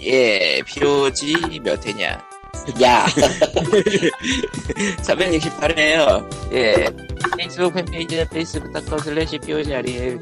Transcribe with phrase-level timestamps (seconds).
[0.00, 2.18] 예, POG 몇 회냐?
[2.82, 3.06] 야,
[5.02, 6.52] 368회에요.
[6.52, 6.86] 예,
[7.36, 10.18] 페이스북 팬페이지는 facebook.com slash POGRE,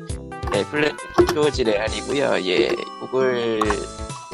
[0.54, 0.94] 예, 플랫
[1.34, 2.68] POG를 아니고요 예,
[3.00, 3.60] 구글,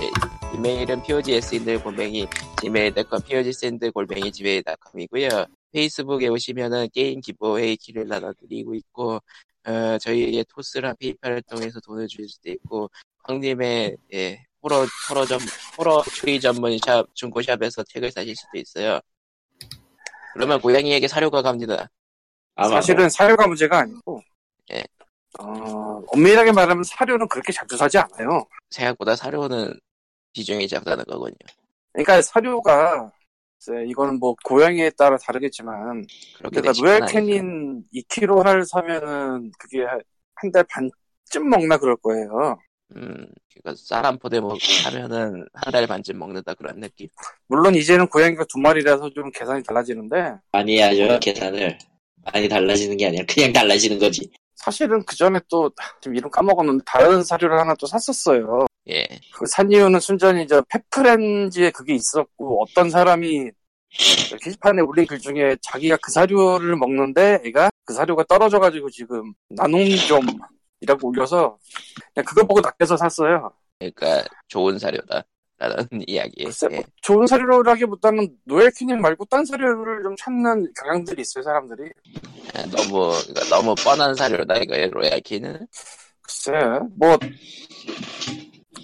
[0.01, 0.11] 예,
[0.55, 2.27] 이메일은 POGS인들 골뱅이,
[2.61, 9.21] gmail.com, POG샌드 골뱅이 gmail.com이고요 페이스북에 오시면은 게임 기부회의 키를 나눠드리고 있고,
[9.65, 12.91] 어, 저희의 토스랑 페이팔을 통해서 돈을 줄 수도 있고,
[13.25, 15.39] 황님의, 예, 호러, 호러 전,
[15.77, 19.01] 호러 추리 전문 샵, 중고샵에서 책을 사실 수도 있어요.
[20.35, 21.91] 그러면 고양이에게 사료가 갑니다.
[22.55, 24.23] 아마 사실은 사료가 문제가 아니고,
[24.73, 24.85] 예.
[25.41, 28.45] 어, 엄밀하게 말하면 사료는 그렇게 자주 사지 않아요.
[28.71, 29.79] 생각보다 사료는
[30.33, 31.35] 비중이 작다는 거군요.
[31.93, 33.11] 그러니까 사료가,
[33.89, 36.07] 이거는 뭐 고양이에 따라 다르겠지만,
[36.39, 37.09] 그렇게 그러니까 로얄.
[37.09, 39.85] 캐닌 2kg 하나를 사면은 그게
[40.35, 42.59] 한 달 반쯤 먹나 그럴 거예요.
[42.97, 47.09] 음, 그니까 쌀한 포대 먹, 사면은 한 달 반쯤 먹는다 그런 느낌?
[47.49, 51.79] 물론 이제는 고양이가 두 마리라서 좀 계산이 달라지는데, 많이 하죠 계산을
[52.33, 54.31] 많이 달라지는 게 아니라 그냥 달라지는 거지.
[54.57, 58.67] 사실은 그 전에 또, 지금 이름 까먹었는데, 다른 사료를 하나 또 샀었어요.
[58.91, 59.07] 예.
[59.33, 63.51] 그 산 이유는 순전히 저 페프렌즈에 그게 있었고 어떤 사람이
[63.91, 70.21] 게시판에 올린 글 중에 자기가 그 사료를 먹는데 애가 그 사료가 떨어져가지고 지금 나눔 좀
[70.83, 71.57] 이라고 올려서
[72.15, 73.51] 그냥 그거 보고 낚여서 샀어요.
[73.79, 75.23] 그러니까 좋은 사료다.
[75.59, 76.45] 라는 이야기.
[76.45, 76.77] 글쎄 예.
[76.77, 81.89] 뭐 좋은 사료라기보다는 노엘키닝 말고 딴 사료를 좀 찾는 경향들이 있어요 사람들이.
[82.55, 85.67] 아, 너무, 그러니까 너무 뻔한 사료다, 이거, 로얄키는.
[86.23, 86.53] 글쎄
[86.99, 87.17] 뭐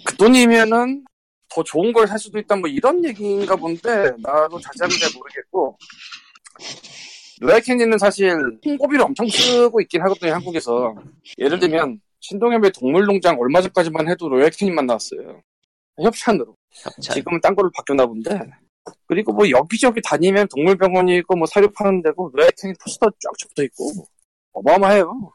[0.05, 1.03] 그 돈이면은
[1.49, 5.77] 더 좋은 걸 살 수도 있다 뭐 이런 얘기인가 본데 나도 자세하게 잘 모르겠고
[7.39, 10.95] 로얄캐닌은 사실 홍보비를 엄청 쓰고 있긴 하거든요 한국에서.
[11.37, 15.41] 예를 들면 신동엽의 동물농장 얼마 전까지만 해도 로얄캐닌만 나왔어요.
[16.01, 16.55] 협찬으로.
[16.71, 17.15] 협찬.
[17.15, 18.39] 지금은 딴 걸로 바뀌었나 본데.
[19.07, 23.91] 그리고 뭐 여기저기 다니면 동물병원이 있고 뭐 사료 파는 데고 로얄캐닌 포스터 쫙 붙어 있고
[24.53, 25.31] 어마어마해요.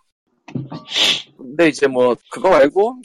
[1.39, 3.01] 근데 이제 뭐 그거 말고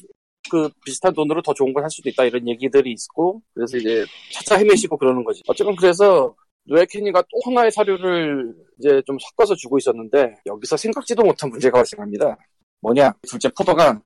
[0.50, 4.58] 그 비슷한 돈으로 더 좋은 걸 할 수도 있다 이런 얘기들이 있고 그래서 이제 차차
[4.58, 5.42] 헤매시고 그러는 거지.
[5.48, 6.36] 어쨌든 그래서
[6.70, 12.38] 노엘 캐니가 또 하나의 사료를 이제 좀 섞어서 주고 있었는데 여기서 생각지도 못한 문제가 발생합니다.
[12.82, 13.12] 뭐냐?
[13.28, 14.00] 둘째 포도가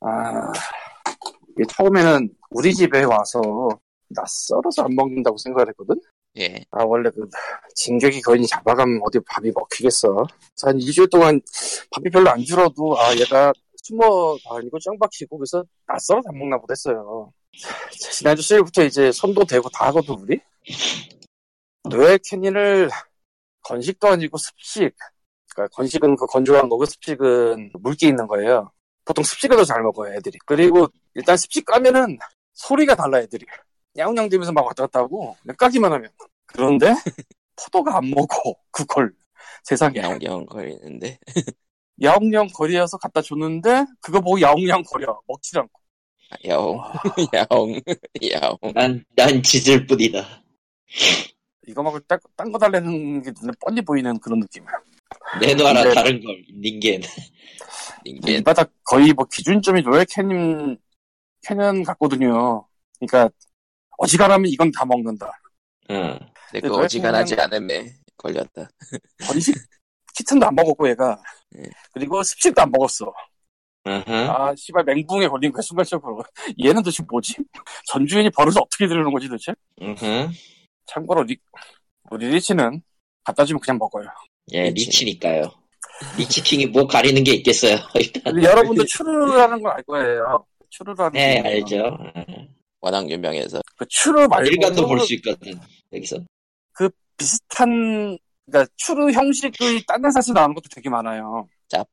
[0.00, 0.52] 아
[1.68, 3.40] 처음에는 우리 집에 와서
[4.08, 5.98] 나 썰어서 안 먹는다고 생각을 했거든?
[6.36, 6.62] 예.
[6.70, 7.26] 아 원래 그
[7.74, 10.26] 진격이 거인이 잡아가면 어디 밥이 먹히겠어.
[10.64, 11.40] 한 일주일 동안
[11.92, 16.72] 밥이 별로 안 줄어도 아 얘가 숨어 다니고 짱 박히고 그래서 낯설어서 안 먹나 보다
[16.72, 17.32] 했어요.
[17.90, 20.38] 지난주 수요일부터 이제 손도 대고 다 하거든 우리
[21.92, 22.88] 노엘 캐닌을
[23.62, 24.92] 건식도 아니고 습식
[25.54, 28.72] 그러니까 건식은 그 건조한 거고 습식은 물기 있는 거예요.
[29.04, 30.38] 보통 습식을 더 잘 먹어요 애들이.
[30.46, 32.18] 그리고 일단 습식 까면은
[32.54, 33.44] 소리가 달라 애들이.
[33.98, 36.10] 야옹야옹 대면서 막 왔다 갔다 하고 그냥 까기만 하면.
[36.46, 36.94] 그런데
[37.56, 39.12] 포도가 안 먹어 그걸.
[39.64, 39.98] 세상에.
[40.00, 41.18] 야옹야옹 거리는데.
[42.02, 45.80] 야옹야옹 거리에서 갖다 줬는데 그거 보고 야옹야옹 거려 먹질 않고.
[46.30, 46.80] 아, 야옹,
[47.34, 47.80] 야옹,
[48.32, 48.72] 야옹.
[48.74, 50.42] 난, 난 짖을 뿐이다.
[51.68, 52.00] 이거 먹을
[52.36, 54.70] 딴거 달래는 게 눈에 뻔히 보이는 그런 느낌이야
[55.40, 57.02] 내놔라 근데- 다른 걸 닌겐.
[58.04, 58.42] 이 닌겐.
[58.44, 60.76] 바닥 거의 뭐 기준점이 로얄 캐님
[61.46, 62.66] 캐년 같거든요
[62.98, 63.30] 그러니까
[63.98, 65.30] 어지간하면 이건 다 먹는다
[65.90, 66.18] 응.
[66.50, 68.68] 근데 그 어지간하지 않음에 걸렸다.
[69.26, 69.54] 건식
[70.16, 71.20] 키튼도 안 먹었고 얘가
[71.56, 71.62] 예.
[71.92, 73.12] 그리고 습식도 안 먹었어.
[73.84, 76.22] 아 씨발 멘붕에 걸린 거야 순간적으로
[76.62, 77.34] 얘는 도대체 뭐지?
[77.88, 79.52] 전주인이 버릇을 어떻게 들이는 거지 도대체?
[79.80, 80.28] 어허.
[80.92, 81.36] 참고로 리,
[82.10, 82.82] 우리 리치는
[83.24, 84.06] 갖다 주면 그냥 먹어요
[84.52, 84.86] 예, 리치.
[84.86, 85.50] 리치 니까요.
[86.18, 87.76] 리치킹이 뭐 가리는 게 있겠어요.
[87.94, 88.42] 일단.
[88.42, 91.48] 여러분도 츄르라는 걸 알 거예요 츄르라는 네, 거.
[91.48, 91.76] 알죠.
[91.86, 92.46] 어.
[92.80, 93.60] 워낙 유명해서.
[93.76, 95.54] 그 츄르 말고 일간도 볼 수 있거든.
[95.92, 96.16] 여기서.
[97.16, 101.86] 비슷한 그러니까 추르 형식의 딴 데사서 나오는 것도 되게 많아요 짭.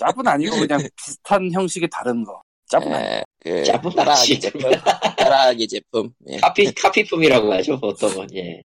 [0.00, 4.70] 짭은 아니고 그냥 비슷한 형식의 다른 거 아니고 예, 그, 짜분 따라하기 맛이 제품.
[5.16, 6.12] 따라하기 제품.
[6.28, 6.36] 예.
[6.38, 8.28] 카피, 카피품이라고 하죠, 보통은.
[8.34, 8.62] 예.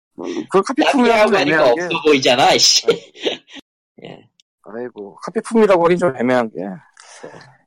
[0.50, 2.86] 그 카피품이라고 하니까 없어 보이잖아, 이씨.
[4.64, 6.60] 아이고 카피품이라고 하긴 좀 애매한 게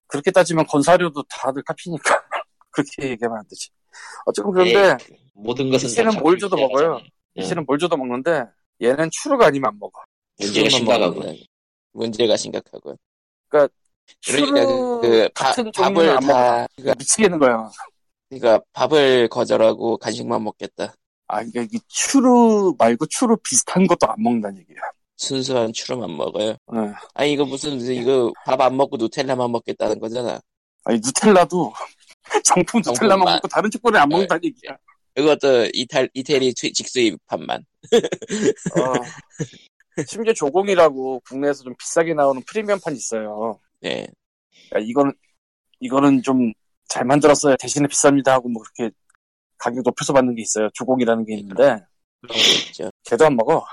[0.07, 2.23] 그렇게 따지면 건사료도 다들 카피니까
[2.71, 3.69] 그렇게 얘기하면 안 되지
[4.25, 7.01] 어쨌든 그런데 에이, 모든 것은 다뭘 줘도 먹어요.
[7.35, 7.41] 예.
[7.41, 8.45] 리치는 뭘 줘도 먹는데
[8.81, 10.01] 얘는 추루가 아니면 안 먹어
[10.37, 11.21] 문제가 심각하고.
[11.93, 12.97] 문제가 심각하군.
[13.49, 13.67] 추루
[14.25, 17.69] 그러니까 그, 그 바- 밥을 다, 그러니까, 미치겠는 거야
[18.29, 20.93] 그러니까 밥을 거절하고 간식만 먹겠다.
[21.27, 24.77] 아 그러니까 이 추루 말고 추루 비슷한 것도 안 먹는다는 얘기야
[25.17, 26.49] 순수한 추루만 먹어요.
[26.51, 26.93] 예.
[27.13, 30.39] 아 이거 무슨 이거 밥 안 먹고 누텔라만 먹겠다는 거잖아.
[30.83, 31.73] 아니 누텔라도
[32.43, 33.19] 정품 두 정품만.
[33.19, 34.13] 먹고 다른 축구를 안 네.
[34.15, 34.77] 먹는다는 얘기야.
[35.15, 37.63] 그것도 이탈, 이태리 수- 직수입판만.
[38.75, 38.93] 어,
[40.07, 43.59] 심지어 조공이라고 국내에서 좀 비싸게 나오는 프리미엄판이 있어요.
[43.89, 44.07] 네.
[44.75, 45.13] 야, 이거는,
[45.79, 46.53] 이거는 좀
[46.87, 47.55] 잘 만들었어요.
[47.57, 48.95] 대신에 비쌉니다 하고 뭐 그렇게
[49.57, 50.69] 가격 높여서 받는 게 있어요.
[50.75, 51.79] 조공이라는 게 있는데,
[52.69, 52.91] 있죠.
[53.03, 53.65] 걔도 안 먹어.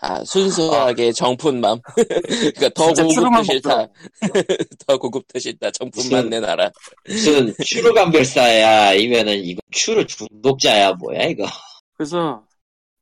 [0.00, 1.80] 아, 순수하게 정품맘.
[2.54, 3.86] 그니까 더 진짜 고급도 싫다.
[4.86, 5.70] 더 고급도 싫다.
[5.72, 6.70] 정품만 내놔라.
[7.08, 11.46] 무슨 추루 감별사야 아니면은 이거 추루 중독자야 뭐야 이거
[11.94, 12.46] 그래서,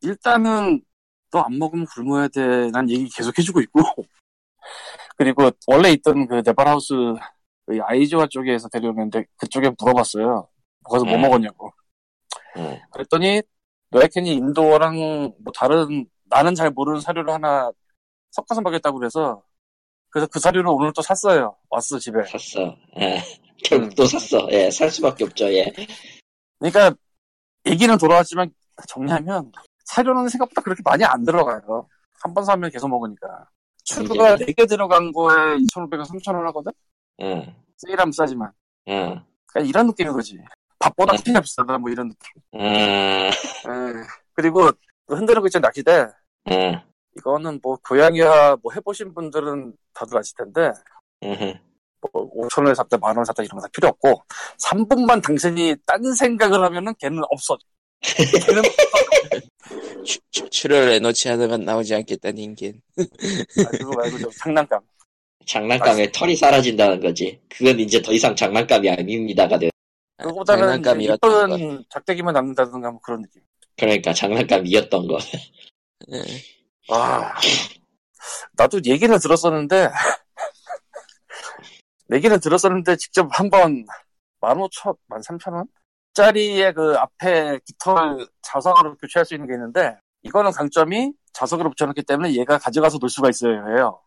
[0.01, 0.81] 일단은,
[1.31, 2.71] 너 안 먹으면 굶어야 돼.
[2.73, 3.83] 난 얘기 계속 해주고 있고.
[5.17, 6.93] 그리고, 원래 있던 그 네발하우스,
[7.67, 10.49] 그 아이즈와 쪽에서 데려오는데, 그쪽에 물어봤어요.
[10.85, 11.21] 거기서 뭐 음.
[11.23, 11.73] 먹었냐고.
[12.59, 12.79] 응.
[12.93, 13.43] 그랬더니
[13.91, 14.95] 노예캔이 인도어랑
[15.39, 17.71] 뭐 다른 나는 잘 모르는 사료를 하나
[18.31, 19.43] 섞어서 먹였다고 그래서
[20.11, 21.57] 그래서 그 사료를 오늘 또 샀어요.
[21.71, 22.23] 왔어 집에.
[22.25, 23.21] 샀어 예.
[23.65, 25.73] 결국 또 샀어 예, 살 수밖에 없죠 예.
[26.59, 26.95] 그러니까
[27.67, 28.51] 얘기는 돌아왔지만
[28.89, 29.53] 정리하면
[29.85, 31.89] 사료는 생각보다 그렇게 많이 안 들어가요.
[32.23, 33.49] 한 번 사면 계속 먹으니까.
[33.97, 36.73] 추루가 4개 들어간 거에 2,500원, 3,000원 하거든?
[37.23, 37.55] 응.
[37.79, 38.51] 세일하면 싸지만.
[38.89, 39.23] 응.
[39.47, 40.37] 그러니까 이런 느낌인 거지.
[40.79, 41.19] 밥보다 음.
[41.25, 42.43] 피가 비싸다 뭐 이런 느낌.
[42.57, 42.61] 응.
[42.61, 43.31] 에,
[44.35, 44.71] 그리고
[45.07, 46.07] 그 흔드는 있잖아 낚시대.
[46.51, 46.81] 응.
[47.17, 50.71] 이거는 뭐 고양이와 뭐 해보신 분들은 다들 아실 텐데
[51.25, 51.59] 응.
[52.13, 54.23] 뭐 5천 원에 샀다 만 원에 샀다 이런 거 다 필요 없고
[54.59, 57.57] 3분만 당신이 딴 생각을 하면은 걔는 없어.
[58.03, 58.63] 걔는
[60.51, 62.81] 추를 내놓지 않으면 나오지 않겠다는 인긴.
[62.99, 64.81] 아, 그거 말고 좀 장난감.
[65.47, 67.41] 장난감에 털이 사라진다는 거지.
[67.49, 69.71] 그건 이제 더 이상 장난감이 아닙니다가 돼.
[70.19, 71.57] 그거보다는 이제 장난감이었던 것.
[71.59, 73.43] 이쁜 작대기만 남는다든가 뭐 그런 느낌.
[73.77, 75.19] 그러니까 장난감이었던 거.
[76.13, 76.23] 예.
[76.89, 77.35] 아
[78.53, 79.91] 나도 얘기는 들었었는데
[82.13, 83.85] 얘기는 들었었는데 직접 한번
[84.41, 85.67] 15,000, 13,000원?
[86.17, 92.33] 짜리의 그 앞에 깃털 자석으로 교체할 수 있는 게 있는데 이거는 강점이 자석으로 붙여놓기 때문에
[92.35, 93.53] 얘가 가져가서 놀 수가 있어요.
[93.69, 94.01] 해요.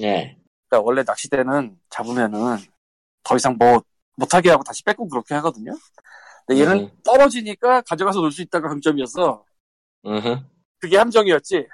[0.00, 0.38] 예.
[0.68, 2.58] 그러니까 원래 낚시대는 잡으면은
[3.24, 3.82] 더 이상 뭐
[4.14, 5.72] 못하게 하고 다시 뺏고 그렇게 하거든요.
[6.46, 6.90] 근데 얘는 음.
[7.04, 9.44] 떨어지니까 가져가서 놀 수 있다가 강점이었어.
[10.06, 10.48] 으흠.
[10.78, 11.66] 그게 함정이었지.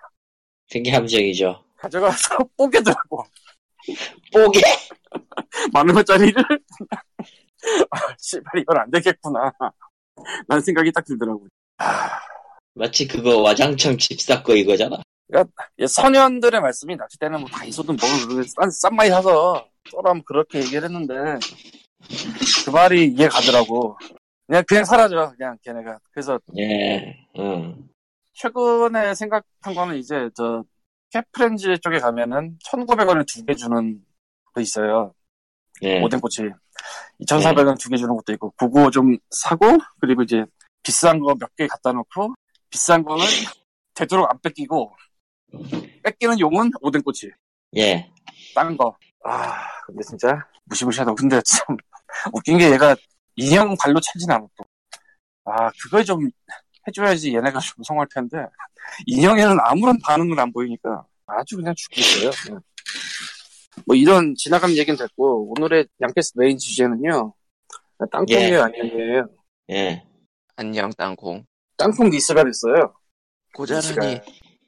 [0.73, 1.63] 그게 함정이죠.
[1.77, 3.25] 가져가서 뽀개더라고.
[4.33, 4.61] 뽀개!
[5.75, 6.43] 만 원짜리를
[7.91, 9.53] 아, 씨발 이건 안 되겠구나.
[10.49, 11.47] 라는 생각이 딱 들더라고.
[12.75, 14.97] 마치 그거 와장창 집사거 이거잖아.
[15.79, 21.15] 예, 선현들의 말씀이 낚시대는 뭐 다이소든 뭐 싼, 싼 마이 사서 써라면 그렇게 얘기를 했는데
[22.65, 23.97] 그 말이 이해 가더라고.
[24.47, 25.99] 그냥 그냥 사라져 그냥 걔네가.
[26.13, 27.17] 그래서 예.
[27.39, 27.89] 응.
[28.35, 30.65] 최근에 생각한 거는 이제 저
[31.13, 34.05] 캡프렌즈 쪽에 가면은 1,900원에 두 개 주는
[34.55, 35.15] 거 있어요.
[35.83, 36.01] 예.
[36.03, 36.51] 오뎅꼬치.
[37.21, 39.67] 2,400원 두 개 주는 것도 있고 그거 좀 사고
[40.01, 40.45] 그리고 이제
[40.83, 42.35] 비싼 거 몇 개 갖다 놓고
[42.71, 43.25] 비싼 거는
[43.95, 44.93] 되도록 안 뺏기고
[46.03, 47.31] 뺏기는 용은 오뎅꼬치.
[47.77, 48.11] 예.
[48.55, 48.97] 딴 거.
[49.25, 51.15] 아, 근데 진짜 무시무시하다.
[51.15, 51.77] 근데 참
[52.33, 52.97] 웃긴 게 얘가
[53.37, 54.65] 인형 발로 차진 않았고.
[55.45, 56.29] 아, 그걸 좀
[56.87, 58.39] 해줘야지 얘네가 좀 성할 텐데
[59.07, 62.31] 인형에는 아무런 반응을 안 보이니까 아주 그냥 죽겠어요.
[63.87, 67.35] 뭐 이런 지나간 얘기는 됐고 오늘의 냥캐스 메인 주제는요.
[68.11, 68.61] 땅콩이에요, 예.
[68.61, 69.29] 아니에요?
[69.71, 70.03] 예.
[70.57, 71.45] 안녕 땅콩.
[71.77, 72.95] 땅콩 less가 됐어요.
[73.55, 74.21] 고자라니.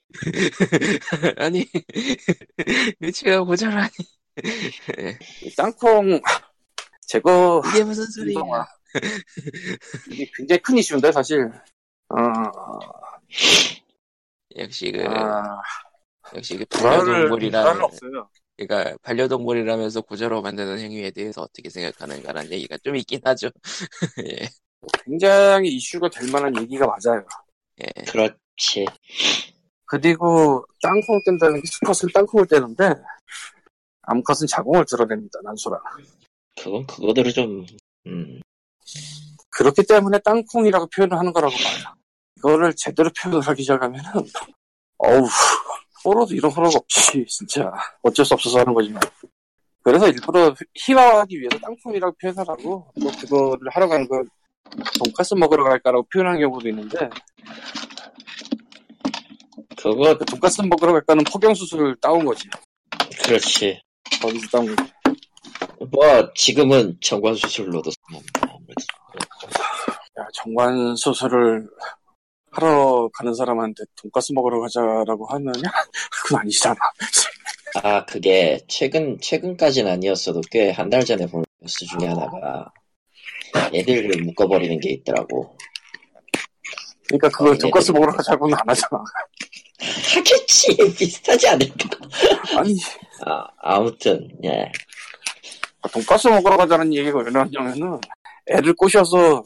[1.38, 1.66] 아니
[3.00, 3.90] 위치가 고자라니.
[5.42, 6.20] 이 땅콩
[7.06, 8.40] 제거 이게 무슨 소리야?
[10.10, 11.50] 이게 굉장히 큰 이슈인데 사실.
[12.08, 12.16] 어,
[14.56, 15.42] 역시 그 아,
[16.34, 18.28] 역시 그 불안을 불안은 반려동물이라는 없어요.
[18.56, 23.50] 그러니까 반려동물이라면서 고자로 만드는 행위에 대해서 어떻게 생각하는가라는 얘기가 좀 있긴 하죠.
[24.26, 24.48] 예.
[25.04, 27.26] 굉장히 이슈가 될 만한 얘기가 맞아요.
[27.80, 28.02] 예.
[28.04, 28.86] 그렇지.
[29.86, 32.94] 그리고 땅콩을 뗀다는 게 수컷은 땅콩을 떼는데
[34.02, 35.40] 암컷은 자궁을 드러냅니다.
[35.42, 35.80] 난소라.
[36.60, 37.66] 그건 그거대로 좀,
[38.06, 38.40] 음.
[39.50, 41.94] 그렇기 때문에 땅콩이라고 표현을 하는 거라고 봐요.
[42.38, 44.10] 이거를 제대로 표현을 하기 시작하면은
[44.98, 45.26] 어우
[46.04, 49.00] 호러도 이런 호러가 없지 진짜 어쩔 수 없어서 하는 거지만
[49.82, 54.24] 그래서 일부러 희화화하기 위해서 땅콩이라고 표현하라고 또 그거를 하러 가는 걸
[54.98, 57.10] 돈가스 먹으러 갈까라고 표현하는 경우도 있는데
[59.76, 62.48] 그거, 그 돈가스 먹으러 갈까는 포경수술을 따온 거지
[63.24, 63.80] 그렇지.
[64.22, 64.90] 거기서 따온 거지
[65.90, 67.90] 뭐, 지금은 정관 수술로도
[68.40, 68.84] 아무래도.
[70.18, 71.68] 야, 정관 수술을
[72.54, 75.52] 하러 가는 사람한테 돈가스 먹으러 가자라고 하느냐?
[76.10, 76.76] 그건 아니잖아.
[77.82, 82.70] 아, 그게 최근, 최근까지는 아니었어도 꽤 한 달 전에 본, 뉴스 중에 하나가
[83.72, 85.56] 애들을 묶어버리는 게 있더라고.
[87.06, 89.02] 그러니까 그걸 어, 돈가스 먹으러 가자고는 안 하잖아.
[90.14, 91.88] 하겠지 비슷하지 않을까?
[92.58, 92.76] 아니
[93.26, 94.70] 아 아무튼 예.
[95.92, 98.00] 돈가스 먹으러 가자는 얘기가 왜 나왔냐면은
[98.46, 99.42] 애를 꼬셔서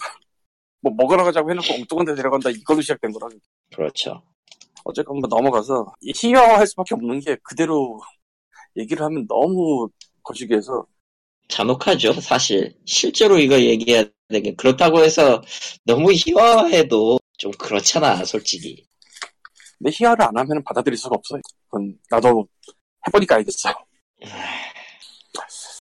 [0.91, 3.29] 뭐 먹으러 가자고 해놓고 엉뚱한 데 데려간다 이걸로 시작된 거라.
[3.75, 4.23] 그렇죠.
[4.85, 8.01] 어쨌건 뭐 넘어가서 이 희화화할 수밖에 없는 게 그대로
[8.77, 9.89] 얘기를 하면 너무
[10.23, 10.87] 거시기 해서
[11.49, 15.43] 잔혹하죠 사실 실제로 이거 얘기해야 되게 그렇다고 해서
[15.85, 18.87] 너무 희화해도 좀 그렇잖아 솔직히.
[19.79, 21.41] 근데 희화를 안 하면 받아들일 수가 없어요.
[21.69, 22.49] 그건 나도
[23.07, 23.73] 해보니까 알겠어.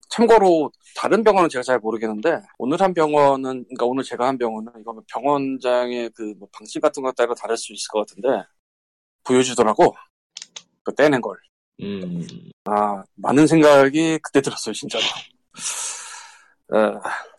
[0.09, 5.03] 참고로 다른 병원은 제가 잘 모르겠는데 오늘 한 병원은 그러니까 오늘 제가 한 병원은 이거는
[5.13, 8.45] 병원장의 그 뭐 방식 같은 것 따라 다를 수 있을 것 같은데
[9.23, 9.95] 보여주더라고
[10.83, 11.37] 그 떼낸 걸.
[11.81, 12.25] 음
[12.65, 15.03] 아 많은 생각이 그때 들었어요 진짜로.
[16.73, 16.77] 에,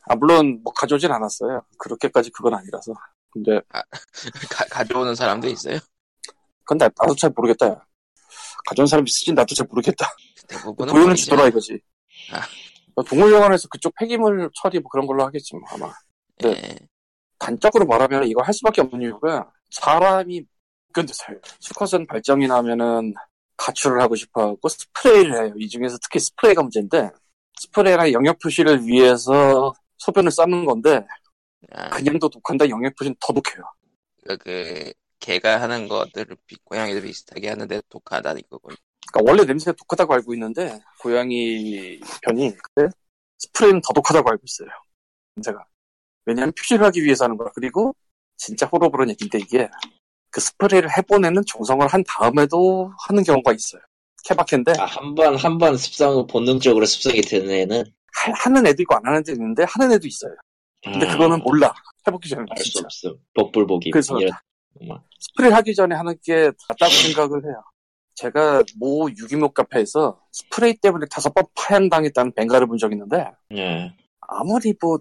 [0.08, 1.62] 아 물론 뭐 가져오진 않았어요.
[1.78, 2.94] 그렇게까지 그건 아니라서.
[3.30, 3.60] 근데
[4.50, 5.78] 가, 가져오는 사람도 있어요.
[6.64, 7.66] 근데 나도 잘 모르겠다.
[7.68, 7.86] 야.
[8.66, 10.06] 가져온 사람 있을지 나도 잘 모르겠다.
[10.90, 11.14] 보여는.
[11.14, 11.78] 주더라 이거지.
[12.32, 12.40] 아.
[13.02, 15.92] 동물병원에서 그쪽 폐기물 처리 뭐 그런 걸로 하겠지 뭐 아마.
[16.44, 16.76] 예.
[17.38, 20.44] 단적으로 말하면 이거 할 수밖에 없는 이유가 사람이
[20.94, 21.36] 견디서요.
[21.60, 23.14] 수컷은 발정이 나면은
[23.56, 25.54] 가출을 하고 싶어하고 스프레이를 해요.
[25.58, 27.10] 이 중에서 특히 스프레이가 문제인데
[27.60, 31.04] 스프레이랑 영역 표시를 위해서 소변을 싸는 건데
[31.72, 33.64] 아, 그냥도 독한다 영역 표시는 더 독해요.
[34.26, 38.76] 그, 그 개가 하는 것들을 비- 고양이도 비슷하게 하는데 독하다는 거군.
[39.12, 42.92] 그러니까 원래 냄새가 독하다고 알고 있는데 고양이 편이 근데
[43.38, 44.68] 스프레이는 더 독하다고 알고 있어요.
[45.36, 45.64] 냄새가.
[46.26, 47.50] 왜냐하면 표시를 하기 위해서 하는 거라.
[47.54, 47.94] 그리고
[48.36, 49.68] 진짜 호러버런 얘기인데 이게
[50.30, 53.80] 그 스프레이를 해보내는 정성을 한 다음에도 하는 경우가 있어요.
[54.24, 57.84] 케바케인데 아, 한번 한 번 습성 본능적으로 습성이 드는 애는
[58.14, 60.34] 하- 하는 애도 있고 안 하는 애도 있는데 하는 애도 있어요.
[60.84, 61.72] 근데 아, 그거는 몰라.
[62.06, 62.84] 해보기 전에 알수 진짜.
[62.86, 63.18] 없음.
[63.34, 64.32] 복불복이 그래서 이런.
[65.20, 67.62] 스프레이 하기 전에 하는 게 낫다고 생각을 해요.
[68.18, 73.92] 제가 모 유기묘 카페에서 스프레이 때문에 다섯 번 파양당했다는 뱅가를 본 적 있는데 예.
[74.20, 74.98] 아무리 뭐,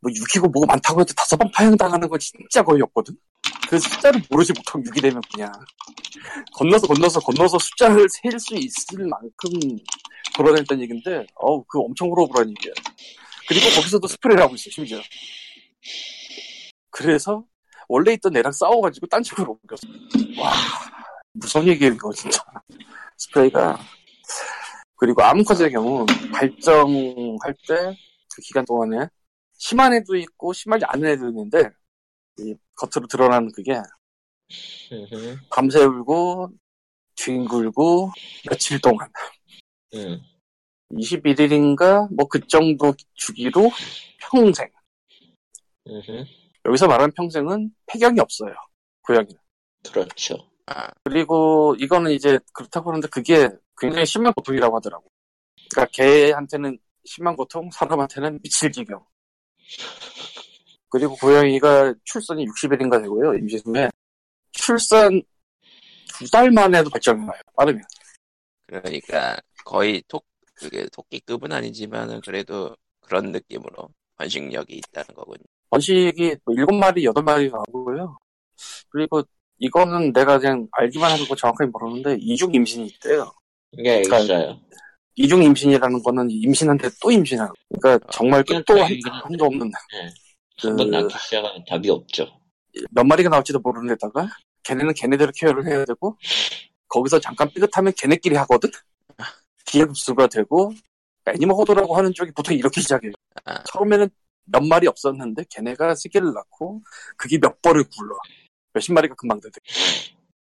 [0.00, 3.16] 뭐 6이고 뭐가 많다고 해도 다섯 번 파양당하는 건 진짜 거의 없거든?
[3.68, 5.50] 그 숫자를 모르지 못하고 6이 되면 그냥
[6.54, 9.50] 건너서 건너서 건너서 숫자를 셀 수 있을 만큼
[10.36, 12.72] 돌아다녔다는 얘기인데 어우 그 엄청 호러불한 얘기야
[13.48, 14.98] 그리고 거기서도 스프레이를 하고 있어 심지어
[16.90, 17.44] 그래서
[17.88, 19.86] 원래 있던 애랑 싸워가지고 딴 집으로 옮겼어
[20.40, 20.52] 와
[21.38, 22.42] 무슨 얘기야 이거 진짜
[23.16, 23.78] 스프레이가
[24.96, 27.96] 그리고 암컷의 경우 발정할 때
[28.36, 29.08] 그 기간 동안에
[29.54, 31.70] 심한 애도 있고 심하지 않은 애도 있는데
[32.38, 33.80] 이 겉으로 드러나는 그게
[34.92, 35.38] 음흠.
[35.50, 36.50] 밤새 울고
[37.16, 38.10] 뒹굴고
[38.46, 39.08] 며칠 동안
[39.94, 40.20] 음.
[40.92, 43.70] 21일인가 뭐 그 정도 주기로
[44.20, 44.68] 평생
[45.86, 46.24] 음흠.
[46.66, 48.54] 여기서 말하는 평생은 폐경이 없어요
[49.00, 49.40] 고양이는
[49.90, 50.36] 그렇죠.
[50.66, 55.04] 아, 그리고 이거는 이제 그렇다고 하는데 그게 굉장히 심한 고통이라고 하더라고
[55.70, 59.04] 그러니까 개한테는 심한 고통 사람한테는 미칠 지경.
[60.88, 63.90] 그리고 고양이가 출산이 60일인가 되고요 임신 후에
[64.52, 65.22] 출산
[66.18, 67.82] 두 달 만에도 발정이 나요 빠르면.
[68.66, 70.22] 그러니까 거의 토,
[70.54, 75.44] 그게 토끼급은 아니지만은 그래도 그런 느낌으로 번식력이 있다는 거군요.
[75.70, 78.18] 번식이 뭐 일곱 마리 여덟 마리 나오고요.
[78.88, 79.22] 그리고
[79.58, 83.32] 이거는 내가 그냥 알기만 하고 정확하게 모르는데 이중 임신이 있대요
[83.72, 84.60] 이게 그러니까 있어요.
[85.14, 90.14] 이중 임신이라는 거는 임신한테 또 임신하고 그러니까 정말 끝도 한- 한도 없는 네.
[90.60, 92.26] 그한번 낳기 시작하면 답이 없죠.
[92.90, 94.28] 몇 마리가 나올지도 모르는 데다가
[94.64, 96.16] 걔네는 걔네대로 케어를 해야 되고
[96.88, 98.70] 거기서 잠깐 삐끗하면 걔네끼리 하거든
[99.64, 100.72] 기회급수가 되고
[101.26, 103.12] 애니멀 호도라고 하는 쪽이 보통 이렇게 시작해요
[103.44, 103.62] 아.
[103.64, 104.08] 처음에는
[104.44, 106.82] 몇 마리 없었는데 걔네가 새끼를 낳고
[107.16, 108.16] 그게 몇 벌을 굴러
[108.76, 109.58] 몇십 마리가 금방 되대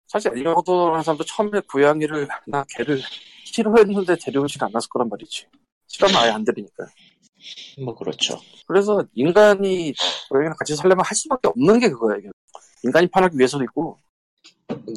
[0.06, 3.00] 사실 호도라는 사람도 처음에 고양이를 나 개를
[3.44, 5.46] 싫어했는데 데려오질 않았을 거란 말이지
[5.86, 6.86] 싫어하면 아예 안 들으니까
[7.82, 8.38] 뭐 그렇죠.
[8.66, 9.94] 그래서 인간이
[10.28, 12.28] 고양이랑 같이 살려면 할 수밖에 없는 게 그거야 이게
[12.84, 13.98] 인간이 편하기 위해서도 있고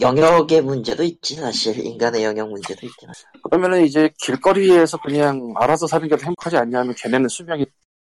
[0.01, 3.27] 영역의 문제도 있지 사실 인간의 영역 문제도 있긴 하죠.
[3.43, 7.65] 그러면은 이제 길거리에서 그냥 알아서 사는 게더 행복하지 않냐면 걔네는 수명이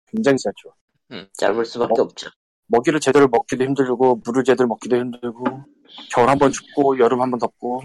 [0.08, 1.30] 굉장히 짧죠.
[1.34, 2.04] 짧을 수밖에 어?
[2.04, 2.30] 없죠.
[2.68, 5.44] 먹이를 제대로 먹기도 힘들고 물을 제대로 먹기도 힘들고
[6.12, 7.82] 겨울 한 번 춥고 여름 한 번 덥고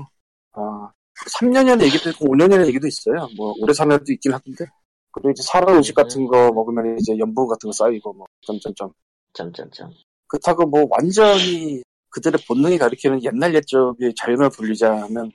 [0.52, 0.90] 아
[1.38, 3.28] 3년이라는 얘기도 있고 5년이라는 얘기도 있어요.
[3.36, 4.64] 뭐 오래 사는 애도 있긴 하던데
[5.12, 8.92] 그리고 이제 사는 음식 같은 거 먹으면 이제 염분 같은 거 쌓이고 뭐 점점점
[9.34, 9.90] 점점점.
[10.28, 15.30] 그렇다고 뭐 완전히 그들의 본능이 가리키는 옛날 옛적의 자연을 불리자면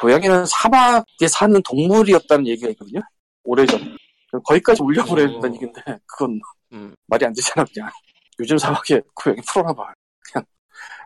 [0.00, 3.00] 고양이는 사막에 사는 동물이었다는 얘기가 있거든요.
[3.44, 3.80] 오래전.
[4.44, 5.30] 거기까지 올려버려야 어.
[5.32, 6.40] 된다는 얘기인데 그건
[6.72, 6.94] 음.
[7.06, 7.88] 말이 안 되잖아 그냥
[8.40, 9.94] 요즘 사막에 고양이 풀어놔봐
[10.32, 10.44] 그냥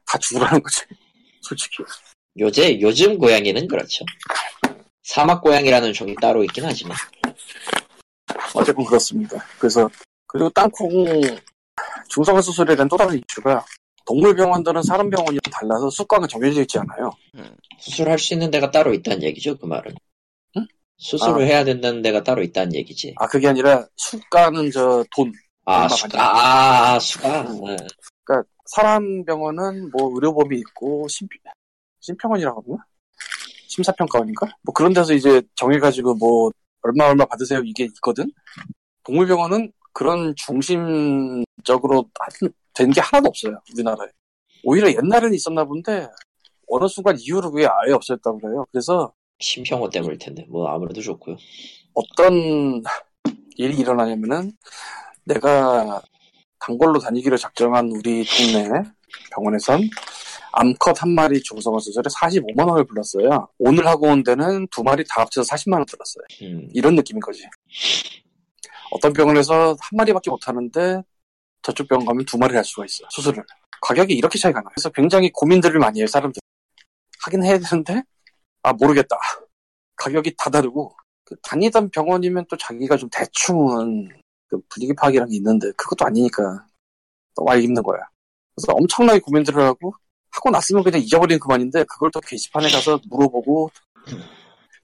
[0.06, 0.82] 다 죽으라는 거지
[1.42, 1.82] 솔직히
[2.38, 4.04] 요새 요즘 고양이는 그렇죠.
[5.02, 6.96] 사막 고양이라는 종이 따로 있긴 하지만
[8.54, 9.88] 어쨌든 그렇습니다 그래서
[10.26, 11.20] 그리고 땅콩
[12.08, 13.64] 중성화 수술에 대한 또 다른 이슈가
[14.06, 17.10] 동물 병원들은 사람 병원이랑 달라서 수가가 정해져 있지 않아요
[17.78, 19.56] 수술할 수 있는 데가 따로 있다는 얘기죠.
[19.56, 19.94] 그 말은.
[20.56, 20.66] 응?
[20.98, 21.44] 수술을 아.
[21.46, 23.14] 해야 된다는 데가 따로 있다는 얘기지.
[23.16, 25.32] 아 그게 아니라 수가는 저 돈
[25.70, 26.18] 아, 수가?
[26.20, 27.42] 아, 아, 수가.
[27.42, 27.64] 음.
[27.64, 27.76] 네.
[28.24, 31.28] 그러니까 사람 병원은 뭐 의료법이 있고 심
[32.00, 32.84] 심평원이라고 하나?
[33.68, 34.46] 심사평가원인가?
[34.62, 36.50] 뭐 그런 데서 이제 정해가지고 뭐
[36.82, 38.30] 얼마 얼마 받으세요 이게 있거든.
[39.04, 42.08] 동물병원은 그런 중심적으로
[42.74, 44.08] 된 게 하나도 없어요 우리나라에.
[44.64, 46.08] 오히려 옛날에는 있었나 본데
[46.68, 48.64] 어느 순간 이후로 그게 아예 없어졌다고 그래요.
[48.70, 50.46] 그래서 심평원 때문일 텐데.
[50.48, 51.36] 뭐 아무래도 좋고요.
[51.94, 52.32] 어떤
[53.56, 54.52] 일이 일어나냐면은
[55.28, 56.02] 내가
[56.60, 58.68] 단골로 다니기로 작정한 우리 동네
[59.32, 59.80] 병원에선
[60.52, 63.48] 암컷 한 마리 중성화 수술에 45만 원을 불렀어요.
[63.58, 66.24] 오늘 하고 온 데는 두 마리 다 합쳐서 40만 원 들었어요.
[66.42, 67.44] 음, 이런 느낌인 거지.
[68.90, 71.02] 어떤 병원에서 한 마리밖에 못 하는데
[71.62, 73.04] 저쪽 병원 가면 두 마리 할 수가 있어.
[73.10, 73.44] 수술을.
[73.82, 74.70] 가격이 이렇게 차이가 나.
[74.70, 76.40] 그래서 굉장히 고민들을 많이 해요, 사람들.
[77.24, 78.02] 하긴 해야 되는데,
[78.62, 79.16] 아, 모르겠다.
[79.96, 84.08] 가격이 다 다르고, 그 다니던 병원이면 또 자기가 좀 대충은
[84.48, 86.66] 그 분위기 파악이란 게 있는데, 그것도 아니니까
[87.36, 88.00] 또와 있는 거야.
[88.54, 89.94] 그래서 엄청나게 고민들을 하고,
[90.30, 93.70] 하고 났으면 그냥 잊어버리는 그만인데, 그걸 또 게시판에 가서 물어보고,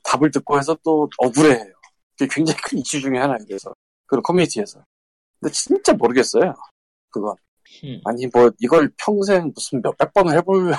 [0.05, 1.73] 답을 듣고 해서 또 억울해해요.
[2.17, 3.75] 그게 굉장히 큰 이슈 중에 하나예요, 그래서.
[4.07, 4.85] 그런 커뮤니티에서.
[5.41, 6.55] 근데 진짜 모르겠어요.
[7.11, 7.35] 그건.
[7.85, 8.01] 음.
[8.05, 10.73] 아니, 뭐, 이걸 평생 무슨 몇백 번을 해볼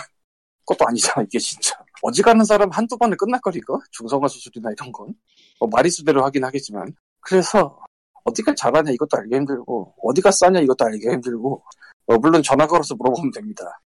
[0.65, 1.77] 것도 아니잖아, 이게 진짜.
[2.01, 3.79] 어지간한 사람 한두 번에 끝날걸, 이거?
[3.91, 5.13] 중성화 수술이나 이런 건.
[5.59, 6.95] 뭐, 마리수대로 하긴 하겠지만.
[7.19, 7.79] 그래서,
[8.25, 11.63] 어디가 잘하냐, 이것도 알기 힘들고, 어디가 싸냐, 이것도 알기 힘들고,
[12.07, 13.79] 어, 물론 전화 걸어서 물어보면 됩니다.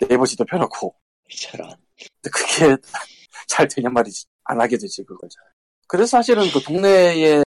[0.00, 0.94] 네이버 지도 편하고.
[1.34, 1.68] 저런.
[1.96, 2.76] 근데 그게
[3.48, 4.26] 잘 되냔 말이지.
[4.44, 5.42] 안 하게 되지, 그걸 잘.
[5.88, 7.44] 그래서 사실은 그 동네에서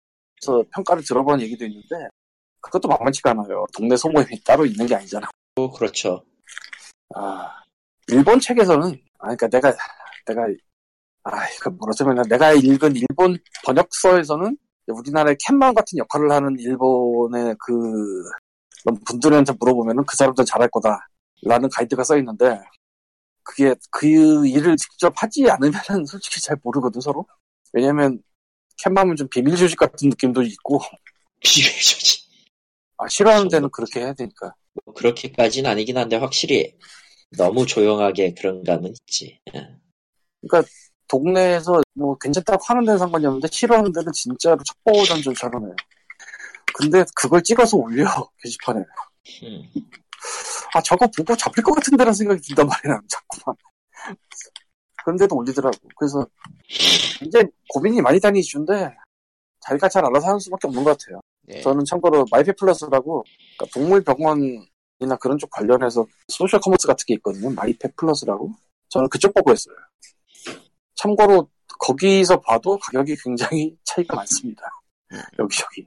[0.70, 2.08] 평가를 들어본 얘기도 있는데,
[2.60, 3.64] 그것도 만만치가 않아요.
[3.74, 5.28] 동네 소모임이 따로 있는 게 아니잖아.
[5.56, 6.24] 어, 그렇죠.
[7.14, 7.62] 아,
[8.08, 9.74] 일본 책에서는, 아, 그니까 내가,
[10.26, 10.46] 내가,
[11.24, 18.22] 아, 이거 뭐라자면 내가 읽은 일본 번역서에서는 우리나라의 캣맘 같은 역할을 하는 일본의 그,
[19.06, 21.08] 분들한테 물어보면은 그 사람들은 잘할 거다.
[21.42, 22.60] 라는 가이드가 써 있는데,
[23.42, 27.26] 그게 그 일을 직접 하지 않으면은 솔직히 잘 모르거든, 서로.
[27.72, 28.22] 왜냐면,
[28.78, 30.80] 캣맘은 좀 비밀 조직 같은 느낌도 있고,
[31.40, 32.24] 비밀조지.
[32.98, 34.54] 아, 싫어하는 데는 그렇게 해야 되니까.
[34.84, 36.76] 뭐 그렇게까지는 아니긴 한데 확실히
[37.36, 39.40] 너무 조용하게 그런 감은 있지.
[39.54, 39.76] 예.
[41.08, 45.76] 동네에서 뭐 괜찮다고 하는 데는 상관이 없는데 싫어하는 데는 진짜로 첩보전전처럼 해요.
[46.74, 48.04] 근데 그걸 찍어서 올려
[48.42, 48.80] 게시판에.
[49.44, 49.70] 음.
[50.74, 53.56] 아 저거 보고 잡힐 것 같은 데라는 생각이 든단 말이야 자꾸만.
[55.04, 55.76] 그런데도 올리더라고.
[55.96, 56.26] 그래서
[57.22, 58.94] 이제 고민이 많이 다니 이슈인데
[59.60, 61.20] 자기가 잘 알아서 하는 수밖에 없는 것 같아요.
[61.42, 61.60] 네.
[61.60, 63.22] 저는 참고로 마이페 플러스라고
[63.58, 67.50] 그러니까 동물병원이나 그런 쪽 관련해서 소셜 커머스 같은 게 있거든요.
[67.50, 68.50] 마이펫플러스라고.
[68.88, 69.74] 저는 그쪽 보고 했어요.
[70.96, 74.62] 참고로 거기서 봐도 가격이 굉장히 차이가 많습니다.
[75.38, 75.86] 여기저기.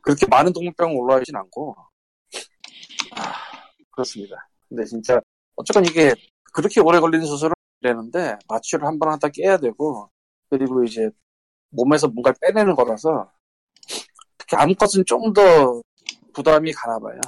[0.00, 1.76] 그렇게 많은 동물병원 올라와 있진 않고.
[3.12, 3.32] 아,
[3.90, 4.48] 그렇습니다.
[4.68, 5.20] 근데 진짜
[5.56, 6.14] 어쨌건 이게
[6.52, 10.10] 그렇게 오래 걸리는 수술을 되는데 마취를 한 번 하다 깨야 되고
[10.50, 11.10] 그리고 이제
[11.70, 13.30] 몸에서 뭔가를 빼내는 거라서
[14.38, 15.82] 특히 암컷은 좀 더
[16.32, 17.18] 부담이 가나 봐요.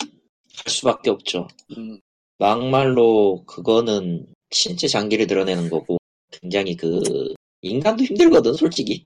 [0.00, 1.46] 할 수밖에 없죠.
[1.76, 2.00] 음,
[2.38, 5.98] 막말로 그거는 신체 장기를 드러내는 거고
[6.30, 7.32] 굉장히 그
[7.62, 9.04] 인간도 힘들거든 솔직히.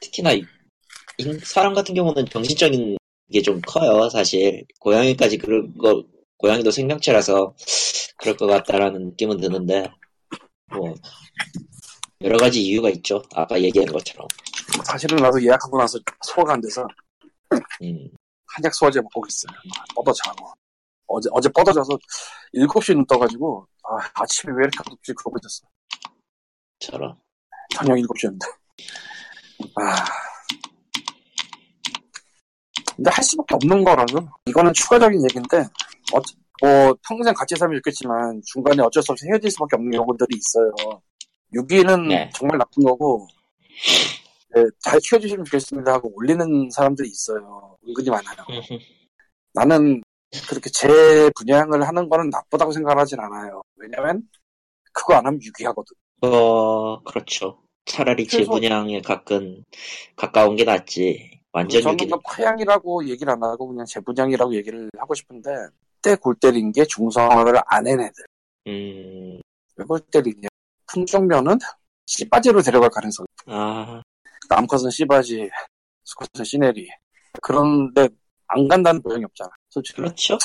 [0.00, 0.30] 특히나
[1.44, 2.96] 사람 같은 경우는 정신적인
[3.32, 4.64] 게 좀 커요 사실.
[4.80, 6.04] 고양이까지 그런 거
[6.38, 7.54] 고양이도 생명체라서
[8.16, 9.88] 그럴 것 같다라는 느낌은 드는데
[10.72, 10.94] 뭐
[12.22, 13.22] 여러 가지 이유가 있죠.
[13.34, 14.26] 아까 얘기한 것처럼.
[14.84, 16.86] 사실은 나도 예약하고 나서 소화가 안 돼서
[17.82, 18.10] 음,
[18.46, 19.56] 한약 소화제 먹고 있어요.
[19.94, 20.52] 뻗어 자고.
[21.10, 21.98] 어제, 어제 뻗어져서
[22.54, 25.12] 7시에 눈 떠가지고, 아, 아침에 왜 이렇게 어둡지?
[25.14, 25.66] 그러고 있었어.
[26.78, 27.16] 저런
[27.74, 28.46] 저녁 7시였는데.
[29.76, 30.04] 아.
[32.96, 35.58] 근데 할 수밖에 없는 거라서, 이거는 추가적인 얘기인데,
[36.14, 36.20] 어,
[36.62, 41.02] 뭐, 평생 같이 살면 좋겠지만, 중간에 어쩔 수 없이 헤어질 수밖에 없는 경우들이 있어요.
[41.52, 42.30] 유기는 네.
[42.34, 43.26] 정말 나쁜 거고,
[44.54, 47.76] 네, 잘 키워주시면 좋겠습니다 하고 올리는 사람들이 있어요.
[47.86, 48.44] 은근히 많아요.
[49.54, 50.02] 나는
[50.48, 53.62] 그렇게 재분양을 하는 거는 나쁘다고 생각하진 않아요.
[53.76, 54.22] 왜냐면
[54.92, 55.94] 그거 안 하면 유기하거든.
[56.22, 59.62] 어 그렇죠 차라리 최소- 재분양에 가끔
[60.16, 61.40] 가까운 게 낫지.
[61.52, 65.50] 완전 저는 유기는 그 파양이라고 얘기를 안 하고 그냥 재분양이라고 얘기를 하고 싶은데
[66.02, 68.24] 때 골 때린 게 중성화를 안 해낸 애들.
[68.68, 69.40] 음,
[69.76, 70.48] 왜골 때리냐.
[70.86, 71.58] 품종면은
[72.06, 73.26] 씨바지로 데려갈 가능성.
[73.46, 74.02] 아,
[74.48, 75.48] 남컷은 씨바지,
[76.04, 76.88] 수컷은 시네리.
[77.42, 78.08] 그런데
[78.52, 79.50] 안 간다는 모양이 없잖아.
[79.68, 80.02] 솔직히.
[80.02, 80.38] 그렇죠.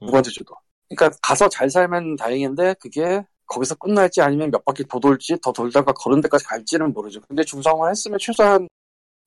[0.00, 0.54] 누구한테 줘도.
[0.88, 5.92] 그러니까 가서 잘 살면 다행인데 그게 거기서 끝날지 아니면 몇 바퀴 더 돌지 더 돌다가
[5.92, 7.20] 그런 데까지 갈지는 모르죠.
[7.22, 8.68] 근데 중성화 했으면 최소한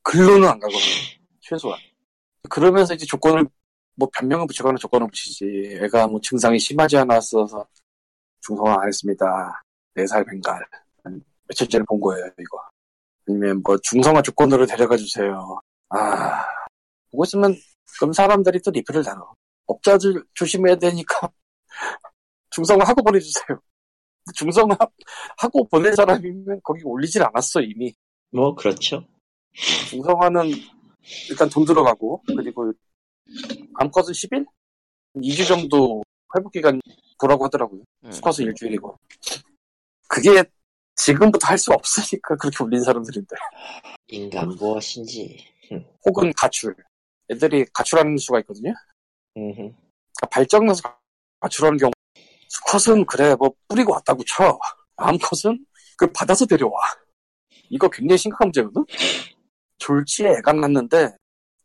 [0.03, 0.81] 글로는 안 가거든요.
[1.41, 1.79] 최소한.
[2.49, 3.45] 그러면서 이제 조건을
[3.95, 5.79] 뭐 변명을 붙이거나 조건을 붙이지.
[5.81, 7.65] 애가 뭐 증상이 심하지 않았어서
[8.41, 9.61] 중성화 안 했습니다.
[9.95, 10.65] 4살 뱅갈.
[11.03, 12.59] 한 며칠 전에 본 거예요, 이거.
[13.27, 15.59] 아니면 뭐 중성화 조건으로 데려가 주세요.
[15.89, 16.45] 아,
[17.11, 17.55] 보고 있으면
[17.99, 19.21] 그럼 사람들이 또 리플을 달아.
[19.67, 21.29] 업자들 조심해야 되니까
[22.51, 23.59] 중성화 하고 보내주세요.
[24.35, 24.77] 중성화
[25.37, 27.93] 하고 보낸 사람이면 거기 올리질 않았어 이미.
[28.31, 29.05] 뭐 그렇죠.
[29.89, 30.51] 중성화는
[31.29, 32.73] 일단 돈 들어가고 그리고
[33.75, 34.45] 암컷은 10일?
[35.17, 36.03] 2주 정도
[36.35, 36.81] 회복기간
[37.19, 37.81] 보라고 하더라고요.
[38.03, 38.11] 음.
[38.11, 38.97] 수컷은 일주일이고.
[40.07, 40.43] 그게
[40.95, 43.35] 지금부터 할 수 없으니까 그렇게 올린 사람들인데.
[44.07, 45.45] 인간 무엇인지.
[46.05, 46.75] 혹은 가출.
[47.29, 48.73] 애들이 가출하는 수가 있거든요.
[49.37, 49.55] 음흠.
[49.55, 50.97] 그러니까 발정나서
[51.39, 51.91] 가출하는 경우
[52.47, 54.57] 수컷은 그래 뭐 뿌리고 왔다고 쳐.
[54.97, 55.65] 암컷은
[55.97, 56.71] 그 받아서 데려와.
[57.69, 58.85] 이거 굉장히 심각한 문제거든?
[59.77, 61.09] 졸지에 애가 낳는데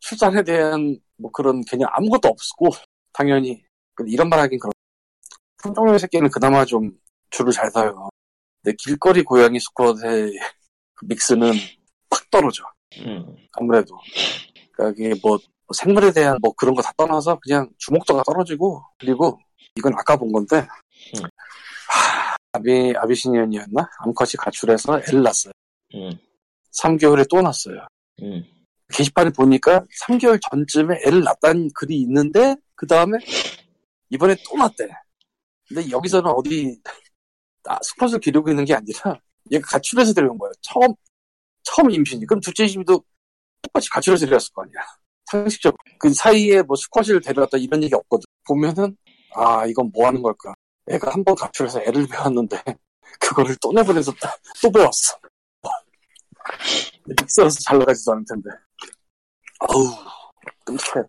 [0.00, 2.70] 출산에 대한 뭐 그런 개념 아무것도 없고
[3.12, 3.62] 당연히.
[3.94, 4.72] 근데 이런 말 하긴 그렇
[5.62, 6.90] 품종의 새끼는 그나마 좀
[7.30, 8.08] 줄을 잘 서요.
[8.62, 10.32] 근데 길거리 고양이 수컷의
[10.94, 11.52] 그 믹스는
[12.08, 12.64] 팍 떨어져.
[12.98, 13.36] 음.
[13.52, 13.96] 아무래도
[14.88, 15.38] 이게 뭐
[15.74, 19.38] 생물에 대한 뭐 그런 거 다 떠나서 그냥 주목도가 떨어지고 그리고
[19.76, 20.66] 이건 아까 본 건데
[21.16, 21.22] 음.
[21.88, 25.52] 하, 아비 아비시니언이었나 암컷이 가출해서 애를 낳았어요.
[25.94, 26.18] 음.
[26.72, 27.86] 3개월에 또 낳았어요.
[28.22, 28.44] 음.
[28.92, 33.18] 게시판을 보니까 3개월 전쯤에 애를 낳았다는 글이 있는데 그 다음에
[34.10, 34.88] 이번에 또 낳았대.
[35.68, 36.80] 근데 여기서는 어디
[37.64, 39.20] 아, 수컷을 기르고 있는 게 아니라
[39.52, 40.52] 얘가 가출해서 데려온 거예요.
[40.62, 40.92] 처음
[41.62, 42.26] 처음 임신이.
[42.26, 43.04] 그럼 둘째 임신도
[43.62, 44.80] 똑같이 가출해서 데려왔을 거 아니야.
[45.26, 45.76] 상식적으로.
[45.98, 48.24] 그 사이에 뭐 수컷을 데려왔다 이런 얘기 없거든.
[48.46, 48.96] 보면은
[49.34, 50.54] 아 이건 뭐 하는 걸까.
[50.88, 52.56] 애가 한 번 가출해서 애를 배웠는데
[53.20, 54.28] 그거를 또 내보내서 또-
[54.62, 55.16] 또 배웠어.
[57.22, 58.50] 믹서라서 잘 나가지도 않을 텐데.
[59.60, 59.86] 아우
[60.64, 61.02] 끔찍해.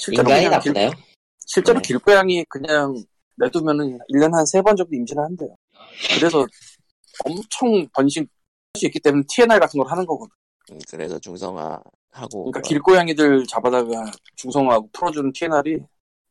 [0.00, 0.90] 실제로 인간이 나쁘나요?
[1.46, 1.86] 실제로 네.
[1.88, 2.94] 길고양이 그냥
[3.36, 5.54] 내두면은 1년에 한세 번 정도 임신을 한대요.
[6.18, 6.46] 그래서
[7.24, 8.28] 엄청 번식 할
[8.76, 10.34] 수 있기 때문에 TNR 같은 걸 하는 거거든.
[10.70, 11.80] 음, 그래서 중성화
[12.12, 15.78] 하고 그러니까 길고양이들 잡아다가 중성화하고 풀어주는 TNR이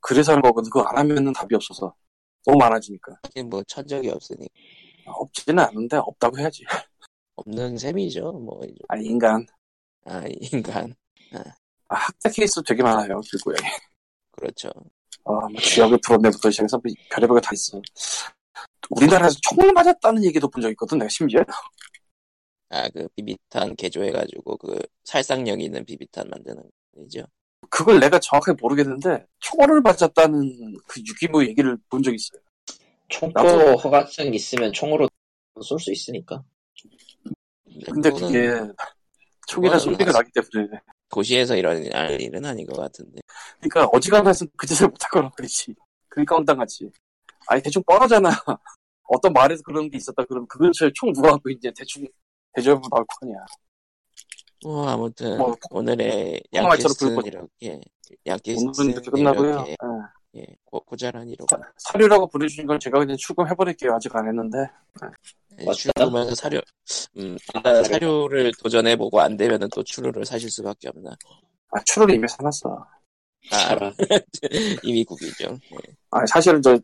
[0.02, 0.69] 그래서 하는 거거든.
[0.69, 1.93] 그거 안 하면은 답이 없어서.
[2.45, 3.13] 너무 많아지니까.
[3.23, 4.47] 하긴 뭐 천적이 없으니
[5.06, 6.63] 없지는 않은데 없다고 해야지.
[7.36, 8.32] 없는 셈이죠.
[8.34, 8.62] 뭐.
[8.88, 9.45] 아니 인간.
[10.06, 10.95] 아 인간
[11.89, 13.19] 아, 학대 케이스 되게 많아요.
[13.21, 13.69] 길고양이.
[14.32, 14.69] 그렇죠.
[15.26, 17.82] 아, 뭐 쥐약을 풀어내부터 시작해서 뭐 별의별 게 다 있어.
[18.89, 20.97] 우리나라에서 총을 맞았다는 얘기도 본 적 있거든.
[21.00, 21.41] 내가 심지어.
[22.69, 26.63] 아 그 비비탄 개조해가지고 그 살상력 있는 비비탄 만드는
[26.95, 27.23] 거죠.
[27.69, 32.41] 그걸 내가 정확하게 모르겠는데 총알을 맞았다는 그 유기무 얘기를 본 적 있어요.
[33.10, 35.08] 총도 나도- 허가증 있으면 총으로
[35.63, 36.43] 쏠 수 있으니까.
[37.86, 38.27] 근데 그거는
[38.65, 38.73] 그게
[39.47, 40.80] 총이라 소리가 아직- 나기 때문에.
[41.10, 43.21] 도시에서 이런 일- 일은 아닌 것 같은데.
[43.62, 45.73] 그러니까 어지간해서 그 짓을 못할 거란 말이지.
[46.10, 46.91] 그러니까 황당하지.
[47.47, 48.30] 아니 대충 뻔하잖아.
[49.03, 52.06] 어떤 말에서 그런 게 있었다 그러면 그 근처에 총 누가 갖고 이제 대충
[52.58, 53.38] 대접으로 나올 거 아니야.
[54.63, 57.80] 뭐 아무튼 뭐, 오늘의 양키스는 이렇게
[58.26, 59.52] 양키스는 오늘은 이렇게 끝나고요.
[59.52, 59.76] 이렇게 예.
[60.36, 61.46] 예, 고, 고자란 이로
[61.78, 63.93] 사료라고 보내주신 건 제가 그냥 출금해버릴게요.
[63.93, 64.58] 아직 안 했는데.
[65.65, 65.74] 맞다.
[65.74, 66.60] 출구면서 사료
[67.17, 71.12] 음 일단 사료를 도전해보고 안 되면은 또 추루를 사실 수밖에 없나.
[71.72, 72.88] 아, 추를 이미 사놨어.
[73.52, 73.93] 아 알아.
[74.84, 75.58] 이미 국이죠.
[75.72, 75.96] 예.
[76.12, 76.78] 아, 사실은 저,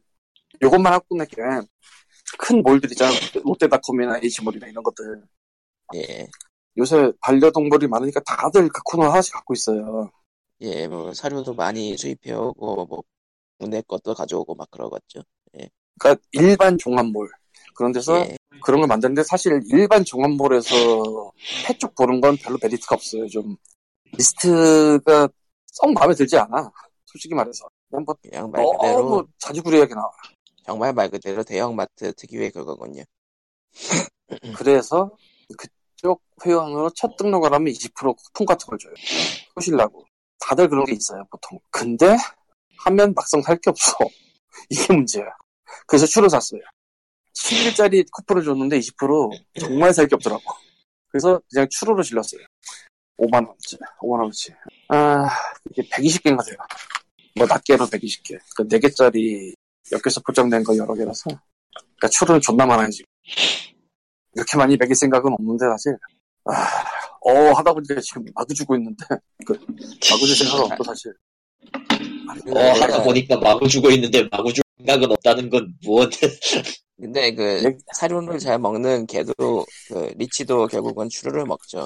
[0.62, 1.36] 요것만 하고 끝낼게.
[2.40, 3.12] 큰 몰들 있잖아.
[3.44, 5.22] 롯데닷컴이나 H몰이나 이런 것들.
[5.96, 6.28] 예.
[6.78, 10.12] 요새 반려동물이 많으니까 다들 그 코너 하나씩 갖고 있어요.
[10.62, 13.04] 예, 뭐 사료도 많이 수입해오고 뭐
[13.60, 15.22] 국내 것도 가져오고 막 그러겠죠.
[16.00, 17.30] 그러니까 일반 종합몰.
[17.76, 21.32] 그런 데서 예, 그런 걸 만드는데 사실 일반 종합몰에서
[21.66, 23.28] pet쪽 보는 건 별로 메리트가 없어요.
[23.28, 23.56] 좀
[24.14, 25.28] 리스트가
[25.68, 26.72] 썩 마음에 들지 않아.
[27.06, 27.68] 솔직히 말해서.
[27.90, 30.10] 그냥 뭐 그냥 말 그대로 너무 자주 구리하게 나와.
[30.66, 33.04] 정말 말 그대로 대형마트 특유의 그거군요.
[34.56, 35.12] 그래서
[35.58, 38.94] 그쪽 회원으로 첫 등록을 하면 20% 쿠폰 같은 걸 줘요.
[39.56, 40.06] 소실라고.
[40.40, 41.60] 다들 그런 게 있어요, 보통.
[41.72, 42.18] 근데
[42.86, 43.94] 하면 막상 살게 없어.
[44.70, 45.26] 이게 문제야.
[45.88, 46.62] 그래서 추를 샀어요.
[47.34, 50.44] 10일짜리 쿠폰을 줬는데 20% 정말 살 게 없더라고.
[51.08, 52.42] 그래서 그냥 추로를 질렀어요.
[53.18, 54.54] 5만원어치, 5만원어치.
[54.90, 55.30] 아,
[55.72, 56.58] 이게 120개인가 돼요.
[57.36, 58.40] 뭐, 낱개로 120개.
[58.56, 59.54] 그 4개짜리
[59.92, 61.30] 엮여서 포장된 거 여러 개라서.
[61.76, 63.06] 그니까 추로는 존나 많아요, 지금.
[64.36, 65.98] 이렇게 많이 먹일 생각은 없는데, 사실.
[66.46, 66.52] 아,
[67.22, 69.06] 어, 하다 보니까 지금 마구 주고 있는데.
[69.46, 69.54] 그,
[70.12, 71.14] 마구 줄 생각은 없고, 사실.
[72.56, 76.10] 어, 하다 보니까 마구 주고 있는데 마구 줄 생각은 없다는 건 무엇?
[77.00, 77.78] 근데 그 예.
[77.96, 79.34] 사료를 잘 먹는 개도
[79.88, 81.86] 그 리치도 결국은 추루를 먹죠.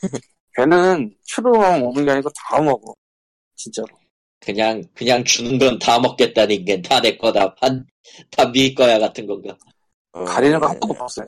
[0.56, 2.94] 걔는 추루만 먹는 게 아니고 다 먹어.
[3.56, 3.88] 진짜로.
[4.40, 7.54] 그냥, 그냥 주는 건 다 먹겠다는 게 다 내 거다.
[7.54, 7.86] 반,
[8.30, 9.56] 다미 거야 같은 건가.
[10.14, 11.22] 어, 가리는 거 한 번도 아직.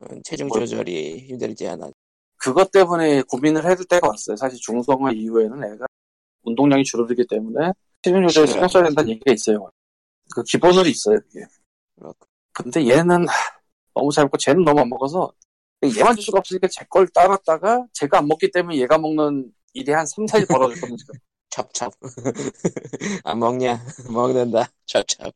[0.00, 1.90] 어, 체중 조절이 힘들지 않아.
[2.36, 4.36] 그것 때문에 고민을 해줄 때가 왔어요.
[4.36, 5.86] 사실 중성화 이후에는 애가
[6.42, 7.70] 운동량이 줄어들기 때문에
[8.02, 9.70] 체중 조절에 신경 써야 된다는 얘기가 있어요.
[10.34, 11.44] 그 기본으로 있어요, 그게.
[12.52, 13.32] 근데 얘는 하,
[13.94, 15.32] 너무 잘 먹고 쟤는 너무 안 먹어서
[15.84, 20.04] 얘만 줄 수가 없으니까 제 걸 따랐다가 제가 안 먹기 때문에 얘가 먹는 일이 한
[20.06, 20.96] 3, 4일 벌어졌거든요.
[21.50, 21.90] 찹찹.
[23.24, 23.84] 안 먹냐?
[24.10, 24.68] 먹는다.
[24.86, 25.30] 찹찹.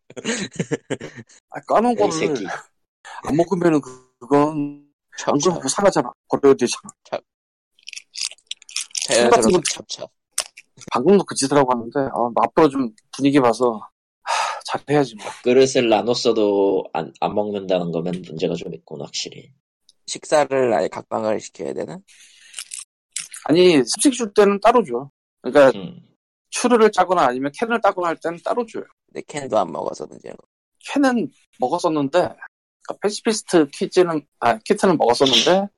[1.51, 2.47] 아, 까놓은 이 거를 새끼.
[3.25, 4.87] 안 먹으면은 그, 그건
[5.27, 5.39] 안.
[5.39, 6.13] 그러면 상하잖아.
[6.29, 6.83] 버려야 되잖아.
[9.07, 10.07] 자연스러운 거- 찹찹.
[10.93, 13.81] 방금도 그 짓을 하고 왔는데 아, 앞으로 좀 분위기 봐서
[14.23, 15.25] 하, 잘해야지 뭐.
[15.43, 19.53] 그릇을 나눴어도 안, 안 먹는다는 거면 문제가 좀 있군, 확실히.
[20.07, 21.99] 식사를 아예 각방을 시켜야 되나?
[23.45, 25.11] 아니 습식 줄 때는 따로 줘.
[25.41, 26.01] 그러니까 음.
[26.51, 28.85] 추르를 짜거나 아니면 캔을 따거나 할 때는 따로 줘요.
[29.07, 30.37] 근데 캔도 안 먹어서 문제고.
[30.81, 32.35] 캔은 먹었었는데
[32.87, 35.69] 그러니까 패시피스트 키트는 아 키트는 먹었었는데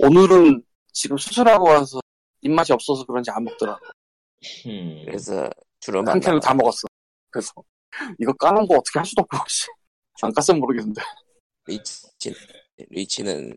[0.00, 2.00] 오늘은 지금 수술하고 와서
[2.42, 3.80] 입맛이 없어서 그런지 안 먹더라고.
[4.66, 5.02] 음.
[5.04, 6.40] 그래서 주로만 한 캔을.
[6.40, 6.86] 다 먹었어.
[7.30, 7.52] 그래서
[8.20, 9.66] 이거 까는 거 어떻게 할 수도 없고 씨.
[10.22, 11.02] 안 깠으면 모르겠는데.
[11.66, 12.32] 리치,
[12.90, 13.56] 리치는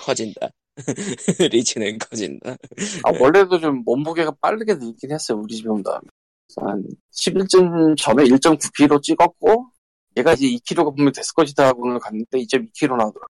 [0.00, 0.48] 커진다.
[1.50, 2.50] 리치는 커진다.
[2.50, 5.38] 아, 원래도 좀 몸무게가 빠르게 늘긴 했어요.
[5.38, 6.00] 우리 집에 온 다음에.
[6.56, 9.70] 한 10일쯤 전에 1.9kg 찍었고
[10.16, 13.26] 얘가 이제 2kg가 분명 됐을 것이다 하고는 갔는데 2.2kg 나오더라고.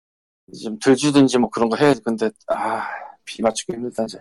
[0.52, 2.00] 이제 좀덜 주든지 뭐 그런 거 해야지.
[2.02, 2.86] 근데 아,
[3.24, 4.18] 비 맞추기 힘들다 이제.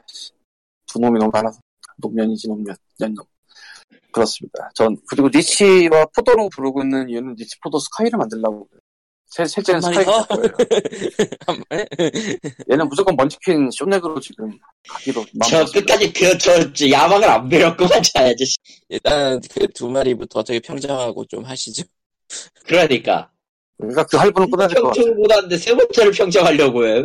[0.86, 1.60] 두 놈이 너무 많아서.
[1.98, 2.76] 녹면이지 녹면.
[3.00, 3.26] 년놈.
[4.12, 4.70] 그렇습니다.
[4.74, 8.82] 전 그리고 니치와 포도로 부르고 있는 이유는 니치 포도 스카이를 만들려고 그래요.
[9.30, 9.44] 세,
[9.74, 10.42] 마리 스카이가 더?
[10.42, 11.86] 될 거예요.
[12.72, 15.66] 얘는 무조건 먼치킨 쇼넥으로 지금 가기로 저.
[15.66, 18.56] 끝까지 그, 저, 저 야망을 안 베렸구만, 저 아저씨.
[18.90, 21.84] 일단 그 두 마리부터 저기 평정하고 좀 하시죠.
[22.66, 23.32] 그러니까.
[23.78, 25.04] 그러니까 그 할부는 끝나야 될것 같아요.
[25.06, 27.04] 평정보다는데 세 번째를 평정하려고 해.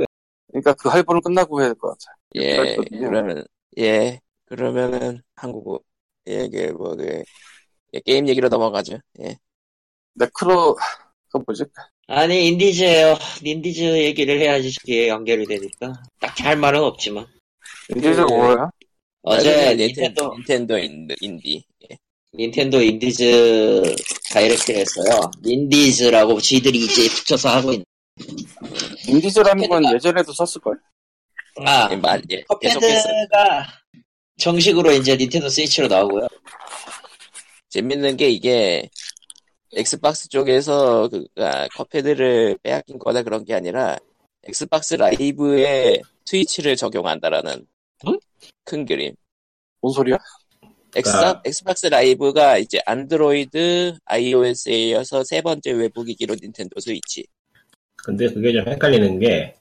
[0.48, 2.16] 그러니까 그 할부는 끝나고 해야 될 것 같아요.
[2.36, 2.76] 예.
[2.98, 3.44] 그러면,
[3.78, 5.84] 예, 그러면은 한국,
[6.26, 7.22] 예, 그, 뭐, 그,
[7.94, 8.98] 예, 게임 얘기로 넘어가죠.
[9.20, 9.36] 예.
[10.14, 10.76] 네크로
[11.30, 11.64] 그 뭐지?
[12.08, 15.94] 아니, 인디즈예요 Indies 얘기를 해야지 저기에 연결이 되니까.
[16.20, 17.26] 딱히 할 말은 없지만.
[17.90, 18.70] Indies가 그- 뭐예요?
[19.22, 20.78] 어제 닌텐도, 닌텐도,
[21.20, 21.64] 인디.
[21.90, 21.96] 예.
[22.34, 23.94] 닌텐도 Indies
[24.32, 25.30] Direct를 했어요.
[25.44, 27.84] Indies라고 지들이 이제 붙여서 하고 있는.
[29.06, 30.78] Indies라는 건 예전에도 썼을걸?
[31.66, 33.08] 아, 예, 말, 예, 계속해서.
[33.08, 33.66] 컵헤드가
[34.38, 36.26] 정식으로 이제 닌텐도 스위치로 나오고요.
[37.68, 38.88] 재밌는 게 이게,
[39.74, 43.98] 엑스박스 쪽에서 그, 아, 컵헤드를 빼앗긴 거다 그런 게 아니라,
[44.44, 47.66] 엑스박스 라이브에 스위치를 적용한다라는
[48.06, 48.18] 응?
[48.64, 49.14] 큰 그림.
[49.82, 50.16] 뭔 소리야?
[50.94, 51.40] 엑스, 아.
[51.44, 57.24] 엑스박스 라이브가 이제 안드로이드, iOS에 이어서 세 번째 외부 기기로 닌텐도 스위치.
[57.96, 59.54] 근데 그게 좀 헷갈리는 게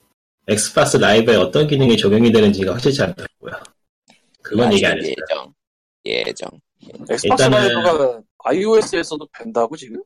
[0.48, 3.52] 엑스박스 라이브에 어떤 기능이 적용이 되는지가 확실치 않더라고요.
[4.42, 5.14] 그건 얘기 안 했어요.
[5.14, 5.52] 예정.
[6.04, 6.50] 예정.
[7.08, 10.02] 엑스박스 일단은- 라이브가 iOS에서도 된다고 지금?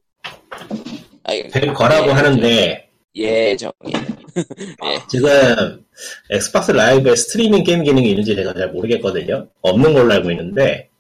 [1.25, 3.73] 아니, 될 거라고 예, 하는데 예정.
[5.11, 5.85] 지금
[6.31, 9.49] 엑스박스 라이브에 스트리밍 게임 기능이 있는지 제가 잘 모르겠거든요.
[9.63, 10.91] 없는 걸로 알고 있는데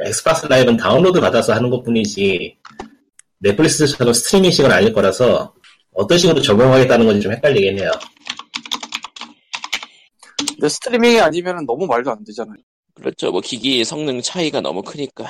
[0.00, 2.56] 엑스박스 라이브는 다운로드 받아서 하는 것 뿐이지
[3.38, 5.54] 넷플릭스처럼 스트리밍식은 아닐 거라서
[5.94, 7.90] 어떤 식으로 적용하겠다는 건지 좀 헷갈리긴 해요.
[10.48, 12.56] 근데 스트리밍이 아니면 너무 말도 안 되잖아요.
[12.94, 13.30] 그렇죠.
[13.30, 15.24] 뭐 기기 성능 차이가 너무 크니까.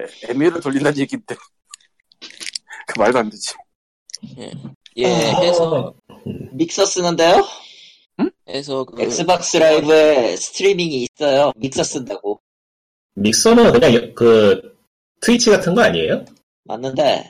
[0.00, 1.34] 에- 에뮤를 돌린다는 얘기인데.
[2.86, 3.54] 그 말도 안 되지.
[4.96, 5.40] 예, 아.
[5.40, 5.94] 해서
[6.52, 7.46] 믹서 쓰는데요?
[8.48, 11.52] 해서 그 엑스박스 라이브에 스트리밍이 있어요.
[11.56, 12.40] 믹서 쓴다고.
[13.22, 14.60] 믹서는 그냥 여- 그
[15.20, 16.24] 트위치 같은 거 아니에요?
[16.64, 17.24] 맞는데,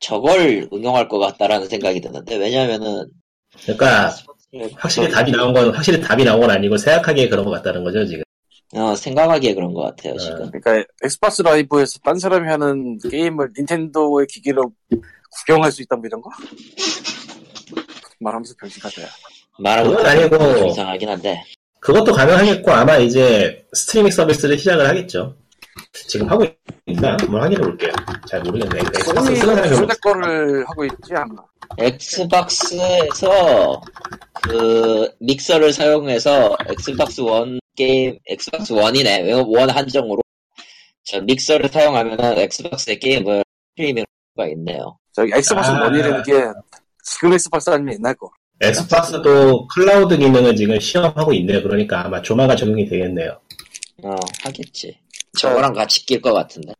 [0.00, 3.06] 저걸 응용할 것 같다라는 생각이 드는데, 왜냐면은,
[3.62, 4.14] 그러니까
[4.74, 8.22] 확실히 답이 나온 건 확실히 답이 나온 건 아니고 생각하기에 그런 것 같다는 거죠 지금.
[8.74, 10.50] 어, 생각하기에 그런 것 같아요, 지금.
[10.50, 14.72] 그러니까 엑스박스 라이브에서 딴 사람이 하는 게임을 닌텐도의 기기로
[15.40, 16.30] 구경할 수 있다 뭐 이런 거?
[18.20, 19.06] 말하면서 병신 같아요.
[19.58, 21.42] 말하고 그건 아니고- 좀 이상하긴 한데
[21.86, 25.36] 그것도 가능하겠고 아마 이제 스트리밍 서비스를 시작을 하겠죠.
[26.08, 26.44] 지금 하고
[26.84, 27.12] 있나?
[27.12, 27.92] 한번 확인해 볼게요.
[28.28, 28.80] 잘 모르겠네.
[28.80, 31.44] 엑스박스 쓰는 사람이 초대 거를 하고 있지 않나?
[31.78, 33.20] 엑스박스에서
[34.42, 40.20] 그 믹서를 사용해서 엑스박스 원 게임 엑스박스 원이네 원 한정으로
[41.04, 43.44] 저 믹서를 사용하면은 엑스박스의 게임을
[43.76, 44.04] 스트리밍
[44.36, 44.98] 가 있네요.
[45.12, 45.84] 저기 엑스박스 아.
[45.84, 46.32] 원이라는 게
[47.04, 48.28] 지금 엑스박스 아니면 옛날 거.
[48.60, 51.62] 엑스박스도 클라우드 기능을 지금 시험하고 있네요.
[51.62, 53.38] 그러니까 아마 조만간 적용이 되겠네요.
[54.02, 54.10] 어
[54.42, 54.98] 하겠지.
[55.38, 56.72] 저거랑 같이 낄 것 같은데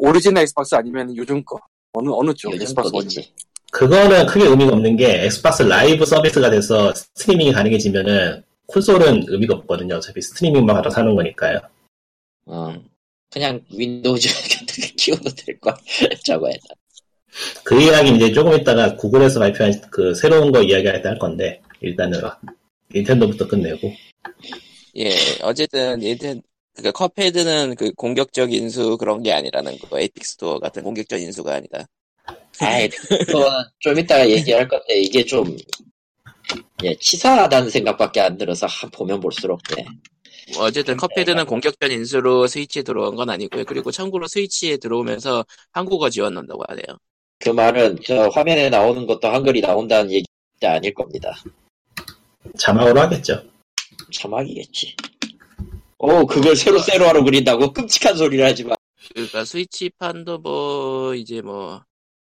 [0.00, 1.58] 오리지널 엑스박스 아니면 요즘 거.
[1.92, 2.90] 어느 어느 쪽 요즘 엑스박스.
[2.92, 3.32] 거겠지.
[3.72, 9.96] 그거는 크게 의미가 없는 게 엑스박스 라이브 서비스가 돼서 스트리밍이 가능해지면은 콘솔은 의미가 없거든요.
[9.96, 11.60] 어차피 스트리밍만 하러 사는 거니까요.
[12.46, 12.74] 어
[13.30, 15.74] 그냥 윈도우즈 같은 거 키워도 될걸
[16.24, 16.66] 저거에다.
[17.64, 22.20] 그 이야기 이제 조금 있다가 구글에서 발표한 그 새로운 거 이야기할 때 할 건데 일단은
[22.94, 23.92] 닌텐도부터 끝내고
[24.96, 26.42] 예, 어쨌든 닌텐
[26.82, 29.98] 그 컵헤드는 그 공격적 인수 그런 게 아니라는 거.
[30.00, 31.86] 에픽 스토어 같은 공격적 인수가 아니다.
[32.60, 35.56] 아이, 그거는 좀 이따가 얘기할 건데, 이게 좀,
[36.84, 39.84] 예, 치사하다는 생각밖에 안 들어서, 한 보면 볼수록, 예.
[40.54, 43.64] 뭐 어쨌든 컵헤드는 공격적 인수로 스위치에 들어온 건 아니고요.
[43.64, 46.98] 그리고 참고로 스위치에 들어오면서 한국어 지원 넣는다고 하네요.
[47.38, 50.26] 그 말은, 저, 화면에 나오는 것도 한글이 나온다는 얘기
[50.62, 51.36] 아닐 겁니다.
[52.58, 53.42] 자막으로 하겠죠.
[54.12, 54.96] 자막이겠지.
[55.98, 57.72] 오, 그걸 새로 세로하러 그린다고?
[57.72, 58.74] 끔찍한 소리를 하지 마.
[59.14, 61.82] 그러니까 스위치판도 뭐 이제 뭐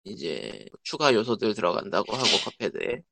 [0.04, 3.02] 이제 추가 요소들 들어간다고 하고 컵헤드에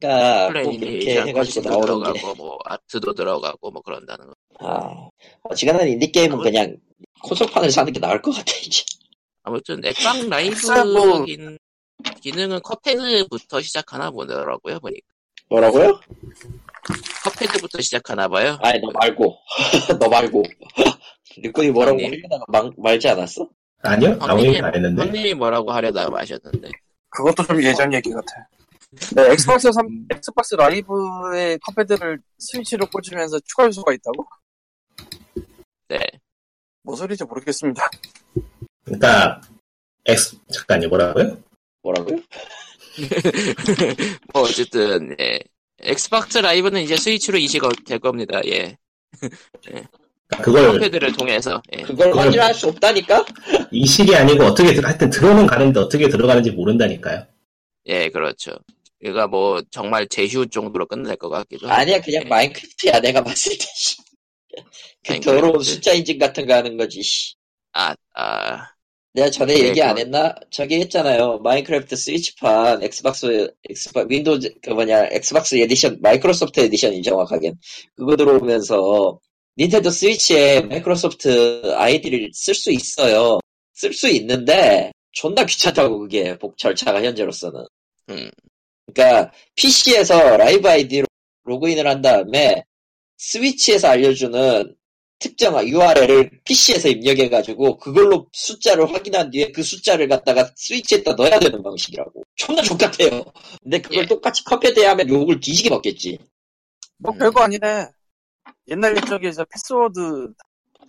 [0.00, 4.34] 그니까, 꼭 플레이니 그렇게 해가지고 나오는 게, 들어가고 뭐 아트도 들어가고 뭐 그런다는 거.
[4.60, 5.08] 아,
[5.42, 6.76] 어지간한 인디 게임은 그냥,
[7.22, 8.82] 콘솔판을 사는 게 나을 것 같아, 이제.
[9.42, 10.54] 아무튼 엑방 라이브
[10.92, 11.36] 뭐- 기,
[12.20, 15.06] 기능은 컵헤드부터 시작하나 보더라고요 보니까
[15.48, 16.00] 뭐라고요?
[17.24, 18.58] 컵헤드부터 시작하나 봐요.
[18.62, 19.36] 아니, 너 말고.
[20.00, 20.42] 너 말고.
[21.36, 21.98] 리꾼이 뭐라고.
[22.02, 23.48] 하려다가 말- 말지 않았어?
[23.82, 24.16] 아니요?
[24.20, 25.02] 아무 얘기 안 했는데.
[25.02, 26.70] 황님이 뭐라고 하려다가 마셨는데
[27.10, 28.48] 그것도 좀 예전 얘기 같아.
[29.16, 34.26] 네, 엑스박스 3, 엑스박스 라이브의 컵헤드를 스위치로 꽂으면서 추가 요소가 있다고?
[35.88, 35.98] 네
[36.84, 37.88] 뭐 소리인지 모르겠습니다.
[38.84, 39.40] 그러니까
[40.06, 41.38] 엑스 잠깐요 뭐라고요?
[41.82, 42.18] 뭐라고요?
[44.32, 45.40] 뭐 어쨌든 예.
[45.80, 48.40] 엑스박스 라이브는 이제 스위치로 이식될 겁니다.
[48.46, 48.76] 예.
[49.62, 49.88] 그러니까
[50.42, 51.82] 그걸 컵헤드를 통해서 예.
[51.82, 53.24] 그걸 확인할 수 없다니까?
[53.70, 57.26] 이식이 아니고 어떻게 들- 하여튼 들어오는 가는데 어떻게 들어가는지 모른다니까요.
[57.86, 58.52] 예, 그렇죠.
[59.00, 61.80] 그러니까 뭐 정말 제휴 정도로 끝날 것 같기도 하고.
[61.80, 62.28] 아니야 그냥 예.
[62.28, 63.96] 마인크래프트야 내가 봤을 때 씨.
[65.04, 65.18] 그.
[65.20, 67.34] 더러운 숫자 인증 같은 거 하는 거지 씨.
[67.72, 68.68] 아, 아,
[69.14, 70.34] 내가 전에 네, 얘기 안 했나?
[70.50, 71.38] 저기 했잖아요.
[71.40, 77.52] 마인크래프트 스위치판 엑스박스 엑스박 윈도우즈 그 뭐냐 엑스박스 에디션 마이크로소프트 에디션이 정확하게
[77.94, 79.18] 그거 들어오면서
[79.58, 83.38] 닌텐도 스위치에 마이크로소프트 아이디를 쓸 수 있어요.
[83.74, 87.66] 쓸 수 있는데 존나 귀찮다고 그게 복 절차가 현재로서는.
[88.08, 88.30] 음,
[88.86, 91.06] 그러니까 PC에서 라이브 아이디로
[91.44, 92.64] 로그인을 한 다음에
[93.18, 94.74] 스위치에서 알려주는
[95.22, 102.24] 특정 URL을 PC에서 입력해가지고 그걸로 숫자를 확인한 뒤에 그 숫자를 갖다가 스위치에다 넣어야 되는 방식이라고.
[102.34, 103.24] 존나 족같아요.
[103.62, 104.06] 근데 그걸 예.
[104.06, 106.18] 똑같이 컴퓨터에 하면 욕을 뒤지게 먹겠지.
[106.98, 107.18] 뭐 음.
[107.18, 107.86] 별거 아니네.
[108.68, 110.32] 옛날 저 패스워드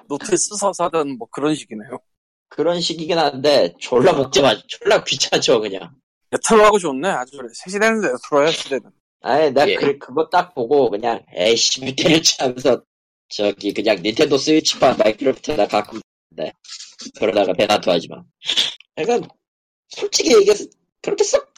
[0.07, 1.99] 노트에 써서 하던 뭐 그런 식이네요.
[2.49, 5.95] 그런 식이긴 한데 졸라 복잡하, 졸라 귀찮죠 그냥.
[6.31, 7.07] 레트로 하고 좋네.
[7.07, 8.91] 아주 새 시대는 레트로야 시대는.
[9.21, 9.75] 아니, 나 예.
[9.75, 12.83] 그, 그거 딱 보고 그냥, 에이씨, 뭐 때렸지 하면서,
[13.29, 16.51] 저기, 그냥 닌텐도 스위치판 마인크래프트나 가끔, 네.
[17.19, 18.23] 그러다가 배나투 하지만.
[18.95, 19.27] 그러니까,
[19.89, 20.65] 솔직히 얘기해서,
[21.01, 21.53] 그렇게 썩,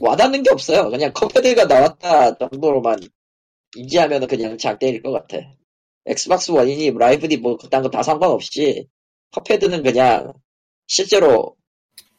[0.00, 0.90] 와닿는 게 없어요.
[0.90, 2.98] 그냥 컵헤드가 나왔다 정도로만
[3.76, 5.38] 인지하면 그냥 장땡일 것 같아.
[6.06, 8.86] 엑스박스 원이니, 라이브니, 뭐, 그딴 거 다 상관없이,
[9.32, 10.32] 컵헤드는 그냥,
[10.86, 11.56] 실제로,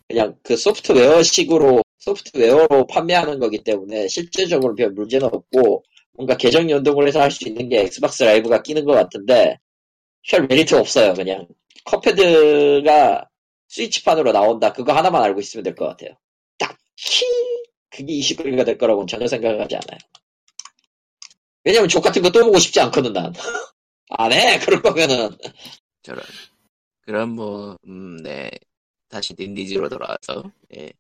[0.08, 5.84] 그냥 그 소프트웨어식으로 소프트웨어로 판매하는 거기 때문에 실제적으로 별 문제는 없고
[6.18, 9.58] 뭔가 계정 연동을 해서 할 수 있는 게 엑스박스 라이브가 끼는 것 같은데
[10.30, 11.48] 별 메리트 없어요 그냥
[11.86, 13.30] 컵헤드가
[13.70, 16.12] 스위치판으로 나온다 그거 하나만 알고 있으면 될 것 같아요
[16.60, 17.26] 딱히
[17.90, 20.00] 그게 이슈거리가 될 거라고는 전혀 생각하지 않아요
[21.64, 23.34] 왜냐면 좆 같은 거 또 보고 싶지 않거든 난
[24.10, 25.30] 안 해 그럴 거면은
[26.04, 26.24] 저런.
[27.02, 28.52] 그럼 뭐, 음, 네.
[29.10, 30.92] 다시 닌디지로 돌아와서, 예.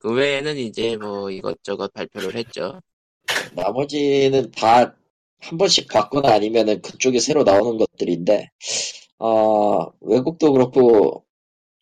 [0.00, 2.80] 그 외에는 이제 뭐 이것저것 발표를 했죠.
[3.54, 4.96] 나머지는 다
[5.40, 8.50] 한 번씩 봤거나 아니면은 그쪽에 새로 나오는 것들인데,
[9.18, 11.24] 어, 외국도 그렇고,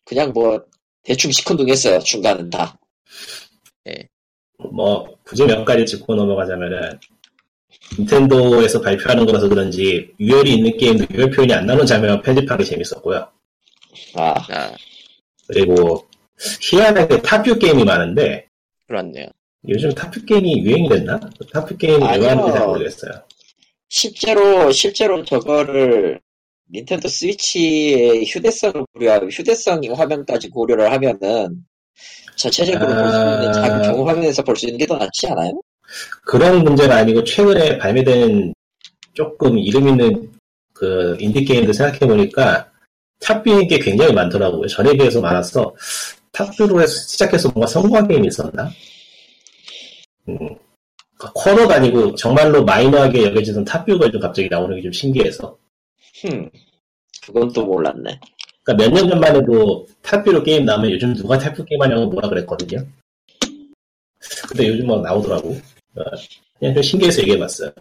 [0.05, 0.63] 그냥 뭐,
[1.03, 2.77] 대충 시큰둥했어요, 중간은 다.
[4.71, 6.99] 뭐 굳이 몇 가지 짚고 넘어가자면은
[7.99, 13.29] 닌텐도에서 발표하는 거라서 그런지 유혈이 있는 게임도 유혈 표현이 안 나오는 장면 편집하기 재밌었고요.
[14.15, 14.75] 아, 아,
[15.47, 16.07] 그리고
[16.61, 18.47] 희한하게 top view 게임이 많은데
[18.87, 19.27] 그렇네요.
[19.69, 21.19] 요즘 top view 게임이 유행이 됐나?
[21.53, 22.27] top view 게임이 왜.
[22.27, 23.11] 하는지 잘 모르겠어요.
[23.89, 26.19] 실제로, 실제로 저거를
[26.73, 31.63] 닌텐도 스위치의 휴대성을 고려하고, 휴대성 화면까지 고려를 하면은,
[32.35, 33.51] 전체적으로 볼수 있는 아.
[33.53, 35.51] 작은 경호 화면에서 볼 수 있는 게 더 낫지 않아요?
[36.23, 38.53] 그런 문제가 아니고 최근에 발매된
[39.13, 40.31] 조금 이름 있는
[40.73, 42.69] 그 인디 게임들 생각해 보니까
[43.21, 44.67] top view인 게 굉장히 많더라고요.
[44.67, 45.73] 전에 비해서 많아서
[46.33, 48.69] top view로 해서 시작해서 뭔가 성공한 게임이 있었나?
[50.29, 50.37] 음.
[51.17, 55.57] 그러니까 코너가 아니고 정말로 마이너하게 여겨지던 top view가 좀 갑자기 나오는 게 좀 신기해서.
[56.21, 56.49] 흠,
[57.25, 58.19] 그건 또 몰랐네.
[58.63, 62.07] 그러니까 몇 년 전만 해도 top view로 게임 나오면 요즘 누가 top view 게임 하냐고
[62.07, 62.85] 뭐라 그랬거든요.
[64.49, 65.51] 근데 요즘 막 나오더라고.
[65.95, 66.03] 어,
[66.59, 67.71] 그냥 좀 신기해서 얘기해봤어요.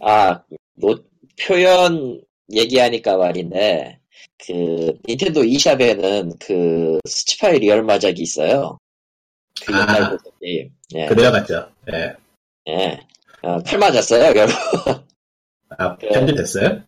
[0.00, 0.40] 아,
[0.74, 0.96] 노,
[1.40, 2.20] 표현
[2.52, 3.98] 얘기하니까 말인데,
[4.38, 8.78] 그, 닌텐도 e샵에는 그, 스치파이 리얼 마작이 있어요.
[9.64, 9.80] 그 아.
[9.80, 10.70] 옛날 보던 게임.
[10.94, 11.68] 예, 그 내려갔죠.
[11.92, 12.14] 예.
[12.68, 13.00] 예.
[13.42, 14.54] 어, 칼 맞았어요, 결국.
[15.78, 16.82] 아, 편집됐어요?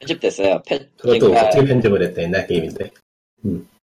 [0.00, 0.62] 편집됐어요.
[0.66, 2.90] 편, 그것도 그러니까 어떻게 편집을 했대, 옛날 게임인데.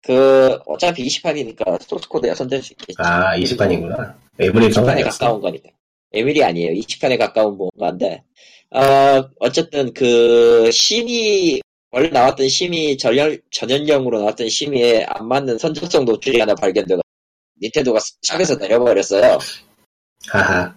[0.03, 2.95] 그, 어차피 20판이니까 소스 코드야 손댈 수 있겠지.
[2.99, 4.15] 아, 20판이구나.
[4.39, 5.19] 에브리 20판에 성관이었어.
[5.19, 5.69] 가까운 거니까.
[6.13, 6.71] 에밀이 아니에요.
[6.81, 8.23] 20판에 가까운 뭔가인데,
[8.71, 11.61] 어, 어쨌든 그, 심의,
[11.91, 17.01] 원래 나왔던 심의, 전연, 전연령으로 나왔던 심의에 안 맞는 선정성 노출이 하나 발견되고,
[17.61, 19.37] 닌텐도가 샵에서 내려버렸어요.
[20.29, 20.75] 하하.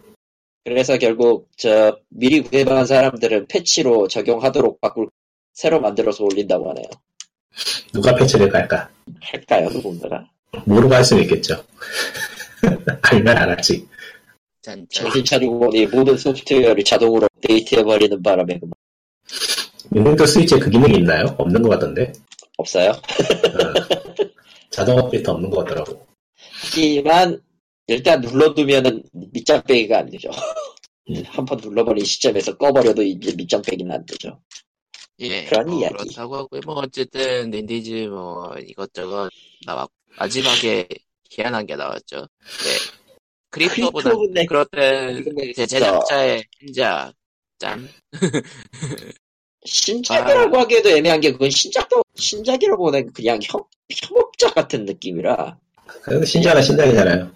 [0.64, 5.09] 그래서 결국, 저, 미리 구매한 사람들은 패치로 적용하도록 바꿀,
[5.53, 6.85] 새로 만들어서 올린다고 하네요.
[7.93, 8.89] 누가 패치를 갈까?
[9.20, 10.28] 할까요, 누군가가?
[10.66, 11.64] 모르고 할 수는 있겠죠.
[13.03, 13.87] 알면 안 하지.
[14.62, 14.87] 짠짠.
[14.91, 18.72] 정신 차리고 보니 모든 소프트웨어를 자동으로 업데이트해버리는 바람에 그만
[19.93, 21.35] 닌텐도 스위치에 그 기능이 있나요?
[21.39, 22.12] 없는 것 같던데.
[22.59, 22.91] 없어요.
[22.91, 22.95] 어.
[24.70, 26.07] 자동 업데이트 없는 것 같더라고.
[26.61, 27.40] 하지만
[27.86, 30.30] 일단 눌러두면은 밑장 빼기가 안 되죠.
[31.08, 31.14] 음.
[31.26, 34.40] 한번 눌러버린 시점에서 꺼버려도 이제 밑장 빼기는 안 되죠.
[35.20, 35.44] 예.
[35.44, 35.94] 그런 뭐 이야기.
[35.94, 36.61] 그렇다고 하고요.
[36.64, 39.30] 뭐 어쨌든 닌디즈 뭐 이것저것
[39.66, 40.86] 나왔고 마지막에
[41.30, 42.16] 희한한 게 나왔죠.
[42.16, 43.00] 네.
[43.50, 44.11] 크립토보다
[44.74, 45.22] 제
[45.54, 47.12] 진짜 제작자의 신작
[47.58, 47.88] 짠.
[49.64, 50.61] 신작이라고 아.
[50.62, 55.58] 하기에도 애매한 게 그건 신작도 신작이라고 보는 그냥 협, 협업작 같은 느낌이라
[56.24, 57.32] 신작은 신작이잖아요.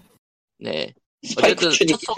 [0.59, 0.93] 네.
[1.27, 2.13] 스파이크 어쨌든 춘이 첫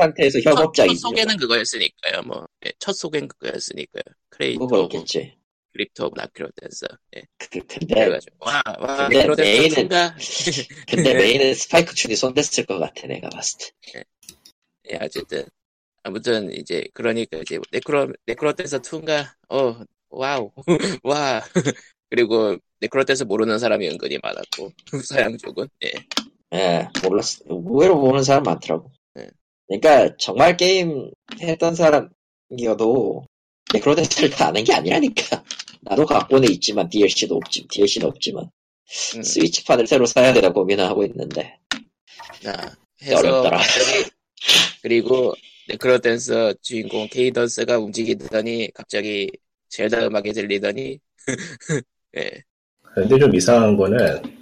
[0.95, 0.95] 첫.
[0.95, 2.21] 소개는 그거였으니까요.
[2.23, 4.03] 뭐 네, 첫 소개는 그거였으니까요.
[4.29, 5.37] 크레이토 뭐 그렇겠지.
[5.73, 6.87] 크립토 나크로댄서.
[7.15, 7.21] 예.
[7.37, 10.15] 그, 근데 그래가지고 와와 근데 나크로댄서 메인은- 가
[10.89, 13.59] 근데 메인은 스파이크 춘이 손댔을 것 같아 내가 봤을
[13.93, 14.03] 때.
[14.91, 15.45] 예, 어쨌든
[16.03, 19.79] 아무튼 이제 그러니까 이제 네크로 네크로댄서 2인가 어
[20.09, 20.51] 와우
[21.03, 21.41] 와
[22.09, 24.71] 그리고 네크로댄서 모르는 사람이 은근히 많았고
[25.05, 25.91] 서양 쪽은 예
[26.53, 27.39] 예, 몰랐어.
[27.47, 28.91] 의외로 모르는 사람 많더라고.
[29.15, 29.27] 네.
[29.67, 33.25] 그러니까 정말 게임 했던 사람이어도
[33.73, 35.43] 네크로덴스를 다 아는 게 아니라니까.
[35.81, 38.49] 나도 갖고는 있지만 DLC도 없지, DLC는 없지만
[39.15, 41.57] 음, 스위치판을 새로 사야 되나 고민을 하고 있는데
[42.45, 42.71] 아,
[43.01, 43.57] 해서 어렵더라.
[43.57, 44.09] 갑자기
[44.81, 45.33] 그리고
[45.67, 49.29] 네크로댄서 주인공 케이던스가 움직이더니 갑자기
[49.69, 50.99] 젤다 음악이 들리더니
[52.17, 52.43] 예
[52.95, 54.36] 근데 좀 이상한 거는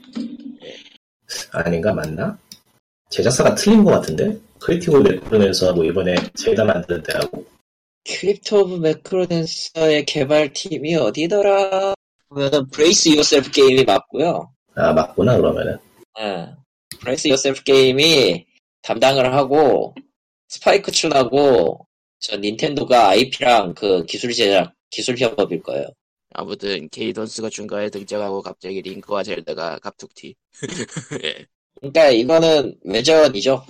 [1.52, 2.38] 아닌가 맞나?
[3.10, 7.46] 제작사가 틀린 것 같은데 Crypt of NecroDancer 하고 이번에 젤다 만드는 데하고
[8.08, 11.96] Crypt of NecroDancer의 개발팀이 어디더라?
[12.30, 14.52] 보면은 Brace Yourself Game이 맞고요.
[14.76, 15.78] 아 맞구나 그러면은
[16.20, 16.48] 예.
[17.00, 18.46] Brace Yourself Game이
[18.82, 19.96] 담당을 하고
[20.48, 21.86] 스파이크 춘하고
[22.20, 25.88] 저 닌텐도가 IP랑 그 기술 제작 기술 협업일 거예요.
[26.38, 30.36] 아무튼 케이던스가 중간에 등장하고 갑자기 링크와 젤다가 갑툭튀
[31.24, 31.46] 예
[31.80, 33.66] 그러니까 이거는 외전이죠.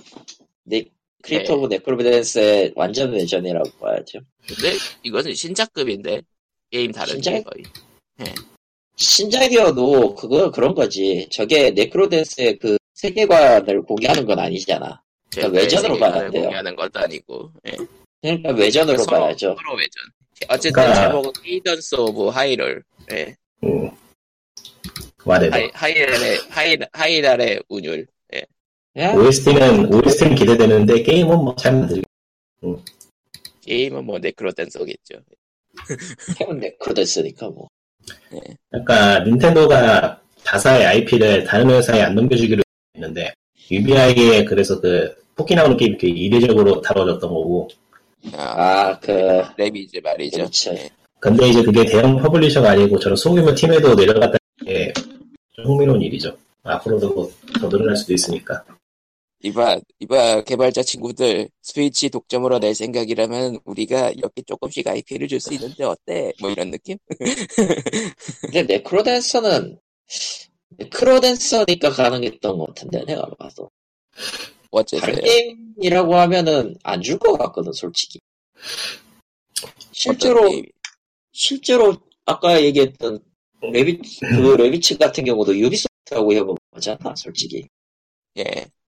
[0.64, 0.84] 네,
[1.22, 4.20] Crypt of NecroDancer의 완전 외전이라고 봐야죠.
[4.46, 6.22] 근데 이것은 신작급인데
[6.70, 7.44] 게임 다른 게 신작?
[7.44, 7.64] 거의
[8.96, 11.28] 신작이어도 그거 그런 거지.
[11.30, 15.02] 저게 네크로댄서의 그 세계관을 공개하는 건 아니잖아.
[15.30, 16.42] 그러니까 외전으로 봐야 돼요.
[16.42, 17.76] 공개하는 것도 아니고 예.
[18.22, 19.56] 그러니까 외전으로 서로, 봐야죠.
[19.56, 20.02] 서로 외전
[20.48, 23.34] 어쨌든 그러니까- 제목은 Cadence of Hyrule 예.
[23.64, 23.90] 음.
[25.24, 28.06] 말해도 하이, 하이랄의 하이, 하이랄의 운율.
[28.98, 32.02] 야, OST는 OST는 기대되는데 게임은 뭐잘 만들게
[33.66, 35.18] 게임은 뭐 네크로댄서겠죠.
[36.40, 37.68] 해본 네크로댄서니까 뭐.
[38.70, 42.62] 그러니까 닌텐도가 자사의 IP를 다른 회사에 안 넘겨주기로
[42.94, 43.34] 했는데
[43.70, 47.68] UBI에 그래서 그 토끼 나오는 게임 이렇게 이례적으로 다뤄졌던 거고
[48.34, 50.36] 아, 아, 그, 래비즈 말이죠.
[50.38, 50.70] 그렇죠.
[50.74, 50.90] 예.
[51.18, 56.36] 근데 이제 그게 대형 publisher가 아니고 저런 소규모 팀에도 내려갔다는 게좀 흥미로운 일이죠.
[56.62, 58.64] 앞으로도 뭐더 늘어날 수도 있으니까.
[59.42, 65.84] 이봐, 이봐, 개발자 친구들, 스위치 독점으로 낼 생각이라면 우리가 이렇게 조금씩 IP를 줄 수 있는데
[65.84, 66.32] 어때?
[66.40, 66.96] 뭐 이런 느낌?
[68.42, 69.78] 근데 네크로댄서는,
[70.78, 73.70] 네크로댄서니까 가능했던 것 같은데, 내가 봐도.
[74.70, 75.12] 어째서요?
[75.12, 78.18] 다른 게임 이라고 하면은 안 줄 것 같거든, 솔직히.
[79.92, 80.50] 실제로?
[81.32, 83.20] 실제로 아까 얘기했던
[83.72, 87.66] 레비, 그 레비츠 같은 경우도 유비소프트하고 해본 거잖아, 솔직히.
[88.38, 88.44] 예.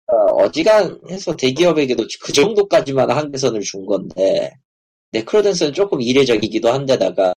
[0.06, 0.14] 어,
[0.44, 4.50] 어지간해서 대기업에게도 그 정도까지만 한계선을 준 건데,
[5.12, 7.34] 네크로댄스는 조금 이례적이기도 한데다가,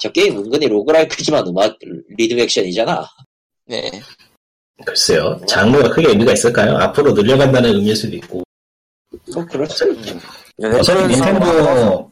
[0.00, 1.76] 저 게임 은근히 로그라이크지만 음악,
[2.16, 3.04] 리듬 액션이잖아.
[3.66, 3.90] 네.
[4.84, 5.40] 글쎄요.
[5.48, 6.76] 장르가 크게 의미가 있을까요?
[6.76, 8.43] 앞으로 늘려간다는 의미일 수도 있고.
[9.34, 9.84] 뭐, 그렇지.
[10.62, 12.10] 어차피 닌텐도,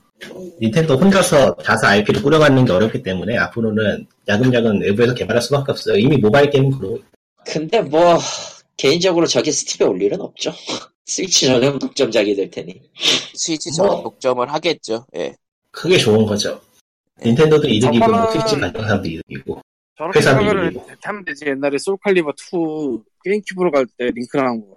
[0.61, 5.97] 닌텐도 혼자서 자사 IP를 꾸려가는 게 어렵기 때문에 앞으로는 야금야금 외부에서 개발할 수밖에 없어요.
[5.97, 7.01] 이미 모바일 게임은 그러고
[7.45, 8.19] 근데 뭐,
[8.77, 10.53] 개인적으로 저게 스팀에 올 일은 없죠.
[11.07, 12.81] 스위치 전용 독점작이 될 테니.
[13.35, 13.89] 스위치 뭐.
[13.89, 15.05] 전 독점을 하겠죠.
[15.17, 15.35] 예.
[15.73, 16.61] 크게 좋은 거죠.
[17.25, 19.61] 닌텐도도 이득이고 뭐 저거는- 스위치 가져온 사람도 이득이고.
[19.99, 20.87] 저렇게 회사도 생각을 이기고.
[21.03, 21.45] 하면 되지.
[21.47, 24.77] 옛날에 솔칼리버 2 게임큐브로 갈 때 링크 나온 거.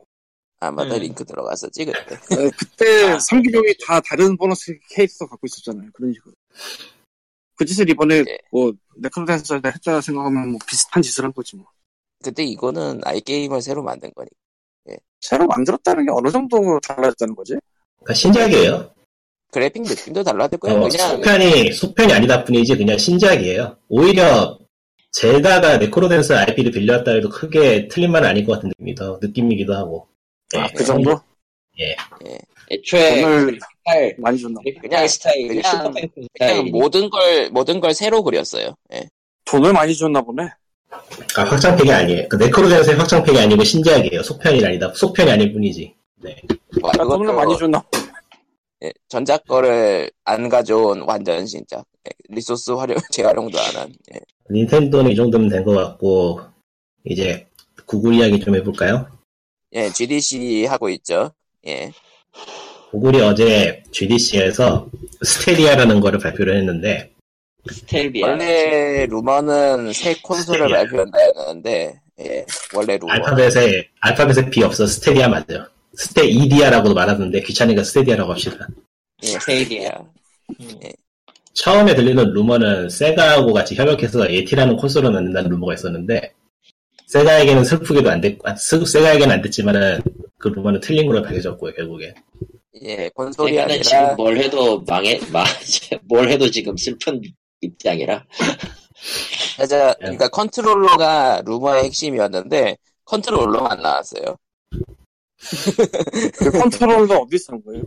[0.68, 1.02] 아, 맞다, 음.
[1.02, 2.16] 링크 들어갔었지, 그때.
[2.16, 2.86] 어, 그때
[3.18, 5.90] 3기종이 다 다른 보너스 케이스 갖고 있었잖아요.
[5.94, 6.34] 그런 식으로.
[7.58, 8.38] 그 짓을 이번에 예.
[8.52, 11.66] 뭐 네크로댄서 때 했다 생각하면 뭐 비슷한 짓을 한 거지 뭐.
[12.24, 14.36] 근데 이거는 아이 게임을 새로 만든 거니까.
[15.26, 17.56] 새로 만들었다는 게 어느 정도 달라졌다는 거지?
[17.98, 18.92] 그러니까 신작이에요.
[19.52, 20.74] 그래픽 느낌도 달라졌고요.
[20.74, 23.78] 어, 그냥, 속편이, 속편이 아니다 뿐이지 그냥 신작이에요.
[23.88, 24.60] 오히려
[25.12, 30.08] 젤다가 네크로댄서 IP를 빌렸다 해도 크게 틀린 말은 아닐 것 같은 느낌이기도, 느낌이기도 하고.
[30.58, 30.74] 아, 예.
[30.76, 31.20] 그 정도?
[32.72, 34.56] 애초에, 돈을 스타일, 많이 줬나?
[34.60, 34.82] 봐.
[34.82, 38.74] 그냥 스타일이 그냥- 슈퍼팬 그냥 모든 걸, 모든 걸 새로 그렸어요.
[38.94, 39.08] 예.
[39.46, 40.44] 돈을 많이 줬나 보네.
[41.38, 42.28] 아, 확장팩이 아니에요.
[42.30, 44.24] 그 네크로댄서의 확장팩이 아니고 신작이에요.
[44.24, 44.92] 속편이 아니다.
[44.96, 45.94] 속편이 아닐 뿐이지.
[46.24, 46.36] 네.
[46.82, 47.88] 뭐, 아, 돈을 많이 줬나 봐.
[48.84, 51.86] 예, 전작 거를 안 가져온 완전 신작.
[52.08, 53.94] 예, resource 활용, 재활용도 안 한.
[54.14, 54.20] 예.
[54.50, 56.40] 닌텐도는 이 정도면 된 것 같고,
[57.04, 57.46] 이제
[57.86, 59.08] 구글 이야기 좀 해볼까요?
[59.76, 61.32] 예, GDC 하고 있죠.
[61.68, 61.92] 예.
[62.92, 64.88] 구글이 어제 GDC에서
[65.22, 67.12] 스테디아라는 거를 발표를 했는데,
[67.70, 68.28] 스텔비아.
[68.30, 70.78] 원래 루머는 새 콘솔을 스테디아.
[70.78, 73.12] 발표한다 했는데, 예, 원래 루머.
[73.12, 75.66] 알파벳에, 알파벳에 B 없어 스테디아 맞죠?
[75.96, 78.68] 스테이디아라고도 말하던데, 귀찮으니까 스테디아라고 합시다.
[79.24, 79.92] 예, 스테디아.
[81.54, 86.34] 처음에 들리는 루머는 세가하고 같이 협력해서 예티라는 콘솔을 만든다는 루머가 있었는데
[87.20, 90.02] 세가에게는 슬프게도 안 됐, 아, 스- 세가에게는 안 됐지만은
[90.38, 92.14] 그 루머는 틀린 걸로 밝혀졌고요 결국에.
[92.82, 95.46] 예, 콘솔이 세가는 아니라, 지금 뭘 해도 망해, 망,
[96.10, 97.22] 뭘 해도 지금 슬픈
[97.62, 98.26] 입장이라.
[99.58, 104.36] 맞아, 그러니까 컨트롤러가 루머의 핵심이었는데, 컨트롤러만 나왔어요.
[106.38, 107.84] 그 컨트롤러 어디 쓰는 거예요?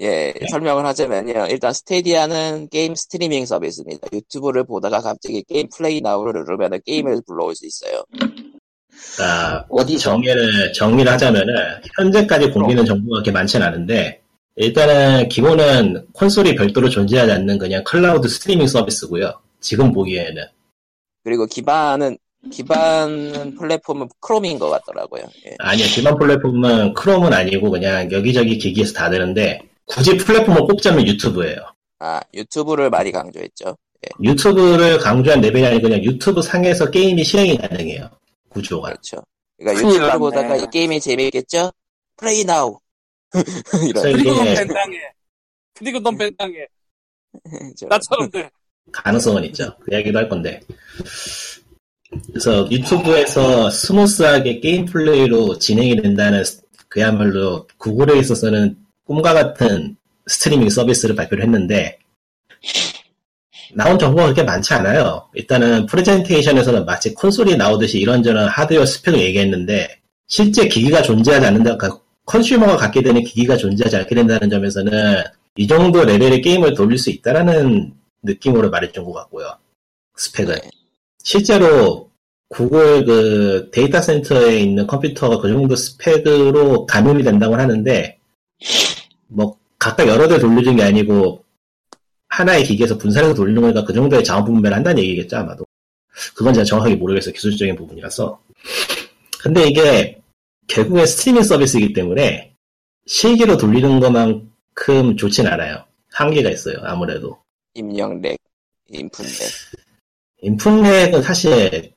[0.00, 1.46] 예, 설명을 하자면요.
[1.50, 4.08] 일단 스테디아는 게임 스트리밍 서비스입니다.
[4.12, 8.02] 유튜브를 보다가 갑자기 게임 play now를 누르면 게임을 불러올 수 있어요.
[9.20, 10.10] 아, 어디서?
[10.10, 11.54] 정리를 정리를 하자면은
[11.96, 14.20] 현재까지 공개된 정보가 그렇게 많지는 않은데
[14.56, 19.34] 일단은 기본은 콘솔이 별도로 존재하지 않는 그냥 클라우드 스트리밍 서비스고요.
[19.60, 20.44] 지금 보기에는
[21.24, 22.16] 그리고 기반은,
[22.52, 25.24] 기반 플랫폼은 크롬인 것 같더라고요.
[25.46, 25.56] 예.
[25.58, 31.56] 아니요 기반 플랫폼은 크롬은 아니고 그냥 여기저기 기기에서 다 되는데 굳이 플랫폼을 꼽자면 유튜브예요.
[31.98, 33.76] 아, 유튜브를 많이 강조했죠.
[34.22, 38.08] 유튜브를 강조한 레벨이 아니고 그냥 유튜브 상에서 게임이 실행이 가능해요.
[38.56, 38.88] 구조가.
[38.88, 39.22] 그렇죠.
[39.58, 40.18] 그러니까 유튜브를.
[40.18, 41.72] 보다가 이 게임이 재밌겠죠?
[42.16, 42.78] Play now!
[43.34, 44.02] 이런.
[44.02, 44.98] 그래서 그리고 넌 ban당해.
[45.74, 46.66] 그리고 넌 ban당해.
[47.76, 48.50] 저- 나처럼 돼.
[48.92, 49.76] 가능성은 있죠.
[49.80, 50.60] 그 이야기도 할 건데.
[52.28, 59.96] 그래서 유튜브에서 smooth하게 게임 플레이로 진행이 된다는 스- 그야말로 구글에 있어서는 꿈과 같은
[60.28, 61.98] 스트리밍 서비스를 발표를 했는데
[63.76, 65.28] 나온 정보가 그렇게 많지 않아요.
[65.34, 72.78] 일단은 프레젠테이션에서는 마치 콘솔이 나오듯이 이런저런 하드웨어 스펙을 얘기했는데 실제 기기가 존재하지 않는다, 그러니까 consumer가
[72.78, 75.22] 갖게 되는 기기가 존재하지 않게 된다는 점에서는
[75.56, 79.46] 이 정도 레벨의 게임을 돌릴 수 있다라는 느낌으로 말해준 것 같고요.
[80.16, 80.54] 스펙을.
[80.54, 80.70] 네.
[81.22, 82.08] 실제로
[82.48, 88.18] 구글 그 데이터 센터에 있는 컴퓨터가 그 정도 스펙으로 가늠이 된다고 하는데
[89.26, 91.44] 뭐 각각 여러 대 돌려준 게 아니고
[92.36, 95.64] 하나의 기기에서 분산해서 돌리는 거니까 그 정도의 자원 분배를 한다는 얘기겠죠 아마도
[96.34, 98.40] 그건 제가 정확하게 모르겠어요 기술적인 부분이라서
[99.40, 100.20] 근데 이게
[100.66, 102.52] 결국엔 스트리밍 서비스이기 때문에
[103.06, 105.84] 실기로 돌리는 것만큼 좋진 않아요.
[106.12, 106.78] 한계가 있어요.
[106.82, 107.38] 아무래도.
[107.74, 108.36] 입력렉,
[108.88, 109.32] 인풋렉.
[110.42, 111.92] 인풋렉은 사실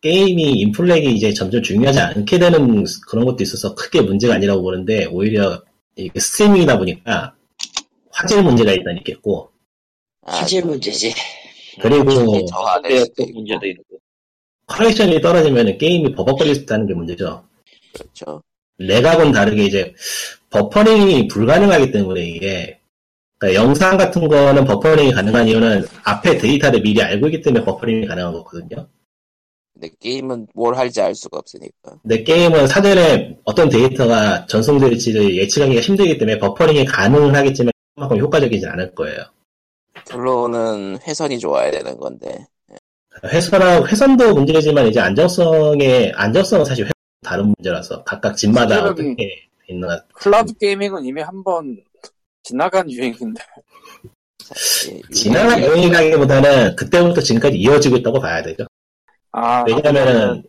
[0.00, 5.62] 게임이 인풋렉이 이제 점점 중요하지 않게 되는 그런 것도 있어서 크게 문제가 아니라고 보는데 오히려
[5.96, 7.34] 이게 스트리밍이다 보니까
[8.14, 9.50] 화질 문제가 일단 있겠고
[10.22, 11.12] 아, 화질 문제지.
[11.80, 12.22] 그리고 또.
[13.32, 13.98] 문제도 있고.
[14.66, 17.44] connection이 떨어지면 게임이 버벅거릴 수 있다는 게 문제죠.
[17.92, 18.42] 그렇죠.
[18.78, 19.94] lag하고는 다르게 이제
[20.50, 22.78] 버퍼링이 불가능하기 때문에 이게
[23.38, 28.32] 그러니까 영상 같은 거는 버퍼링이 가능한 이유는 앞에 데이터를 미리 알고 있기 때문에 버퍼링이 가능한
[28.32, 28.88] 거거든요.
[29.74, 31.98] 근데 게임은 뭘 할지 알 수가 없으니까.
[32.02, 38.68] 근데 게임은 사전에 어떤 데이터가 전송될지를 예측하기가 힘들기 때문에 버퍼링이 가능은 하겠지만 그 만큼 효과적이진
[38.68, 39.24] 않을 거예요.
[40.06, 42.46] 결론은 회선이 좋아야 되는 건데.
[43.24, 46.92] 회선하, 회선도 문제지만 이제 안정성의 안정성은 사실 회선
[47.22, 51.80] 다른 문제라서 각각 집마다 어떻게 있는가 클라우드 gaming은 이미 한번
[52.42, 53.40] 지나간 유행인데
[55.12, 58.66] 지나간 유행이- 여행이라기보다는 그때부터 지금까지 이어지고 있다고 봐야 되죠.
[59.30, 60.42] 아 왜냐면은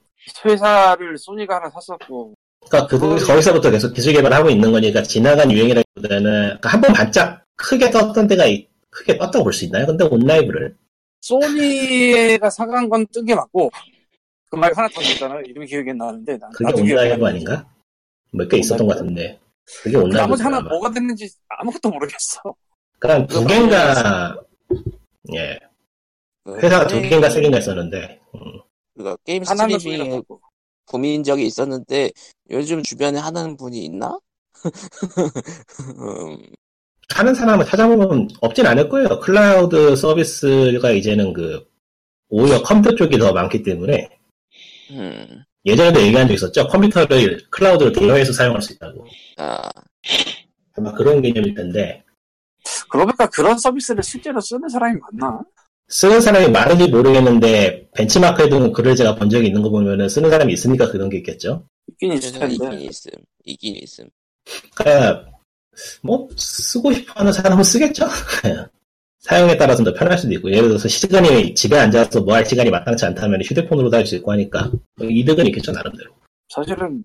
[0.44, 2.34] 회사를 소니가 하나 샀었고
[2.70, 8.28] 그러니까 그 거기서부터 계속 기술 개발하고 있는 거니까 지나간 유행이라기보다는 그러니까 한번 반짝 크게 떴던
[8.28, 9.86] 데가 있- 크게 떴다고 볼 수 있나요?
[9.86, 10.76] 근데 온라이브를.
[11.22, 13.70] 소니가 사간 건 뜬 게 맞고
[14.50, 15.42] 그 말 하나 더 있잖아요.
[15.42, 17.26] 이름이 기억이 안 나는데 나, 그게 온라이브.
[17.26, 17.68] 아닌가?
[18.32, 19.40] 몇 개 있었던 것 같은데.
[19.84, 22.42] 그게 온라이브 나머지 하나 뭐가 됐는지 아무것도 모르겠어.
[23.00, 24.38] 그냥 두 개인가
[25.34, 25.60] 예.
[26.44, 28.20] 그 회사가 두 개인가 세 개인가 있었는데.
[28.36, 28.40] 음.
[28.94, 29.56] 그러니까 게임 샀
[30.86, 32.12] 고 고민 적이 있었는데
[32.52, 34.18] 요즘 주변에 하는 분이 있나?
[36.00, 36.38] 음,
[37.14, 39.20] 하는 사람을 찾아보면 없진 않을 거예요.
[39.20, 41.66] 클라우드 서비스가 이제는 그
[42.30, 44.10] 오히려 컴퓨터 쪽이 더 많기 때문에
[44.92, 46.68] 음, 예전에도 얘기한 적 있었죠.
[46.68, 49.06] 컴퓨터를 클라우드로 대여해서 사용할 수 있다고.
[49.38, 49.70] 아,
[50.78, 52.04] 아마 그런 개념일 텐데
[52.90, 55.42] 그러니까 그런 서비스를 실제로 쓰는 사람이 많나?
[55.88, 60.90] 쓰는 사람이 많은지 모르겠는데 벤치마크에도 글을 제가 본 적이 있는 거 보면은 쓰는 사람이 있으니까
[60.92, 61.66] 그런 게 있겠죠.
[61.92, 63.12] 있긴 있을 그래서 있긴 있음,
[63.44, 64.10] 있긴 있음.
[64.76, 65.26] 그러니까
[66.02, 68.06] 뭐 쓰고 싶어하는 사람은 쓰겠죠.
[69.20, 73.06] 사용에 따라서 더 편할 수도 있고 예를 들어서 시간이 집에 앉아서 뭐 할 시간이 마땅치
[73.06, 76.12] 않다면 휴대폰으로 도 할 수 있고 하니까 뭐 이득은 있겠죠 나름대로.
[76.50, 77.04] 사실은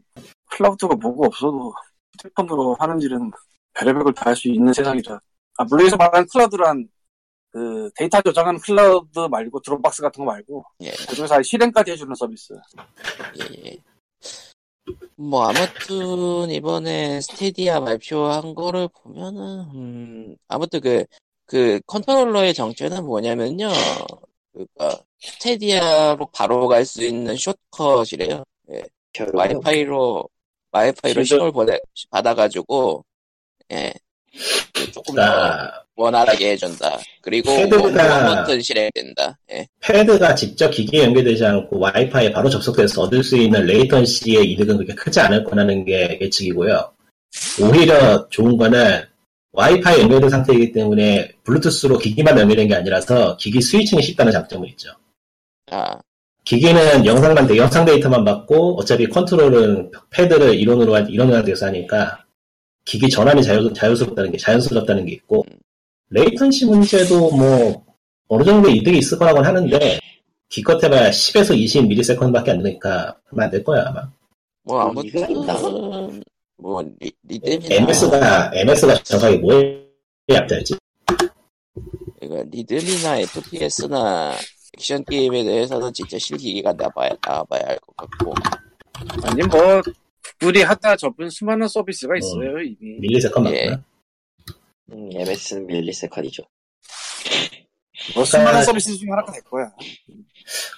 [0.50, 1.72] 클라우드가 뭐가 없어도
[2.18, 3.30] 휴대폰으로 하는 일은
[3.74, 5.18] 별의별 다할 수 있는 세상이라
[5.56, 6.88] 아 물론 여기서 말하는 클라우드란
[7.50, 12.54] 그 데이터 저장하는 클라우드 말고 드롭박스 같은 거 말고 예, 그중에서 실행까지 해주는 서비스
[13.40, 13.76] 예, 예.
[15.16, 21.04] 뭐 아무튼 이번에 스테디아 발표한 거를 보면은 음, 아무튼 그
[21.50, 23.70] 그 컨트롤러의 정체는 뭐냐면요.
[24.52, 28.44] 그니까 스테디아로 바로 갈 수 있는 숏컷이래요.
[29.12, 30.28] 결국 와이파이로
[30.70, 31.76] 와이파이로 신호를 보내
[32.08, 33.04] 받아가지고
[33.72, 33.92] 예
[34.92, 35.22] 조금 더
[36.04, 36.98] 원활하게 해준다.
[37.20, 39.38] 그리고 one 버튼 실행된다.
[39.52, 39.66] 예.
[39.80, 45.20] 패드가 직접 기기에 연결되지 않고 와이파이에 바로 접속돼서 얻을 수 있는 latency의 이득은 그렇게 크지
[45.20, 46.90] 않을 거라는 게 예측이고요.
[47.62, 49.02] 오히려 좋은 거는
[49.52, 54.90] 와이파이 연결된 상태이기 때문에 블루투스로 기기만 연결된 게 아니라서 기기 switching이 쉽다는 장점은 있죠.
[55.70, 55.96] 아
[56.44, 62.24] 기기는 영상만 데- 영상 데이터만 받고 어차피 컨트롤은 패드를 이론으로 하- 이론으로 돼서 하니까
[62.84, 65.44] 기기 전환이 자유, 자유스럽다는 게 자연스럽다는 게 있고
[66.10, 67.84] latency 문제도 뭐
[68.28, 69.98] 어느 정도 이득이 있을 거라고는 하는데
[70.48, 74.02] 기껏해봐야 10에서 20ms밖에 안 되니까 얼마 안 될 거야 아마.
[74.64, 75.02] 뭐 뭐?
[75.02, 76.22] 아무튼
[76.56, 79.86] 뭐 리, 리듬이나 MS가 MS가 정확하게 뭐에
[80.36, 80.76] 약자지?
[82.20, 84.32] 그러니까 리듬이나 FPS나
[84.76, 88.34] 액션 게임에 대해서는 진짜 실기기가 나봐야 나와봐야 할 것 같고
[89.24, 89.80] 아니 뭐
[90.38, 93.70] 구글이 하다 접은 수많은 서비스가 있어요 이미 millisecond 예.
[93.70, 93.84] 맞구나.
[94.92, 96.42] 음, MS는 millisecond이죠.
[98.14, 99.70] 뭐 수많은 서비스 중에 하나가 될 거야.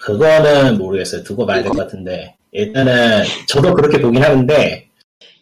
[0.02, 1.22] 그거는 모르겠어요.
[1.22, 2.36] 두고 봐야 될 것 같은데.
[2.50, 4.88] 일단은 저도 그렇게 보긴 하는데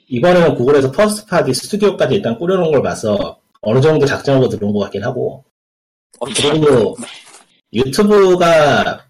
[0.08, 5.02] 이번에는 구글에서 first party 스튜디오까지 일단 꾸려놓은 걸 봐서 어느 정도 작정하고 들어온 것 같긴
[5.04, 5.44] 하고.
[6.36, 6.96] 그리고
[7.72, 9.04] 유튜브가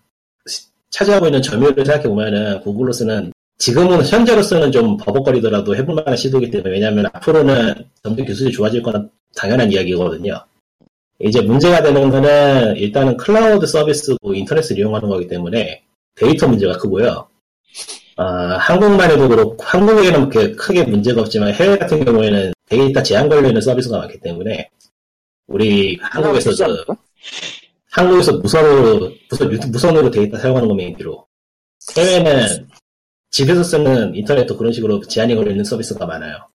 [0.46, 7.06] 시- 차지하고 있는 점유율을 생각해보면은 구글로서는 지금은 현재로서는 좀 버벅거리더라도 해볼 만한 시도이기 때문에 왜냐하면
[7.12, 10.44] 앞으로는 점점 기술이 좋아질 거는 당연한 이야기거든요.
[11.20, 15.82] 이제 문제가 되는 거는 일단은 클라우드 서비스고 인터넷을 이용하는 거기 때문에
[16.14, 17.28] 데이터 문제가 크고요.
[18.16, 18.24] 아,
[18.58, 23.60] 한국만 해도 그렇고 한국에는 그렇게 크게 문제가 없지만 해외 같은 경우에는 데이터 제한 걸려 있는
[23.60, 24.70] 서비스가 많기 때문에
[25.46, 26.96] 우리 한국에서 않을까?
[27.90, 31.26] 한국에서 무선으로 무선 무선으로 데이터 사용하는 거 메인으로
[31.96, 32.68] 해외는
[33.30, 36.46] 집에서 쓰는 인터넷도 그런 식으로 제한이 걸리는 서비스가 많아요.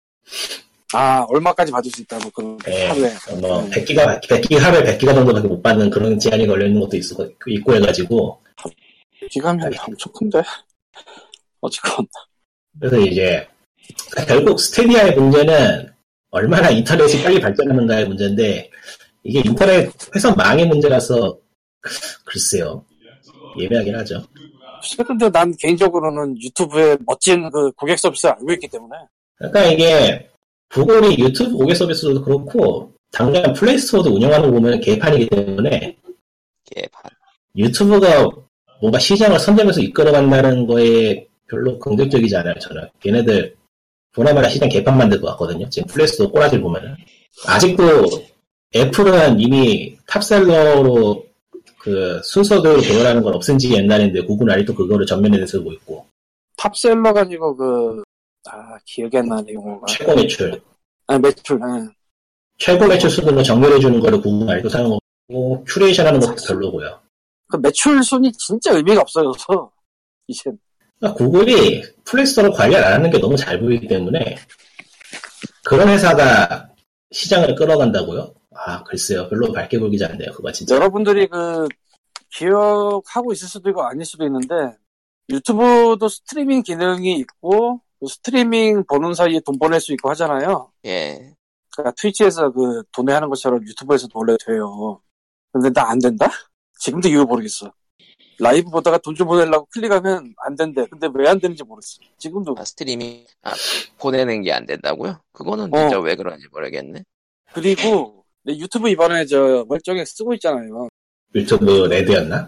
[0.94, 2.86] 아, 얼마까지 받을 수 있다, 뭐, 그런, 예.
[2.86, 3.12] 하루에.
[3.42, 3.70] 뭐 음.
[3.70, 8.42] 100기가 100기가 하루에 100기가 정도밖에 못 받는 그런 제한이 걸려 있는 것도 있고, 있고 해가지고
[9.30, 10.42] 기가면이 엄청 큰데?
[11.62, 12.06] 어쨌건.
[12.80, 13.48] 그래서 이제
[14.28, 15.92] 결국 스테디아의 문제는
[16.30, 18.70] 얼마나 인터넷이 빨리 발전하는가의 문제인데
[19.24, 21.38] 이게 인터넷 회선 망의 문제라서
[22.26, 22.86] 글쎄요
[23.58, 24.24] 예매하긴 하죠.
[25.08, 28.96] 근데 난 개인적으로는 유튜브에 멋진 그 고객 서비스를 알고 있기 때문에.
[29.38, 30.30] 그러니까 이게
[30.70, 35.98] 구글이 유튜브 고객 서비스도 그렇고 당장 플레이스토어도 운영하는 거 보면 개판이기 때문에
[36.66, 37.12] 개판.
[37.56, 38.30] 유튜브가
[38.82, 42.88] 뭔가 시장을 선점해서 이끌어간다는 거에 별로 긍정적이지 않아요, 저는.
[43.00, 43.56] 걔네들,
[44.14, 45.70] 보나마나 시장 개판 만들 것 같거든요.
[45.70, 46.96] 지금 플레이스토어 꼬라지를 보면은.
[47.48, 47.84] 아직도
[48.76, 51.26] 애플은 이미 top seller로
[51.78, 56.06] 그 순서대로 배열하는 건 없앤 지 옛날인데 구글은 아직도 그거를 전면에 내세우고 있고.
[56.58, 58.04] top seller가 아니고 그,
[58.48, 59.86] 아, 기억이 안 나네, 용어가.
[59.88, 60.62] 최고 매출.
[61.08, 61.96] 아, 매출, 예.
[62.58, 67.00] 최고 매출 수준으로 정렬해 주는 거를 구글은 아직도 사용하고, 큐레이션 하는 것도 별로고요.
[67.48, 69.72] 그 매출 순이 진짜 의미가 없어져서,
[70.28, 70.52] 이제.
[71.00, 74.38] 그러니까 구글이 플레이스토어를 관리를 안 하는 게 너무 잘 보이기 때문에
[75.64, 76.70] 그런 회사가
[77.12, 78.34] 시장을 끌어간다고요?
[78.54, 81.68] 아 글쎄요 별로 밝게 보이지 않네요 그거 진짜 여러분들이 그,
[82.36, 84.56] 기억하고 있을 수도 있고 아닐 수도 있는데,
[85.30, 90.72] 유튜브도 스트리밍 기능이 있고, 그 스트리밍 보는 사이에 돈 보낼 수 있고 하잖아요.
[90.86, 91.34] 예.
[91.72, 95.02] 그러니까 트위치에서 그 도네하는 것처럼 유튜브에서도 원래 돼요.
[95.52, 96.28] 근데 나 안 된다?
[96.80, 97.72] 지금도 이유 모르겠어.
[98.40, 100.86] 라이브 보다가 돈 좀 보내려고 클릭하면 안 된대.
[100.88, 102.00] 근데 왜 안 되는지 모르겠어.
[102.18, 102.56] 지금도.
[102.58, 103.54] 아, 스트리밍, 아,
[103.98, 105.20] 보내는 게 안 된다고요?
[105.32, 105.78] 그거는 어.
[105.78, 107.04] 진짜 왜 그런지 모르겠네.
[107.54, 110.90] 그리고 내 유튜브 이번에 저 멀쩡히 쓰고 있잖아요.
[111.34, 112.48] 유튜브 레드였나?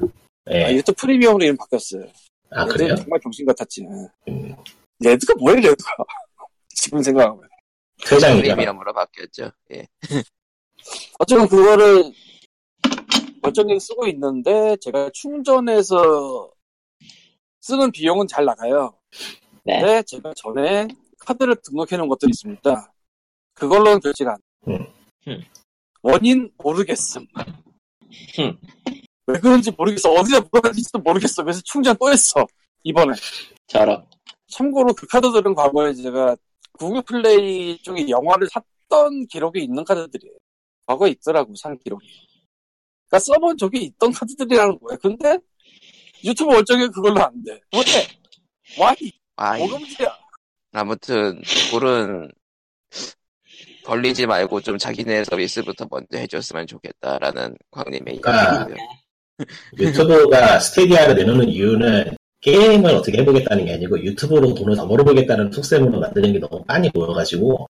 [0.51, 0.65] 예.
[0.65, 2.05] 아, 유튜브 프리미엄으로 이름 바뀌었어요.
[2.51, 2.95] 아 그래요?
[2.95, 3.85] 정말 병신 같았지.
[4.29, 4.55] 음,
[4.99, 5.91] 레드가 뭐야 레드가?
[6.69, 7.41] 지금 생각하면.
[8.05, 9.51] 퇴장이죠 프리미엄으로 바뀌었죠.
[9.73, 9.87] 예.
[11.19, 12.13] 어쨌든 그거를
[13.41, 16.51] 멀쩡히 쓰고 있는데 제가 충전해서
[17.61, 18.93] 쓰는 비용은 잘 나가요.
[19.63, 19.79] 네.
[19.79, 20.87] 근데 제가 전에
[21.19, 22.93] 카드를 등록해 놓은 것들이 있습니다.
[23.53, 24.39] 그걸로는 되지가 않아.
[24.67, 24.87] 음.
[25.27, 25.43] 음.
[26.01, 27.25] 원인 모르겠음.
[28.39, 28.57] 음.
[29.25, 30.11] 왜 그런지 모르겠어.
[30.11, 31.43] 어디다 물어봤는지도 모르겠어.
[31.43, 32.45] 그래서 충전 또 했어.
[32.83, 33.13] 이번에.
[33.67, 34.05] 저런
[34.47, 36.35] 참고로 그 카드들은 과거에 제가
[36.73, 40.33] 구글 플레이 쪽에 영화를 샀던 기록이 있는 카드들이에요.
[40.85, 42.07] 과거에 있더라고, 산 기록이.
[43.07, 44.97] 그러니까 써본 적이 있던 카드들이라는 거야.
[44.97, 45.37] 근데
[46.23, 47.59] 유튜브 월정에 그걸로 안 돼.
[47.73, 48.79] 왜?
[48.79, 48.95] 와이,
[49.35, 50.17] 아, 뭐가 문제야?
[50.73, 51.41] 아무튼,
[51.71, 52.31] 구글은
[53.85, 58.31] 걸리지 말고 좀 자기네 서비스부터 먼저 해줬으면 좋겠다라는 광님의 아.
[58.31, 58.75] 이야기고요.
[59.79, 62.17] 유튜브가 스테디아를 내놓는 이유는
[62.47, 67.67] 게임을 어떻게 해보겠다는 게 아니고 유튜브로 돈을 더 벌어보겠다는 속셈으로 만드는 게 너무 빤히 보여가지고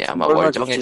[0.00, 0.78] 예, 아마 월정의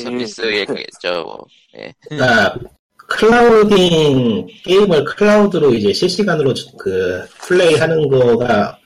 [0.66, 1.22] 거겠죠.
[1.24, 1.46] 뭐.
[1.78, 1.92] 예.
[2.02, 2.58] 그러니까
[2.94, 8.78] 클라우딩 게임을 클라우드로 이제 실시간으로 그 플레이하는 거가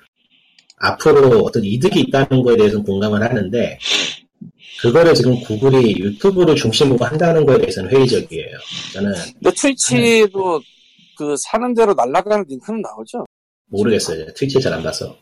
[0.79, 3.79] 앞으로 어떤 이득이 있다는 거에 대해서는 공감을 하는데
[4.81, 8.59] 그거를 지금 구글이 유튜브를 중심으로 한다는 거에 대해서는 회의적이에요.
[8.93, 10.61] 저는 근데 트위치도
[11.17, 13.27] 그 사는 대로 날아가는 링크는 나오죠?
[13.73, 14.27] 모르겠어요.
[14.35, 15.17] 트위치 잘안 봐서.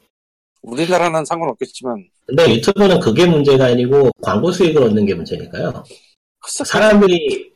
[0.62, 2.04] 우리나라는 상관없겠지만.
[2.26, 5.82] 근데 유튜브는 그게 문제가 아니고 광고 수익을 얻는 게 문제니까요.
[6.64, 7.50] 사람들이.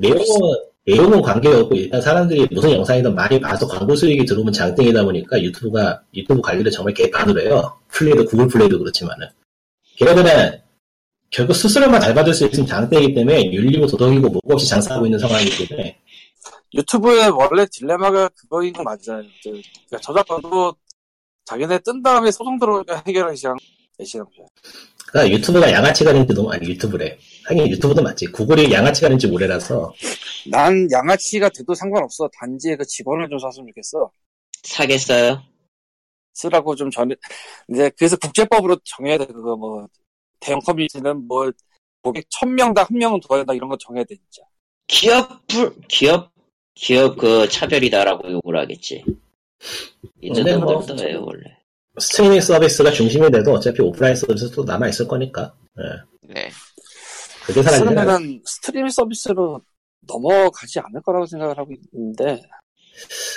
[0.00, 6.02] 내용은 내용은 관계없고 일단 사람들이 무슨 영상이든 많이 봐서 광고 수익이 들어오면 장땡이다 보니까 유튜브가
[6.14, 7.78] 유튜브 관리를 정말 개판으로 해요.
[7.88, 9.28] 플레이도 구글 플레이도 그렇지만은
[9.96, 10.60] 걔네들은
[11.30, 15.68] 결국 수수료만 잘 받을 수 있으면 장땡이기 때문에 윤리고 도덕이고 뭐고 없이 장사하고 있는 상황이기
[15.68, 15.96] 때문에
[16.74, 19.22] 유튜브의 원래 딜레마가 그거인 거 맞아요.
[19.42, 20.74] 저, 그러니까 저작권도
[21.44, 23.56] 자기네 뜬 다음에 소송 들어오니까 해결하기 시작,
[24.02, 24.26] 시작.
[25.08, 27.18] 그러니까 유튜브가 양아치가 된지 너무 아니 유튜브래.
[27.46, 28.26] 하긴 유튜브도 맞지.
[28.26, 29.92] 구글이 양아치가 된지 모래라서
[30.50, 32.28] 난 양아치가 돼도 상관없어.
[32.38, 34.10] 단지 그 직원을 좀 샀으면 좋겠어.
[34.62, 35.42] 사겠어요?
[36.34, 37.14] 쓰라고 좀 전에,
[37.68, 39.26] 이제 그래서 국제법으로 정해야 돼.
[39.26, 39.86] 그거 뭐,
[40.40, 41.50] 대형 커뮤니티는 뭐,
[42.02, 43.52] 고객 천 명당 한 명은 둬야 된다.
[43.52, 44.42] 이런 거 정해야 돼, 진짜.
[44.86, 46.31] 기업 불 기업
[46.74, 49.04] 기업 그 차별이다라고 욕을 하겠지.
[50.20, 51.42] 있는 건 뭐- 없어요 원래.
[51.98, 55.54] 스트리밍 서비스가 중심이 돼도 어차피 오프라인 서비스도 남아 있을 거니까.
[55.78, 56.32] 예.
[56.34, 56.50] 네.
[57.44, 59.60] 그게 사람들은 스트리밍 서비스로
[60.06, 62.40] 넘어가지 않을 거라고 생각을 하고 있는데,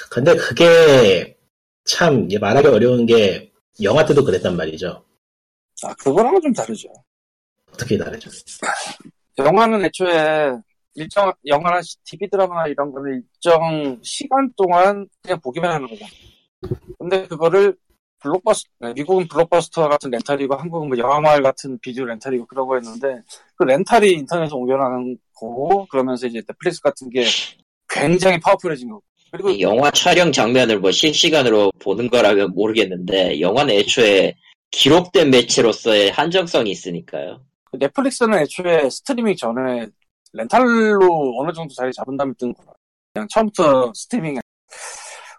[0.09, 1.37] 근데 그게
[1.83, 3.51] 참 말하기 어려운 게
[3.83, 5.03] 영화 때도 그랬단 말이죠.
[5.83, 6.87] 아, 그거랑은 좀 다르죠.
[7.73, 8.29] 어떻게 다르죠?
[9.37, 10.51] 영화는 애초에
[10.95, 16.09] 일정, 영화나 TV 드라마나 이런 거는 일정 시간 동안 그냥 보기만 하는 거잖아.
[16.97, 17.75] 근데 그거를
[18.19, 18.63] 블록버스
[18.95, 23.21] 미국은 블록버스터 같은 렌탈이고 한국은 뭐 영화마을 같은 비디오 렌탈이고 그런 거였는데
[23.55, 27.25] 그 렌탈이 인터넷에 옮겨나는 거고 그러면서 이제 넷플릭스 같은 게
[27.87, 34.35] 굉장히 파워풀해진 거고 그리고 영화 촬영 장면을 뭐 실시간으로 보는 거라면 모르겠는데 영화는 애초에
[34.71, 37.41] 기록된 매체로서의 한정성이 있으니까요.
[37.65, 39.87] 그 넷플릭스는 애초에 스트리밍 전에
[40.35, 42.73] 렌탈로 어느 정도 자리 잡은 다음에 뜬 거라.
[43.13, 44.39] 그냥 처음부터 스트리밍.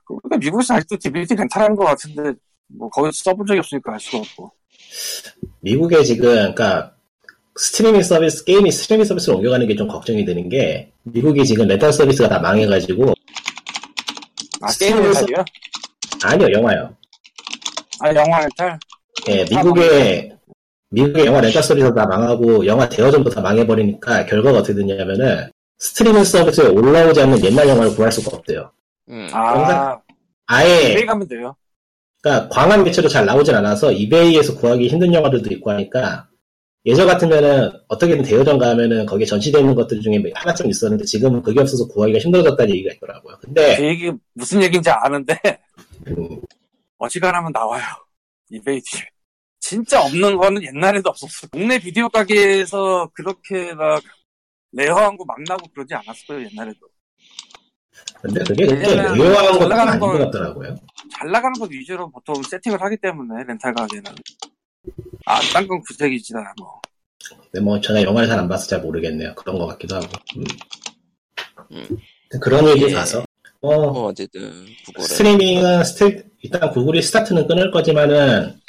[0.07, 2.33] 그러니까 미국에서 아직도 DVD 렌탈하는 것 같은데
[2.69, 4.53] 뭐 거기서 써본 적이 없으니까 알 수가 없고.
[5.61, 6.95] 미국에 지금 그러니까
[7.57, 12.29] 스트리밍 서비스 게임이 스트리밍 서비스로 옮겨가는 게 좀 걱정이 되는 게 미국이 지금 렌탈 서비스가
[12.29, 13.13] 다 망해가지고
[14.63, 15.45] 아 게임 렌탈이요?
[16.25, 16.97] 아니요 영화요.
[18.01, 18.79] 아 영화 렌탈?
[19.29, 20.36] 예, 미국의
[20.91, 26.66] 미국의 영화 렌탈 서비스가 다 망하고 영화 대여점도 다 망해버리니까 결과가 어떻게 되냐면은 스트리밍 서비스에
[26.68, 28.70] 올라오지 않는 옛날 영화를 구할 수가 없대요.
[29.09, 29.28] 음.
[29.32, 29.99] 아
[30.47, 31.57] 아예 이베이 가면 돼요.
[32.22, 36.28] 그러니까 광학 매체로 잘 나오진 않아서 이베이에서 구하기 힘든 영화들도 있고 하니까
[36.87, 41.61] 예전 같으면은 어떻게든 대여점 가면은 거기에 전시되어 있는 것들 중에 뭐 하나쯤 있었는데 지금은 그게
[41.61, 43.37] 없어서 구하기가 힘들어졌다는 얘기가 있더라고요.
[43.41, 45.37] 근데 그 얘기 무슨 얘기인지 아는데
[46.07, 46.41] 음,
[46.99, 47.82] 어지간하면 나와요.
[48.51, 49.16] 이베이 뒤에.
[49.69, 51.47] 진짜 없는 거는 옛날에도 없었어.
[51.49, 54.01] 동네 비디오 가게에서 그렇게 막
[54.73, 56.79] rare한 거 막 나고 그러지 않았어요 옛날에도.
[58.23, 60.77] 근데 그게 유효한 것도 올라가는 아닌 것 건- 같더라고요.
[61.12, 64.05] 잘 나가는 것 위주로 보통 세팅을 하기 때문에 렌탈 가게는.
[65.27, 66.81] 아, 딴건 구색이지다 뭐.
[67.51, 69.35] 근데 뭐 제가 영화를 잘 안 봐서 잘 모르겠네요.
[69.35, 70.07] 그런 것 같기도 하고.
[70.37, 70.45] 음.
[71.73, 71.89] 음.
[72.41, 72.93] 그런 얘기 예.
[72.93, 73.25] 가서
[73.62, 74.67] 어, 뭐 어쨌든
[74.99, 78.61] 스트리밍은 still, 일단 구글이 스타트는 끊을 거지만은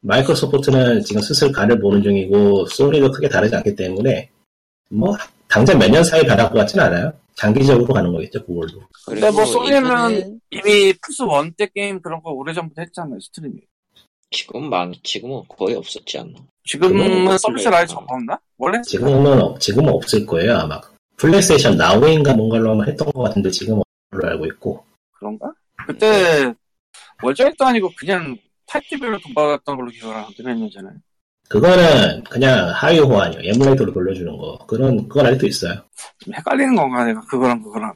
[0.00, 4.30] 마이크로소프트는 지금 슬슬 간을 보는 중이고 소니도 크게 다르지 않기 때문에
[4.88, 5.16] 뭐
[5.48, 7.12] 당장 몇 년 사이 변할 것 같진 않아요.
[7.34, 8.80] 장기적으로 가는 거겠죠 구글도.
[9.06, 13.60] 근데 뭐 소니는 이미 플스 1때 게임 그런 거 오래전부터 했잖아요, 스트리밍.
[14.30, 16.34] 지금 망 지금은 거의 없었지 않나?
[16.64, 18.38] 지금은 서비스를 아예 플레이- 접었나?
[18.58, 18.80] 원래?
[18.82, 20.80] 지금은 없- 지금은 없을 거예요 아마.
[21.16, 24.84] 플레이스테이션 나우인가 뭔가로 한번 했던 것 같은데 지금은 없는 걸로 알고 있고.
[25.18, 25.52] 그런가?
[25.86, 26.52] 그때
[27.22, 28.36] 월정액도 아니고 그냥
[28.70, 30.88] 타입별로 돈 받았던 걸로 기억을 하는데 몇 년 전에.
[31.48, 33.40] 그거는 그냥 하위 호환이요.
[33.42, 34.56] 에뮬레이터로 돌려주는 거.
[34.68, 35.74] 그런 그건 아직도 있어요.
[36.18, 37.92] 좀 헷갈리는 건가 내가 그거랑 그거랑.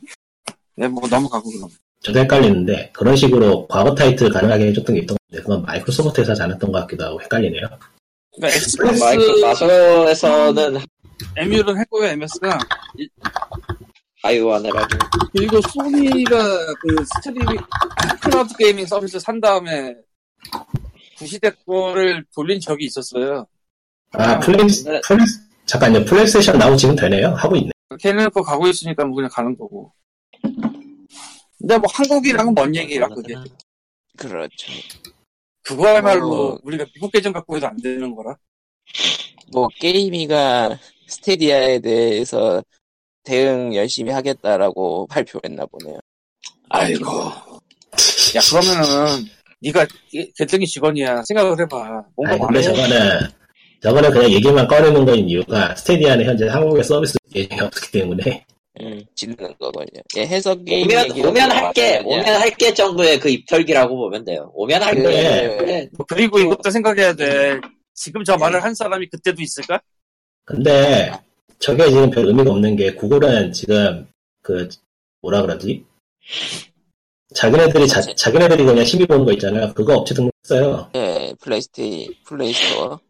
[0.77, 1.68] 네, 뭐 넘어가고 그럼.
[2.03, 6.81] 저도 헷갈리는데 그런 식으로 과거 타이틀 가능하게 해줬던 게 있던 건데 그건 마이크로소프트에서 잘했던 것
[6.81, 7.68] 같기도 하고 헷갈리네요.
[8.35, 10.81] 그러니까 엑스프레스 마이크 마소에서는
[11.37, 12.59] MU는 했고요, MS가.
[14.25, 14.89] 하이와를 하고
[15.33, 16.37] 그리고 소니가
[16.81, 17.57] 그 스트리밍
[18.20, 19.95] 클라우드 게이밍 서비스 산 다음에
[21.18, 23.47] 구시대 거를 돌린 적이 있었어요.
[24.12, 25.01] 아 플레이 네.
[25.05, 25.26] 플레이
[25.66, 27.28] 잠깐요 플레이스테이션 나오 지금 되네요.
[27.28, 27.70] 하고 있네.
[28.30, 29.92] 거 가고 있으니까 뭐 그냥 가는 거고.
[31.59, 33.34] 근데 뭐 한국이랑은 먼 얘기라 그게.
[34.16, 34.72] 그렇죠.
[35.62, 36.59] 그거야말로 어.
[36.62, 38.36] 우리가 미국 계정 갖고 해도 안 되는 거라.
[39.53, 42.62] 뭐 게이미가 스테디아에 대해서
[43.22, 45.99] 대응 열심히 하겠다라고 발표했나 보네요.
[46.68, 47.07] 아이고.
[48.36, 49.26] 야 그러면은
[49.65, 49.87] 네가
[50.37, 52.05] 개정이 직원이야 생각을 해봐.
[52.17, 52.62] 뭔가 아니 근데.
[52.62, 53.21] 저거는
[53.81, 58.45] 저거는 그냥 얘기만 꺼내는 거인 이유가 스테디아는 현재 한국의 서비스 예정이 없기 때문에
[58.81, 60.03] 음, 짓는 거군요.
[60.17, 62.03] 예, 해석 게임 오면 오면 할게.
[62.05, 64.51] 오면 할게 정도의 그 입털기라고 보면 돼요.
[64.55, 65.03] 오면 할게.
[65.03, 65.57] 네.
[65.57, 65.89] 그래.
[65.97, 67.61] 뭐 그리고 이것도 생각해야 돼.
[67.95, 69.81] 지금 저 말을 한 사람이 그때도 있을까?
[70.45, 71.12] 근데
[71.59, 74.07] 저게 지금 별 의미가 없는 게 구글은 지금
[74.43, 74.69] 그
[75.23, 75.85] 뭐라 그러지?
[77.35, 79.72] 자기네들이 자, 자기네들이 그냥 심의 보는 거 있잖아요.
[79.74, 80.91] 그거 업체 등록했어요.
[80.95, 83.01] 예, 플레이스테이 플레이스토어.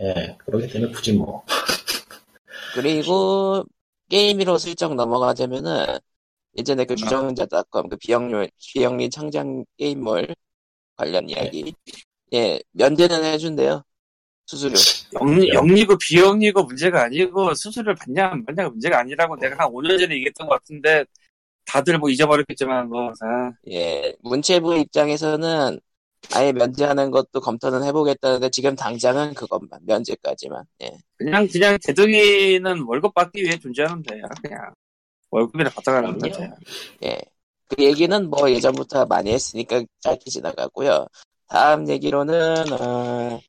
[0.00, 1.44] 예, 그렇기 때문에 굳이 뭐
[2.74, 3.64] 그리고
[4.08, 5.98] 게임으로 슬쩍 넘어가자면은
[6.58, 10.34] 예전에 그 주전자닷컴 그 비영리 비영리 창작 게임몰
[10.96, 11.72] 관련 이야기.
[12.34, 13.84] 예, 면제는 해준대요.
[14.46, 14.74] 수수료.
[15.20, 19.98] 영리, 영리 고 비영리고 문제가 아니고 수수료를 받냐 안 받냐가 문제가 아니라고 내가 한 5년
[19.98, 21.04] 전에 얘기했던 것 같은데
[21.70, 25.78] 다들 뭐 잊어버렸겠지만 뭐 아, 예, 문체부 입장에서는
[26.34, 30.64] 아예 면제하는 것도 검토는 해보겠다는데 지금 당장은 그것만 면제까지만.
[30.82, 30.90] 예.
[31.16, 34.72] 그냥 그냥 게등위는 월급 받기 위해 존재하는 데야 그냥
[35.30, 36.18] 월급이나 받아가는.
[36.18, 36.50] 데야
[37.04, 37.18] 예.
[37.68, 41.06] 그 얘기는 뭐 예전부터 많이 했으니까 짧게 지나가고요.
[41.48, 43.40] 다음 얘기로는 어,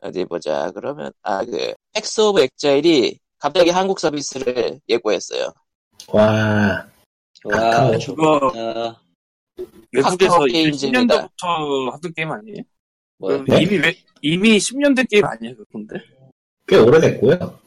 [0.00, 0.70] 어디 보자.
[0.74, 5.52] 그러면 아 그 패스 오브 엑자일이 갑자기 한국 서비스를 예고했어요.
[6.08, 6.88] 와
[7.44, 7.98] 와, 카카오.
[7.98, 8.96] 그거 어,
[9.92, 11.28] 외국에서 카카오 2010년도부터 게임즈입니다.
[11.92, 12.62] 하던 게임 아니에요?
[13.18, 13.62] 뭐, 네?
[13.62, 15.96] 이미 왜- 이미 10년 된 게임 아니에요 그건데
[16.66, 17.58] 꽤 오래됐고요.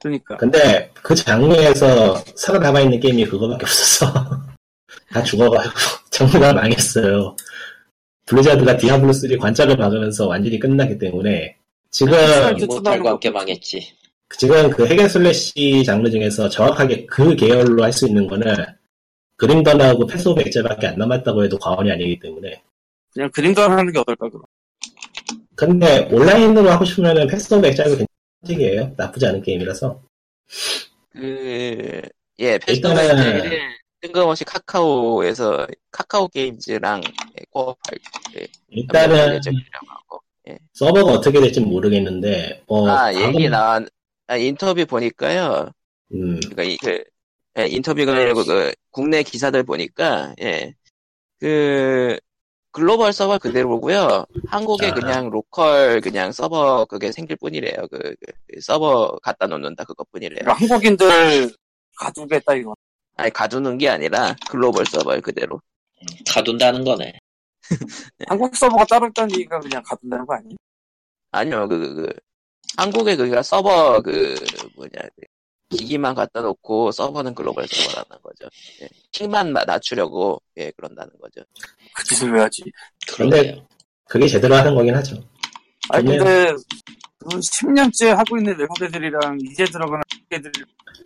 [0.00, 4.06] 그러니까 근데 그 장르에서 살아남아 있는 게임이 그거밖에 없었어.
[5.10, 5.74] 다 죽어가지고
[6.10, 7.36] 장르가 망했어요.
[8.26, 11.56] 블리자드가 디아블로 3 관짝을 박으면서 완전히 끝나기 때문에
[11.90, 12.12] 지금
[12.58, 13.92] 그 이모탈과 함께 망했지.
[14.38, 18.54] 지금 그 hack and slash 장르 중에서 정확하게 그 계열로 할 수 있는 거는
[19.46, 22.62] 그림던하고 패스 오브 엑자일밖에 안 남았다고 해도 과언이 아니기 때문에
[23.12, 24.42] 그냥 그림던 하는 게 어떨까 그럼.
[25.54, 28.06] 근데 온라인으로 하고 싶으면은 패스 오브 엑자일도 괜찮은
[28.46, 30.00] 선택이에요 나쁘지 않은 게임이라서
[31.12, 32.02] 그,
[32.40, 33.60] 예, 일단은- 페스토벌을
[34.00, 37.98] 뜬금없이 카카오에서 카카오 게임즈랑 예, co-op할
[38.34, 40.20] 때 일단은 예정이라고 하고.
[40.74, 43.88] 서버가 어떻게 될지 모르겠는데 뭐 아, 얘기 나온,
[44.26, 45.70] 아, 인터뷰 보니까요.
[46.12, 47.02] 음, 그니까, 이, 그,
[47.58, 50.74] 예, 인터뷰가 아니고, 그, 국내 기사들 보니까, 예,
[51.40, 52.18] 그,
[52.74, 54.94] 글로벌 서버 그대로고요 한국에 아.
[54.94, 57.86] 그냥 로컬 그냥 서버 그게 생길 뿐이래요.
[57.88, 58.16] 그, 그,
[58.48, 60.40] 그 서버 갖다 놓는다 그것 뿐이래요.
[60.40, 61.54] 그러니까 한국인들
[61.96, 62.74] 가두겠다 이거.
[63.16, 65.60] 아니 가두는 게 아니라 글로벌 서버 그대로.
[66.28, 67.12] 가둔다는 거네.
[68.28, 70.56] 한국 서버가 따로 있다는 얘기가 그냥 가둔다는 거 아니에요?
[71.30, 72.12] 아니요, 그, 그, 그,
[72.76, 74.34] 한국에 그니까 서버, 그,
[74.74, 75.22] 뭐냐, 그
[75.76, 78.48] 기기만 갖다 놓고 서버는 글로벌 서버라는 거죠.
[78.82, 78.88] 예.
[79.12, 81.42] 킹만 마- 낮추려고, 예, 그런다는 거죠.
[81.94, 82.62] 그 짓을 왜 하지?
[83.08, 83.66] 그러네요.
[84.08, 85.16] 그게 제대로 하는 거긴 하죠
[85.92, 86.56] 그냥- 근데 그
[87.40, 90.52] 10년째 하고 있는 외국 애들이랑 이제 들어가는 애들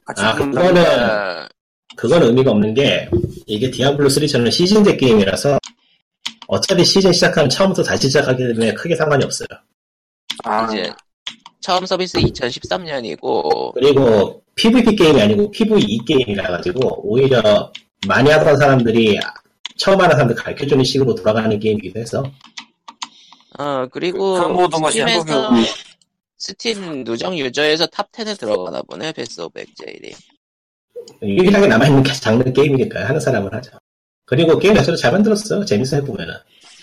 [0.05, 0.35] 같이 아.
[0.35, 1.49] 그거는- 아,
[1.97, 3.09] 그건 의미가 없는 게
[3.47, 5.59] 이게 디아블로 3처럼 시즌제 게임이라서
[6.49, 9.47] 어차피 시즌 시작하면 처음부터 다시 시작하기 때문에 크게 상관이 없어요
[10.45, 10.93] 아, 이제,
[11.69, 17.71] 처음 서비스 2013년이고, 그리고 PVP 게임이 아니고 PVE 게임이라 가지고 오히려
[18.07, 19.21] 많이 하던 사람들이
[19.77, 22.23] 처음 하는 사람들 가르쳐주는 식으로 돌아가는 게임이기도 해서.
[23.59, 24.39] 어, 그리고,
[24.81, 25.69] 것이 스팀에서, 한국이
[26.39, 30.15] 스팀 누적 유저에서 탑 10에 들어가나 보네, 패스 오브 엑자일이.
[31.23, 33.73] 유일하게 남아있는 게- 장르 게임이니까 하는 사람은 하죠.
[34.25, 36.33] 그리고 게임 자체도 잘 만들었어요 재밌어 해보면은.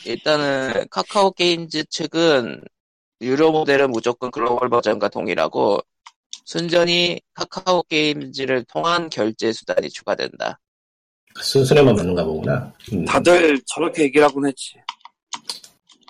[0.06, 2.62] 일단은 카카오 게임즈 측은
[3.22, 5.80] 유료 모델은 무조건 글로벌 버전과 동일하고
[6.44, 10.60] 순전히 카카오 게임즈를 통한 결제 수단이 추가된다.
[11.42, 13.04] 순수레만 맞는가 보구나 음.
[13.06, 14.76] 다들 저렇게 얘기를 하곤 했지.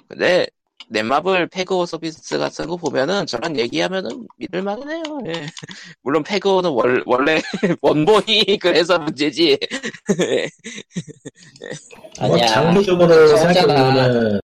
[0.07, 0.45] 근데
[0.87, 5.03] 넷마블 패그오 서비스 같은 거 보면은 저런 얘기하면은 믿을만은 해요.
[5.27, 5.31] 예.
[6.03, 7.41] 물론 패그오는 월, 원래
[7.81, 9.57] 원본이 그래서 문제지.
[12.21, 12.45] 뭐 아니야.
[12.47, 13.53] 장르적으로 카카오잖아.
[13.53, 14.39] 생각해보면은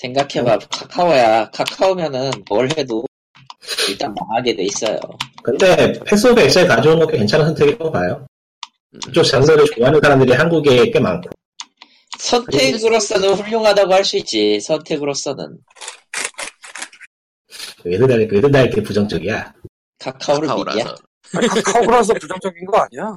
[0.00, 0.58] 생각해봐.
[0.70, 1.50] 카카오야.
[1.50, 3.04] 카카오면은 뭘 해도
[3.88, 4.98] 일단 망하게 돼 있어요.
[5.42, 8.26] 근데 패스 오브 엑자일 가져온 것도 괜찮은 선택이라고 봐요
[9.04, 11.30] 그쪽 장르를 좋아하는 사람들이 한국에 꽤 많고
[12.18, 14.60] 선택으로서는 훌륭하다고 할 수 있지.
[14.60, 15.58] 선택으로서는
[17.84, 19.54] 왜들 다 왜들 다 이렇게 부정적이야
[19.98, 20.48] 카카오를?
[20.48, 20.94] 카카오라서.
[21.34, 23.16] 아니, 카카오라서 부정적인 거 아니야?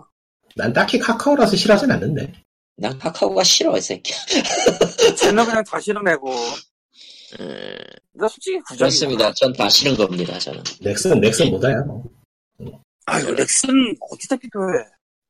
[0.56, 2.32] 난 딱히 카카오라서 싫어하진 않는데
[2.78, 4.16] 난 카카오가 싫어 이 새끼야.
[5.18, 6.34] 쟤는 그냥 다 실어내고.
[7.40, 7.76] 음,
[8.14, 9.34] 나 솔직히 구장이 그렇습니다.
[9.34, 10.38] 전 다 싫은 겁니다.
[10.40, 10.64] 저는.
[10.82, 12.04] 넥슨 넥슨 뭐다야 뭐.
[13.06, 13.70] 아유 렉슨
[14.00, 14.84] 어디다 비교해?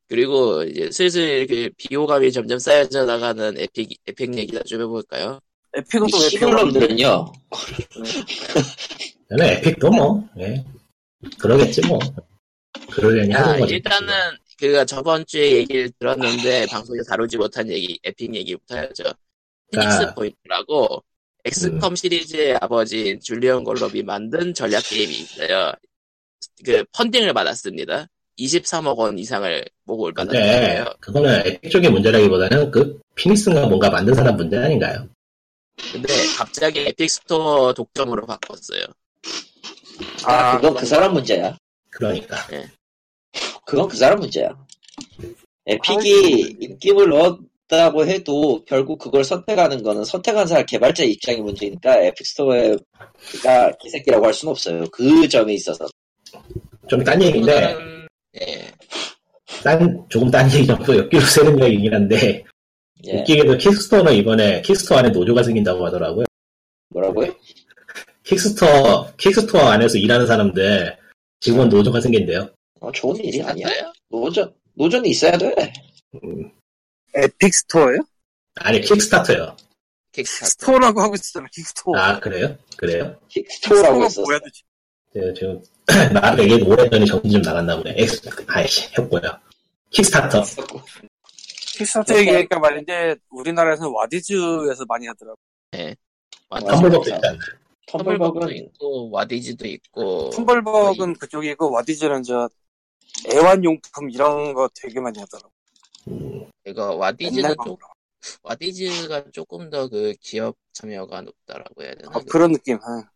[0.08, 5.40] 그리고 이제 슬슬 그 비호감이 점점 쌓여져 나가는 에픽 에픽 얘기나 좀 해볼까요?
[5.76, 7.32] 에픽은 이 또왜 시골놈들은요.
[9.30, 10.64] 저는 에픽도 뭐 예.
[11.38, 12.00] 그러겠지 뭐
[12.92, 14.14] 그러려니 야, 하는 거지 일단은
[14.58, 19.04] 그 저번 주에 얘기를 들었는데 방송에 다루지 못한 얘기 에픽 얘기부터 해야죠.
[19.72, 21.04] 피닉스 그러니까- 포인트라고
[21.46, 25.72] 엑스컴 시리즈의 아버지인 줄리언 걸럽이 만든 전략 게임이 있어요.
[26.66, 28.08] 그 펀딩을 받았습니다.
[28.38, 30.94] 23억 원 이상을 모금을 근데 받았는데요.
[31.00, 35.08] 그거는 에픽 쪽의 문제라기보다는 그 피닉스가 뭔가 만든 사람 문제 아닌가요?
[35.92, 38.84] 근데 갑자기 에픽 스토어 독점으로 바꿨어요.
[40.24, 41.58] 아, 그건 그 사람 문제야.
[41.90, 42.38] 그러니까
[43.66, 44.50] 그건 그 사람 문제야.
[45.66, 52.26] 에픽이 입김을 얻 었다고 해도 결국 그걸 선택하는 거는 선택한 사람 개발자 입장의 문제니까 에픽
[52.26, 54.84] 스토어가 개새끼라고 할 수는 없어요.
[54.92, 55.88] 그 점에 있어서.
[56.88, 57.76] 좀 딴 얘기인데
[58.42, 58.72] 예.
[59.64, 62.44] 딴 조금 딴 얘기 정도 옆길로 새는 얘기긴 한데
[63.06, 63.20] 예.
[63.20, 66.26] 웃기게도 킥스토어는 이번에 킥스토어 안에 노조가 생긴다고 하더라고요.
[66.90, 67.34] 뭐라고요?
[68.24, 70.98] 킥스토어 킥스토어 안에서 일하는 사람들
[71.40, 72.50] 직원 노조가 생긴대요.
[72.82, 73.68] 어, 좋은 일이 아니야.
[74.10, 75.54] 노조, 노조는 있어야 돼.
[76.24, 76.52] 음,
[77.16, 78.00] 에픽 스토어예요?
[78.56, 79.56] 아니 킥스타터요.
[80.12, 80.50] 킥스타터.
[80.50, 81.48] 스토어라고 하고 있었잖아.
[81.52, 81.98] 킥스토어.
[81.98, 82.58] 아 그래요?
[82.78, 83.20] 그래요?
[83.30, 84.22] 스토어라고 스토어가 했었어.
[84.22, 84.62] 뭐야 도대체?
[85.14, 85.62] 네, 지금
[86.14, 87.94] 나도 얘기 오래전에 정신 좀 나갔나 보네.
[87.98, 89.22] 엑스 아이씨 했고요.
[89.92, 90.44] 킥스타터.
[91.78, 95.38] 킥스타터 얘기하니까 말인데 우리나라에서는 와디즈에서 많이 하더라고.
[95.76, 95.96] 예.
[96.50, 97.38] 텀블벅도 있잖아.
[97.88, 102.50] 텀블벅은 있고 와디즈도 있고 텀블벅은 그쪽이고 와디즈는 저
[103.32, 105.52] 애완용품 이런 거 되게 많이 하더라고.
[106.08, 107.78] 음, 와디즈는 막좀
[108.44, 112.10] 와디즈가 조금 더 그 기업 참여가 높다라고 해야 되나?
[112.14, 112.78] 어, 그런 느낌.
[112.82, 113.10] 아.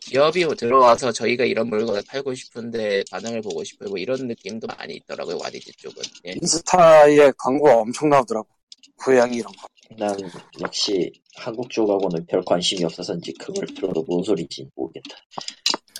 [0.00, 5.38] 기업이 들어와서 저희가 이런 물건을 팔고 싶은데 반응을 보고 싶고 뭐 이런 느낌도 많이 있더라고요
[5.38, 6.02] 와디즈 쪽은.
[6.26, 6.32] 예.
[6.32, 8.48] 인스타에 광고가 엄청 나오더라고.
[8.96, 9.66] 고양이 이런 거.
[9.96, 10.16] 난
[10.60, 15.16] 역시 한국 쪽하고는 별 관심이 없어서인지 그걸 들어도 뭔 소리인지 모르겠다.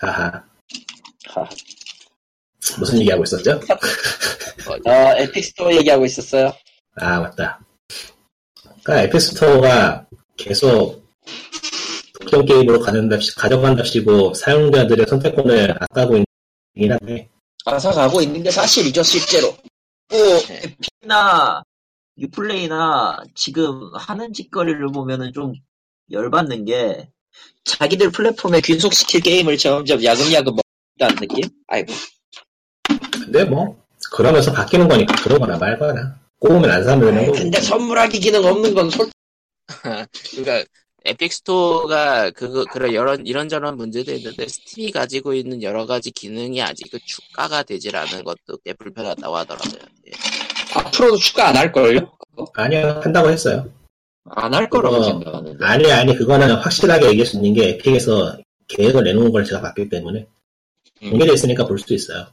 [0.01, 0.45] 하하.
[1.27, 1.49] 하.
[2.79, 3.61] 무슨 얘기하고 있었죠?
[4.85, 6.53] 어, 에픽스토어 얘기하고 있었어요.
[6.97, 7.61] 아, 맞다.
[8.83, 10.07] 그러니까 에픽스토어가
[10.37, 11.07] 계속
[12.21, 16.23] 독점 게임으로 가져간답시, 가져간답시고 사용자들의 선택권을 아까고
[16.75, 17.29] 있긴 한데,
[17.65, 19.57] 앗아가고 있는 게 사실이죠, 실제로.
[20.11, 20.19] 뭐,
[20.51, 21.63] 에픽이나
[22.19, 25.55] 유플레이나 지금 하는 짓거리를 보면은 좀
[26.11, 27.09] 열받는 게
[27.65, 30.57] 자기들 플랫폼에 귀속시킬 게임을 점점 야금야금
[30.99, 31.49] 먹다는 느낌?
[31.69, 31.93] 아이고.
[33.31, 33.77] 근데 뭐,
[34.13, 36.17] 그러면서 바뀌는 거니까 그러거나 말거나.
[36.41, 37.39] 꼬우면 안 사면 되는 거고.
[37.39, 39.11] 근데 선물하기 기능 없는 건 솔,
[40.31, 40.65] 그러니까
[41.05, 46.91] 에픽 스토어가 그 그런 여러 이런저런 문제도 있는데 스팀이 가지고 있는 여러 가지 기능이 아직
[46.91, 49.81] 그 추가가 되질 않은 것도 꽤 불편하다고 하더라고요.
[50.07, 50.11] 예.
[50.75, 52.13] 앞으로도 추가 안 할 걸요?
[52.55, 53.69] 아니요, 한다고 했어요.
[54.31, 55.65] 안 할 거라고 그거- 생각하는데.
[55.65, 60.27] 아니, 아니, 그거는 확실하게 얘기할 수 있는 게 에픽에서 계획을 내놓은 걸 제가 봤기 때문에
[61.03, 62.27] 음, 공개되어 있으니까 볼 수도 있어요.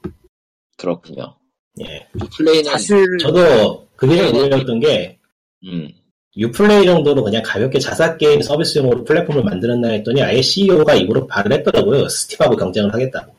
[0.78, 1.36] 그렇군요.
[1.82, 2.08] 예.
[2.38, 5.18] 플레이는, 사실 저도 그게 좀 의외였던 게
[5.66, 5.90] 음,
[6.38, 12.08] 유플레이 정도로 그냥 가볍게 자사 게임 서비스용으로 플랫폼을 만들었나 했더니 아예 CEO가 입으로 발언을 했더라고요.
[12.10, 13.34] 스팀하고 경쟁을 하겠다고.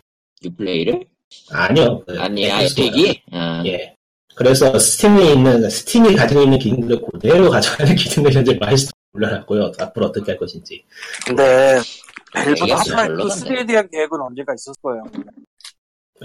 [0.45, 1.05] 유플레이를?
[1.51, 2.03] 아니요.
[2.07, 2.89] 그 아니, 아, 에픽스토어요.
[2.89, 3.23] 에픽이?
[3.33, 3.95] 아, 예.
[4.35, 9.73] 그래서 스팀에 있는 스팀이 가지고 있는 기능들 그대로 가져가는 기능을 현재 milestone 올려놨고요.
[9.79, 10.85] 앞으로 어떻게 할 것인지.
[11.27, 11.79] 근데
[12.49, 13.51] 얘기가 하프라이프 별로던데.
[13.51, 15.03] 3에 대한 계획은 언제가 있었을 거예요.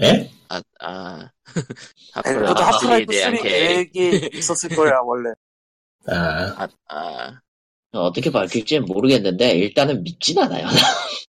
[0.02, 0.30] 예?
[0.48, 1.28] 아, 아.
[2.14, 3.92] 하프라이프 대한 3 계획.
[3.92, 5.30] 계획이 있었을 거야 원래.
[6.06, 7.40] 아, 아,
[7.92, 10.66] 아, 어떻게 밝힐지는 모르겠는데, 일단은 믿진 않아요.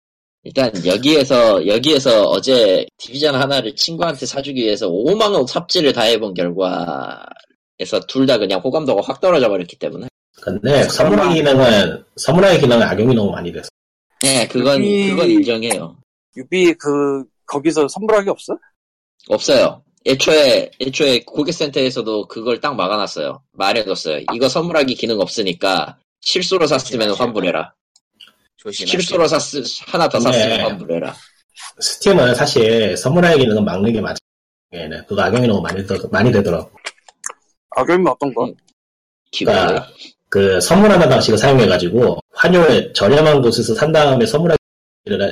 [0.45, 8.27] 일단, 여기에서, 여기에서 어제 디비전 하나를 친구한테 사주기 위해서 5만원 삽질을 다 해본 결과에서 둘
[8.27, 10.09] 다 그냥 호감도가 확 떨어져 버렸기 때문에.
[10.41, 13.69] 근데 선물하기 기능은 선물하기 기능은 악용이 너무 많이 돼서.
[14.23, 15.97] 네, 그건, 여기- 그건 인정해요.
[16.37, 18.57] 유비 그 거기서 선물하기 없어?
[19.29, 19.83] 없어요.
[20.07, 23.43] 애초에, 애초에 고객센터에서도 그걸 딱 막아놨어요.
[23.53, 24.25] 말해뒀어요.
[24.33, 27.75] 이거 선물하기 기능 없으니까 실수로 샀으면 환불해라.
[28.57, 28.87] 조심하세요.
[28.87, 30.63] 실수로 샀으, 하나 더 샀으면 네.
[30.63, 31.15] 환불해라.
[31.81, 34.19] 스팀은 사실 선물하기 기능은 막는 게 맞아.
[34.73, 36.71] 얘는 그거 악용이 너무 많이, 되, 많이 되더라고.
[37.77, 38.45] 악용이 어떤 거?
[38.45, 38.55] 음.
[39.31, 39.67] 기본으로.
[39.67, 39.89] 그러니까
[40.29, 44.58] 그 선물 하나 방식을 사용해가지고 환율 저렴한 곳에서 산 다음에 선물하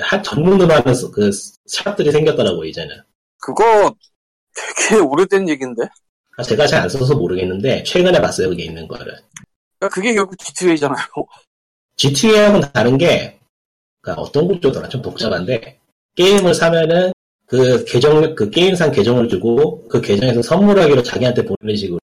[0.02, 1.30] 한 전문으로 하는 서- 그
[1.66, 2.94] 샵들이 생겼더라고 이제는.
[3.40, 3.94] 그거
[4.54, 5.82] 되게 오래된 얘기인데.
[6.38, 9.06] 아, 제가 잘 안 써서 모르겠는데 최근에 봤어요 그게 있는 거를.
[9.78, 10.96] 그러니까 그게 결국 G2A잖아요.
[11.96, 13.38] GTA하고는 다른 게
[14.00, 15.78] 그러니까 어떤 구조더라 좀 복잡한데
[16.14, 17.12] 게임을 사면은
[17.46, 21.98] 그 계정 그 게임상 계정을 주고 그 계정에서 선물하기로 자기한테 보내는 식으로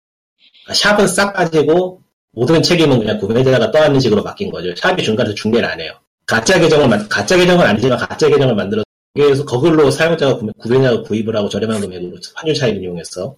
[0.65, 2.01] 그러니까 샵은 싹 빠지고
[2.33, 4.75] 모든 책임은 그냥 구매자가 떠안는 식으로 바뀐 거죠.
[4.77, 5.93] 샵이 중간에서 중개를 안 해요.
[6.27, 11.37] 가짜 계정을 만 가짜 계정은 아니지만 가짜 계정을 만들어서 거기에서 그걸로 사용자가 구매, 구매자가 구입을
[11.37, 13.37] 하고 저렴한 금액으로 환율 차이를 이용해서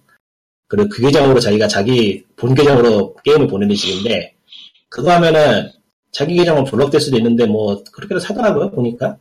[0.67, 4.33] 그리고 그 계정으로 자기가 자기 본 계정으로 게임을 보내는 식인데
[4.89, 5.71] 그거 하면은
[6.11, 9.17] 자기 계정은 블럭될 수도 있는데 뭐 그렇게도 사더라고요 보니까.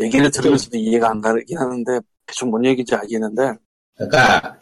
[0.00, 3.52] 얘기를 들으면서도 이해가 안 가긴 하는데 대충 뭔 얘기인지 알겠는데.
[3.96, 4.58] 그러니까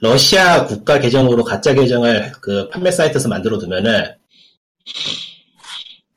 [0.00, 4.14] 러시아 국가 계정으로 가짜 계정을 그 판매 사이트에서 만들어 두면은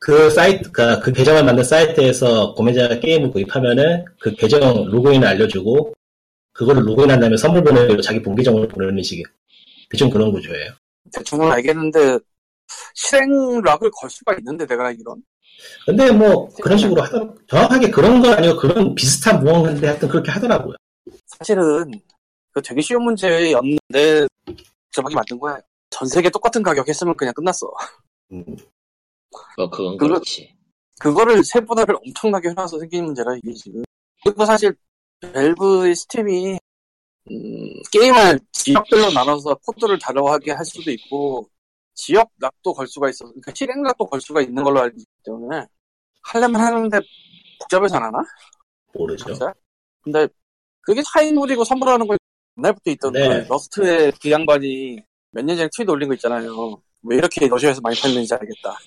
[0.01, 5.93] 그 사이트 그, 그 계정을 만든 사이트에서 구매자가 게임을 구입하면은 그 계정 로그인을 알려주고
[6.53, 9.25] 그거를 로그인한 다음에 선물 보내고 자기 본 계정으로 보내는 식이에요.
[9.91, 10.71] 대충 그런 구조예요.
[11.13, 12.17] 대충은 알겠는데
[12.95, 15.21] 실행락을 걸 수가 있는데 내가 알기론
[15.85, 20.75] 근데 뭐 그런 식으로 하더라고 정확하게 그런 거 아니고 그런 비슷한 무언가인데 하여튼 그렇게 하더라고요.
[21.27, 21.91] 사실은
[22.51, 24.27] 그 되게 쉬운 문제였는데
[24.87, 25.59] 복잡하게 만든 거야.
[25.91, 27.71] 전 세계 똑같은 가격 했으면 그냥 끝났어.
[28.31, 28.43] 음,
[29.57, 30.55] 어, 그건 그거- 그렇지.
[30.99, 33.83] 그거를 세분화를 엄청나게 해놔서 생긴 문제라 이게 지금.
[34.23, 34.75] 그리고 사실
[35.21, 36.59] 밸브의 스팀이
[37.31, 41.47] 음, 게임을 지역별로 나눠서 코드를 다르게 할 수도 있고
[41.95, 43.25] 지역락도 걸 수가 있어.
[43.25, 45.65] 그러니까 실행락도 걸 수가 있는 걸로 알고 있기 때문에
[46.23, 46.99] 하려면 하는데
[47.59, 48.19] 복잡해서 안 하나?
[48.93, 49.25] 모르죠.
[49.25, 49.53] 진짜?
[50.01, 50.27] 근데
[50.81, 52.15] 그게 차인물이고 선물하는 거
[52.57, 53.43] 옛날부터 있던 네.
[53.43, 54.99] 그 러스트의 그 양반이
[55.31, 56.81] 몇 년 전에 트윗 올린 거 있잖아요.
[57.03, 58.77] 왜 이렇게 러시아에서 많이 팔리는지 알겠다.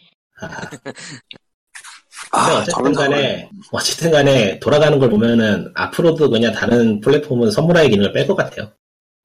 [2.32, 7.90] 아, 아, 어쨌든 저런 간에, 어쨌든 간에 돌아가는 걸 보면은 앞으로도 그냥 다른 플랫폼은 선물하기
[7.90, 8.72] 기능을 뺄 것 같아요.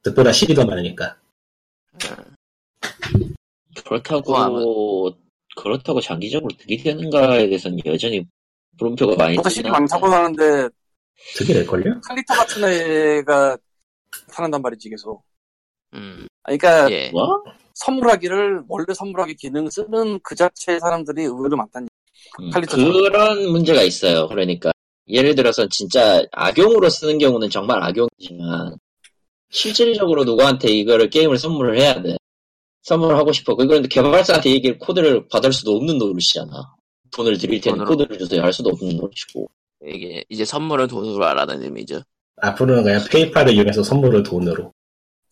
[0.04, 1.18] 득보다 실이 더 많으니까.
[3.86, 5.16] 그렇다고
[5.56, 8.26] 그렇다고 장기적으로 득이 되는가에 대해서는 여전히
[8.78, 10.70] 물음표가 많이 뜨긴 실이 많다고 하는데
[11.36, 12.00] 득이 될걸요?
[12.02, 13.58] 칼리토 같은 애가
[14.32, 15.24] 타는단 말이지 계속.
[15.94, 17.10] 음, 아니, 그러니까 예.
[17.10, 17.44] 뭐?
[17.76, 21.88] 선물하기를 원래 선물하기 기능 쓰는 그 자체의 사람들이 의외로 많다니.
[22.42, 22.52] 음.
[22.52, 24.28] 그런 문제가 있어요.
[24.28, 24.72] 그러니까
[25.08, 28.78] 예를 들어서 진짜 악용으로 쓰는 경우는 정말 악용이지만
[29.50, 32.18] 실질적으로 누구한테 이거를 게임을 선물을 해야 돼.
[32.84, 33.56] 선물하고 싶어.
[33.56, 36.52] 그런데 개발사한테 얘기를 코드를 받을 수도 없는 노릇이잖아.
[37.12, 37.90] 돈을 드릴 테니 돈으로.
[37.90, 39.50] 코드를 주세요 할 수도 없는 노릇이고.
[39.88, 42.02] 이게 이제 선물은 돈으로 하라는 의미죠.
[42.42, 44.72] 앞으로는 그냥 페이팔을 이용해서 선물을 돈으로.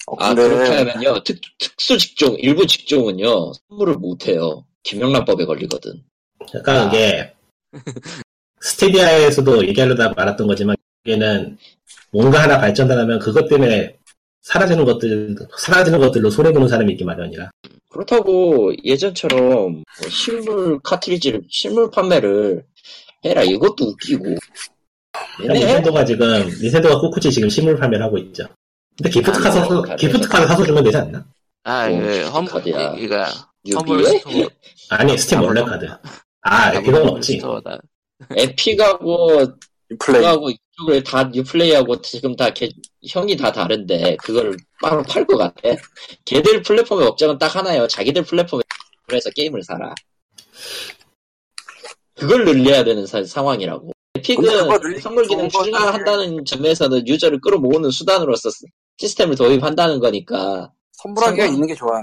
[0.07, 4.65] 어, 아 하면요 특, 특수 직종 일부 직종은요 선물을 못해요.
[4.83, 6.01] 김영란법에 걸리거든.
[6.49, 6.87] 그러니까 아.
[6.87, 7.33] 이게
[8.61, 11.57] 스테디아에서도 얘기하려다 말았던 거지만 이게는
[12.11, 13.97] 뭔가 하나 발전하면 그것 때문에
[14.41, 17.51] 사라지는 것들 사라지는 것들로 손해 보는 사람이 있기 마련이라.
[17.89, 22.63] 그렇다고 예전처럼 뭐 실물 카트리지를 실물 판매를
[23.25, 24.23] 해라 이것도 웃기고
[25.37, 28.47] 그러니까 얘네 닌텐도가 지금 닌텐도가 꿋꿋이 지금 실물 판매를 하고 있죠.
[28.97, 31.25] 근데 기프트 아, 카드 뭐, 사서 카드 기프트 카드 사서 주면 되지 않나?
[31.63, 32.91] 아, 뭐, 그 험, 카드야.
[32.91, 33.29] 그니까
[33.71, 34.49] 선물 유비에 스토어.
[34.89, 35.85] 아니 스팀 원래 카드.
[36.41, 37.33] 아 에픽은 없지.
[37.33, 37.77] 스토어다.
[38.35, 39.37] 에픽하고
[39.99, 40.21] 플레이.
[40.21, 42.69] 그거하고 이쪽을 다 뉴플레이하고 지금 다 걔-
[43.07, 45.61] 형이 다 다른데 그걸 따로 팔 것 같아.
[46.25, 47.87] 걔들 플랫폼의 업적은 딱 하나예요.
[47.87, 48.63] 자기들 플랫폼에
[49.05, 49.93] 그래서 게임을 사라.
[52.15, 53.91] 그걸 늘려야 되는 사- 상황이라고.
[54.81, 58.65] 늘리기 선물 기능 추가한다는 점에서는 유저를 끌어모으는 수단으로서 시-
[58.97, 62.01] 시스템을 도입한다는 거니까 선물하기가 상관- 있는 게 좋아.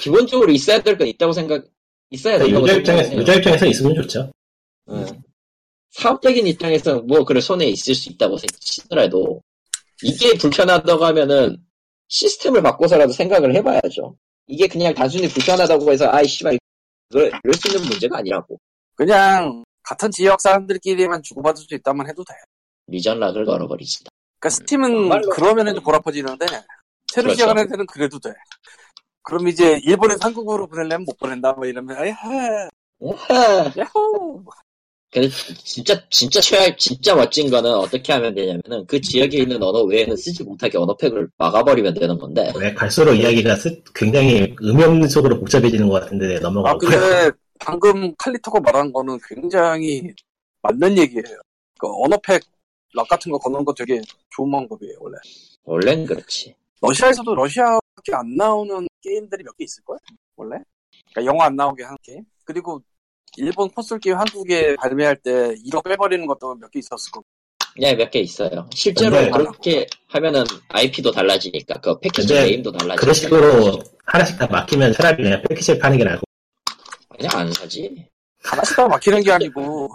[0.00, 1.64] 기본적으로 있어야 될 건 있다고 생각
[2.10, 3.16] 있어야 된다고 유저 입장에서.
[3.16, 4.30] 유저 입장에서 있으면 좋죠.
[4.90, 5.06] 응.
[5.90, 9.42] 사업적인 입장에서 뭐 그래 손에 있을 수 있다고 치더라도
[10.02, 11.56] 이게 불편하다고 하면은
[12.08, 14.16] 시스템을 바꿔서라도 생각을 해봐야죠.
[14.46, 16.56] 이게 그냥 단순히 불편하다고 해서 아이 씨발
[17.10, 18.58] 이걸 이럴 수 있는 문제가 아니라고
[18.94, 22.34] 그냥 같은 지역 사람들끼리만 주고받을 수 있다면 해도 돼.
[22.88, 24.04] 리전 락을 걸어버리지.
[24.38, 25.28] 그러니까 스팀은 정말로.
[25.30, 26.46] 그러면 이제 보라퍼지는데
[27.12, 27.34] 새로 그렇죠.
[27.34, 28.30] 시작하는 데는 그래도 돼.
[29.22, 32.14] 그럼 이제 일본에서 한국으로 보내려면 못 보낸다 뭐 이러면 아야.
[33.78, 34.44] 야호
[35.10, 35.28] 근데
[35.64, 40.44] 진짜 진짜 최악 진짜 멋진 거는 어떻게 하면 되냐면은 그 지역에 있는 언어 외에는 쓰지
[40.44, 46.36] 못하게 언어팩을 막아버리면 되는 건데 왜 갈수록 이야기가 쓰- 굉장히 없는 속으로 복잡해지는 것 같은데
[46.36, 46.90] 아 넘어가고요.
[46.90, 47.30] 근데
[47.60, 50.12] 방금 칼리토가 말한 거는 굉장히
[50.62, 51.40] 맞는 얘기예요.
[51.78, 52.42] 그 언어팩
[52.94, 55.16] lock 같은 거 거는 거 되게 좋은 방법이에요 원래.
[55.64, 56.54] 원래는 그렇지.
[56.80, 59.98] 러시아에서도 러시아밖에 안 나오는 게임들이 몇 개 있을걸?
[60.36, 60.56] 원래?
[61.12, 62.22] 그러니까 영어 안 나오게 한 게임?
[62.44, 62.80] 그리고
[63.36, 67.24] 일본 콘솔 게임 한국에 발매할 때 1억 빼버리는 것도 몇 개 있었을 거고.
[67.74, 68.68] 그냥 몇개 있어요.
[68.74, 74.92] 실제로 근데- 그렇게 하면은 IP도 달라지니까 그 패키지 네임도 달라지니까 그런 식으로 하나씩 다 막히면
[74.94, 76.22] 차라리 그냥 패키지를 파는 게 낫고
[77.18, 78.06] 그냥 안 사지.
[78.44, 79.88] 하나씩 다 막히는 게 아니고,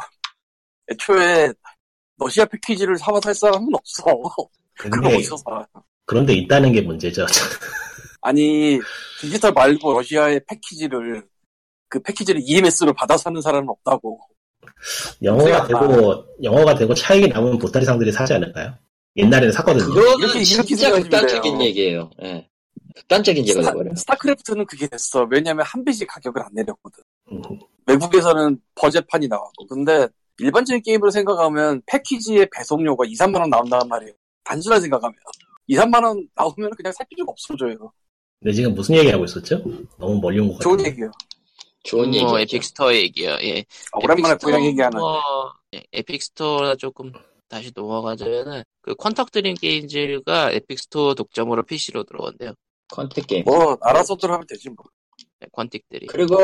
[0.92, 1.52] 애초에
[2.18, 4.04] 러시아 패키지를 사와 살 사람은 없어.
[4.78, 5.66] 그거 근데 어디서 사?
[6.06, 7.26] 그런데 있다는 게 문제죠.
[8.22, 8.80] 아니,
[9.20, 11.24] 디지털 말고 러시아의 패키지를,
[11.90, 14.20] 그 패키지를 EMS로 받아 사는 사람은 없다고.
[15.22, 18.76] 영어가 되고 영어가 되고 차익이 남으면 보따리 상들이 사지 않을까요?
[19.16, 19.86] 옛날에는 샀거든요.
[19.86, 21.62] 그거는 이렇게- 이렇게 진짜 극단적인.
[21.62, 22.10] 얘기예요.
[22.24, 22.48] 예.
[22.96, 23.94] 극단적인 얘기가 돼버려.
[23.96, 25.28] 스타크래프트는 그게 됐어.
[25.30, 27.04] 왜냐면 한 배씩 가격을 안 내렸거든.
[27.32, 27.42] 음,
[27.88, 29.68] 외국에서는 버젯판이 나왔고.
[29.68, 30.08] 근데
[30.40, 34.14] 일반적인 게임으로 생각하면 패키지의 배송료가 2, 3만원 나온다는 말이에요.
[34.44, 35.16] 단순하게 생각하면.
[35.68, 37.92] 2, 3만원 나오면 그냥 살 필요가 없어져요.
[38.40, 39.64] 근데 지금 무슨 얘기하고 있었죠?
[39.98, 40.92] 너무 멀리 온것 좋은 같아요.
[40.92, 41.12] 얘기예요.
[41.84, 42.40] 좋은 뭐 얘기죠.
[42.40, 43.30] 에픽스토어 얘기요.
[43.42, 43.64] 예.
[43.92, 45.00] 아, 오랜만에 고양 얘기하는.
[45.76, 47.12] 예, 에픽스토어가 조금
[47.48, 52.54] 다시 넘어가자면은 그 퀀틱 드림 게임즈가 에픽스토어 독점으로 PC로 들어온대요.
[52.90, 53.44] 컨택 게임.
[53.46, 54.86] 뭐, 알아서들 하면 되지 뭐.
[55.44, 56.08] 네, 퀀틱들이.
[56.08, 56.38] 그리고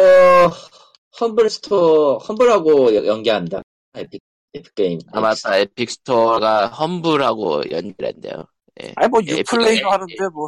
[1.19, 3.61] 험블 스토어 험블하고 여- 연계한다.
[3.95, 4.21] 에픽
[4.53, 4.99] 에픽 게임.
[5.13, 5.57] 아 맞다.
[5.57, 8.45] 에픽 스토어가 험블하고 연결한대요.
[8.95, 10.47] 아니 뭐 예, 유플레이도 에픽- 하는데 뭐.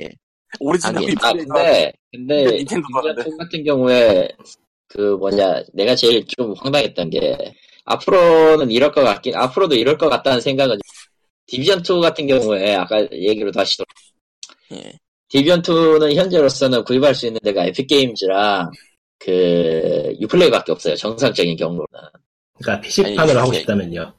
[0.00, 0.10] 예.
[0.58, 1.16] 오리지널 하긴.
[1.22, 3.36] 아 유플레이도 근데 근데 근데 닌텐도.
[3.38, 4.28] 같은 경우에
[4.88, 7.54] 그 뭐냐 내가 제일 좀 황당했던 게
[7.84, 10.78] 앞으로는 이럴 것 같긴 앞으로도 이럴 것 같다는 생각은
[11.46, 13.86] 디비전 2 같은 경우에 아까 얘기로 다시 돌아
[14.72, 14.92] 예.
[15.30, 18.70] 디비전 2는 현재로서는 구입할 수 있는 데가 에픽 게임즈랑
[19.18, 21.86] 그 유플레이밖에 없어요 정상적인 경로는
[22.60, 24.12] 그러니까 PC판으로 하고 싶다면요.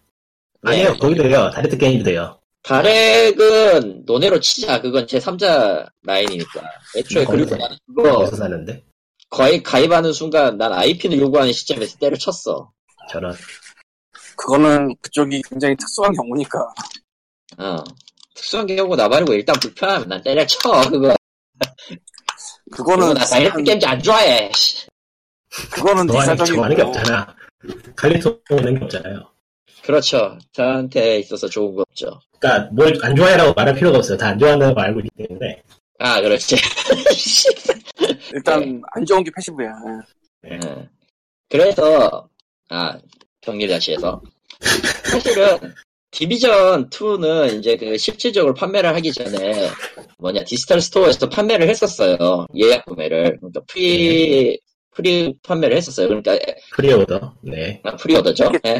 [0.63, 0.71] 네.
[0.71, 1.49] 아니요, 거기도 돼요.
[1.53, 2.39] 다이렉트 게임도 돼요.
[2.63, 6.61] 다렉은 논외로 치자 그건 제 3자 라인이니까
[6.95, 8.83] 애초에 그리고 나는 그거 사는데.
[9.29, 12.71] 거의 가입하는 순간 난 IP를 요구하는 시점에서 때려쳤어
[13.09, 13.33] 저런.
[14.35, 16.59] 그거는 그쪽이 굉장히 특수한 경우니까.
[17.57, 17.83] 어.
[18.33, 20.59] 특수한 경우고 나발이고 일단 불편하면 난 때려쳐
[20.89, 21.15] 그거
[22.71, 24.49] 그거는 나 다이렉트 게임즈 안 좋아해.
[24.55, 24.87] 씨.
[25.71, 27.35] 그거는 비사적이고 정하는 게 없잖아.
[27.95, 29.27] 칼리토는 게 없잖아요.
[29.83, 30.37] 그렇죠.
[30.53, 32.19] 저한테 있어서 좋은 거 없죠.
[32.39, 34.17] 그러니까 뭘 안 좋아해라고 말할 필요가 없어요.
[34.17, 35.61] 다 안 좋아한다는 거 알고 있기 때문에.
[35.99, 36.55] 아, 그렇지.
[38.33, 39.69] 일단 안 좋은 게 패시브야.
[40.43, 40.59] 네.
[40.63, 40.89] 예.
[41.49, 42.29] 그래서
[42.69, 42.97] 아
[43.41, 44.21] 정리 다시 해서
[45.03, 45.57] 사실은
[46.11, 49.69] Division 2는 이제 그 실질적으로 판매를 하기 전에
[50.17, 54.59] 뭐냐 디지털 store에서 판매를 했었어요 예약 구매를 그러니까 pre
[54.91, 56.37] pre 판매를 했었어요 그러니까
[56.75, 57.35] Pre-order.
[57.41, 57.81] 네.
[57.83, 58.79] 아, pre-order죠 예.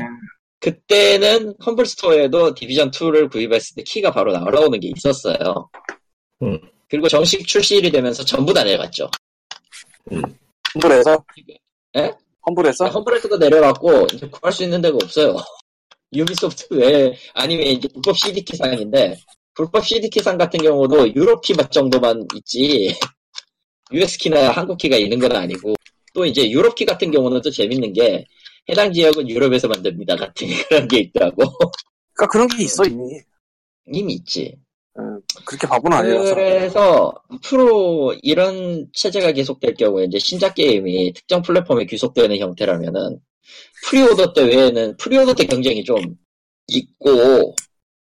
[0.60, 5.70] 그때는 Humble Store에도 Division 2를 구입했을 때 키가 바로 날아오는 게 있었어요
[6.44, 6.60] 음.
[6.90, 9.10] 그리고 정식 출시일이 되면서 전부 다 내려갔죠
[10.76, 11.24] Humble에서?
[11.98, 12.12] 예?
[12.46, 12.88] Humble에서?
[12.88, 15.36] Humble에서도 내려갔고 이제 구할 수 있는 데가 없어요.
[16.14, 19.18] 유비소프트 외에 아니면 이제 불법 CD키 상인데
[19.54, 22.94] 불법 CD키 상 같은 경우도 유럽 키 정도만 있지
[23.92, 25.74] US 키나 한국 키가 있는 건 아니고
[26.14, 28.26] 또 이제 유럽 키 같은 경우는 또 재밌는 게
[28.70, 31.44] 해당 지역은 유럽에서 만듭니다 같은 그런 게 있더라고
[32.14, 33.22] 그러니까 그런 게 있어 이미.
[33.88, 34.56] 이미 있지.
[34.98, 35.02] 어,
[35.46, 36.36] 그렇게 바보는 아니라서.
[36.36, 43.20] 그래서 앞으로 이런 체제가 계속될 경우에 이제 신작 게임이 특정 플랫폼에 귀속되는 형태라면은
[43.86, 46.18] pre-order 때 외에는 pre-order 때 경쟁이 좀
[46.68, 47.56] 있고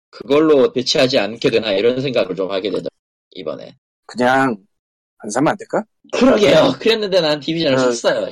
[0.09, 2.89] 그걸로 대체하지 않게 되나 이런 생각을 좀 하게 되더라고
[3.31, 3.75] 이번에
[4.05, 4.57] 그냥
[5.19, 5.83] 안 사면 안 될까?
[6.13, 7.91] 그러게요 그랬는데 난 Division을 음.
[7.91, 8.29] 샀어요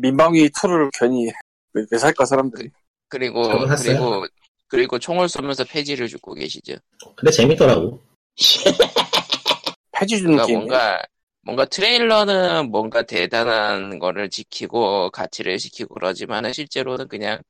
[0.00, 1.30] 민방위 two를 괜히
[1.74, 2.70] 왜, 왜 살까 사람들이.
[3.08, 3.42] 그리고.
[3.76, 4.26] 그리고
[4.68, 6.74] 그리고 총을 쏘면서 폐지를 줍고 계시죠.
[7.16, 8.00] 근데 재밌더라고.
[9.92, 10.58] 폐지 줍는 그러니까 게임.
[10.60, 11.02] 뭔가
[11.44, 17.40] 뭔가 트레일러는 뭔가 대단한 거를 지키고 가치를 지키고 그러지만은 실제로는 그냥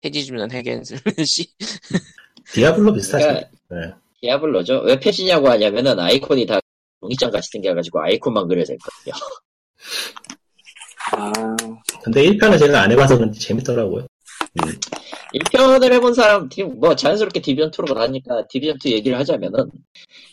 [0.00, 1.48] 폐지 줍는 hack and slash
[2.52, 3.26] Diablo 비슷하죠.
[3.26, 3.94] 그러니까 네.
[4.20, 6.60] Diablo죠 왜 폐지냐고 하냐면은 아이콘이 다
[7.00, 9.14] 종이장 같이 생겨가지고 아이콘만 그려져 있거든요
[11.12, 11.32] 아,
[12.04, 14.06] 근데 1편은 제가 안 해봐서 그런지 재밌더라고요.
[15.34, 19.70] 1편을 해본 사람, 디- 뭐 자연스럽게 디비전2로 가니까 디비전2 얘기를 하자면은,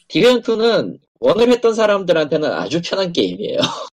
[0.10, 3.58] 디비전2는 원을 했던 사람들한테는 아주 편한 게임이에요.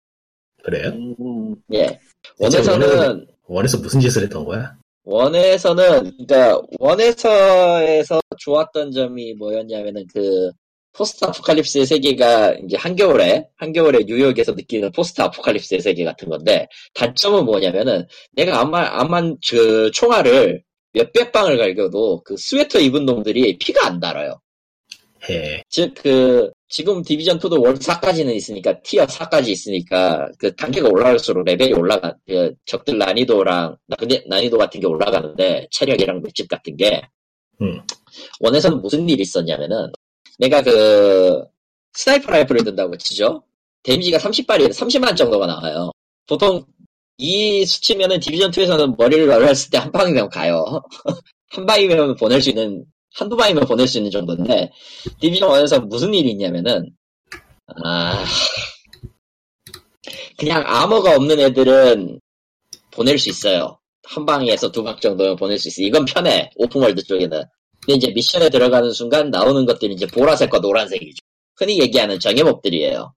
[0.62, 0.88] 그래요?
[0.90, 1.98] 음, 예.
[2.38, 4.76] 원에서는, 원에서 무슨 짓을 했던 거야?
[5.04, 10.50] 원에서는, 그니까, 원에서에서 좋았던 점이 뭐였냐면은 그,
[10.92, 18.06] 포스트 아포칼립스의 세계가 이제 한겨울에, 한겨울에 뉴욕에서 느끼는 포스트 아포칼립스의 세계 같은 건데, 단점은 뭐냐면은,
[18.32, 20.62] 내가 암만, 암만 그 총알을
[20.92, 24.38] 몇백 방을 갈겨도 그 스웨터 입은 놈들이 피가 안 달아요.
[25.28, 25.62] 해.
[25.68, 31.72] 즉, 그, 지금 Division 2도 world 4까지는 있으니까, tier 4까지 있으니까, 그 단계가 올라갈수록 레벨이
[31.74, 37.02] 올라가, 그, 적들 난이도랑, 나- 근데 난이도 같은 게 올라가는데, 체력이랑 맷집 같은 게,
[37.60, 37.80] 음.
[38.40, 39.90] One에서는 무슨 일이 있었냐면은,
[40.38, 41.42] 내가 그,
[41.94, 43.42] sniper rifle을 든다고 치죠?
[43.84, 45.90] Damage가 30발이, 30만 정도가 나와요.
[46.26, 46.64] 보통,
[47.18, 50.64] 이 수치면은 Division 2에서는 머리를 날렸을 때 한 방이면 가요.
[51.50, 54.70] 한 방이면 보낼 수 있는, 한두 방이면 보낼 수 있는 정도인데,
[55.20, 56.90] Division 1에서 무슨 일이 있냐면은,
[57.84, 58.24] 아,
[60.36, 62.20] 그냥 아머가 없는 애들은
[62.90, 63.78] 보낼 수 있어요.
[64.04, 65.82] 한 방에서 두 방 정도는 보낼 수 있어.
[65.82, 66.50] 이건 편해.
[66.56, 67.44] Open world 쪽에는.
[67.80, 71.18] 근데 이제 미션에 들어가는 순간 나오는 것들이 이제 보라색과 노란색이죠.
[71.56, 73.14] 흔히 얘기하는 정예몹들이에요.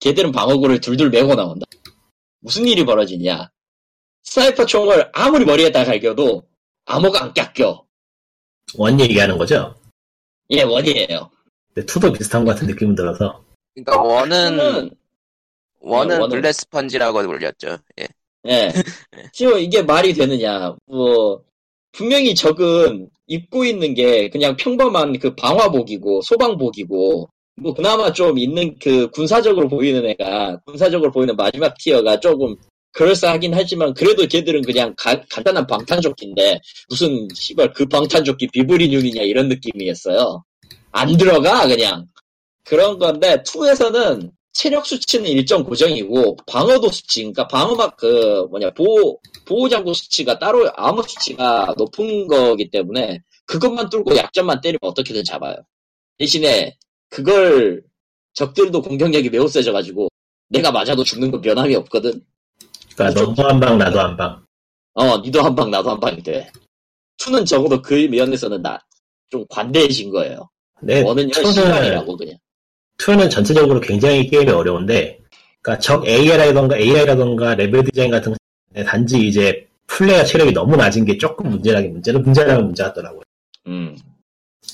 [0.00, 1.66] 걔들은 방어구를 둘둘 메고 나온다.
[2.40, 3.50] 무슨 일이 벌어지냐.
[4.22, 6.44] Sniper 총을 아무리 머리에다 갈겨도
[6.86, 7.84] 암호가 안 깎여.
[8.76, 9.74] One 얘기하는 거죠?
[10.50, 11.30] 예, one이에요.
[11.74, 13.42] 근데 two도 비슷한 것 같은 느낌은 들어서.
[13.74, 14.90] 그러니까 one은 저는
[15.80, 17.78] 원은 원은- 블랙 스펀지라고 불렸죠.
[18.00, 18.08] 예.
[18.46, 18.72] 예.
[19.32, 20.74] 지금 이게 말이 되느냐.
[20.86, 21.42] 뭐,
[21.92, 29.08] 분명히 적은 입고 있는 게 그냥 평범한 그 방화복이고, 소방복이고, 뭐, 그나마 좀 있는 그
[29.10, 32.56] 군사적으로 보이는 애가, 군사적으로 보이는 마지막 티어가 조금
[32.92, 40.44] 그럴싸하긴 하지만, 그래도 걔들은 그냥 가- 간단한 방탄조끼인데, 무슨, 씨발, 그 방탄조끼 비브리듐이냐, 이런 느낌이었어요.
[40.92, 42.06] 안 들어가, 그냥.
[42.64, 49.94] 그런 건데, 2에서는 체력 수치는 일정 고정이고 방어도 수치, 그러니까 방어막 그 뭐냐 보호 보호장구
[49.94, 55.54] 수치가 따로 암호 수치가 높은 거기 때문에 그것만 뚫고 약점만 때리면 어떻게든 잡아요.
[56.18, 56.76] 대신에
[57.08, 57.82] 그걸
[58.34, 60.08] 적들도 공격력이 매우 세져가지고
[60.48, 62.20] 내가 맞아도 죽는 건 변함이 없거든.
[62.94, 64.42] 그러니까 너도 한 방, 나도 한 방.
[64.94, 66.50] 어, 니도 한 방 나도 한 방이 돼.
[67.18, 68.78] Two는 적어도 그 면에서는 나
[69.30, 70.48] 좀 관대해진 거예요.
[70.82, 72.36] One은요 two는, 시간이라고 그냥.
[72.98, 75.20] Two는 전체적으로 굉장히 게임이 어려운데,
[75.62, 81.16] 그러니까 적 AI라던가 AI라던가 레벨 디자인 같은 거 단지 이제 플레이어 체력이 너무 낮은 게
[81.16, 83.22] 조금 문제라긴 문제는 문제라는 문제 같더라고요.
[83.68, 83.96] 음,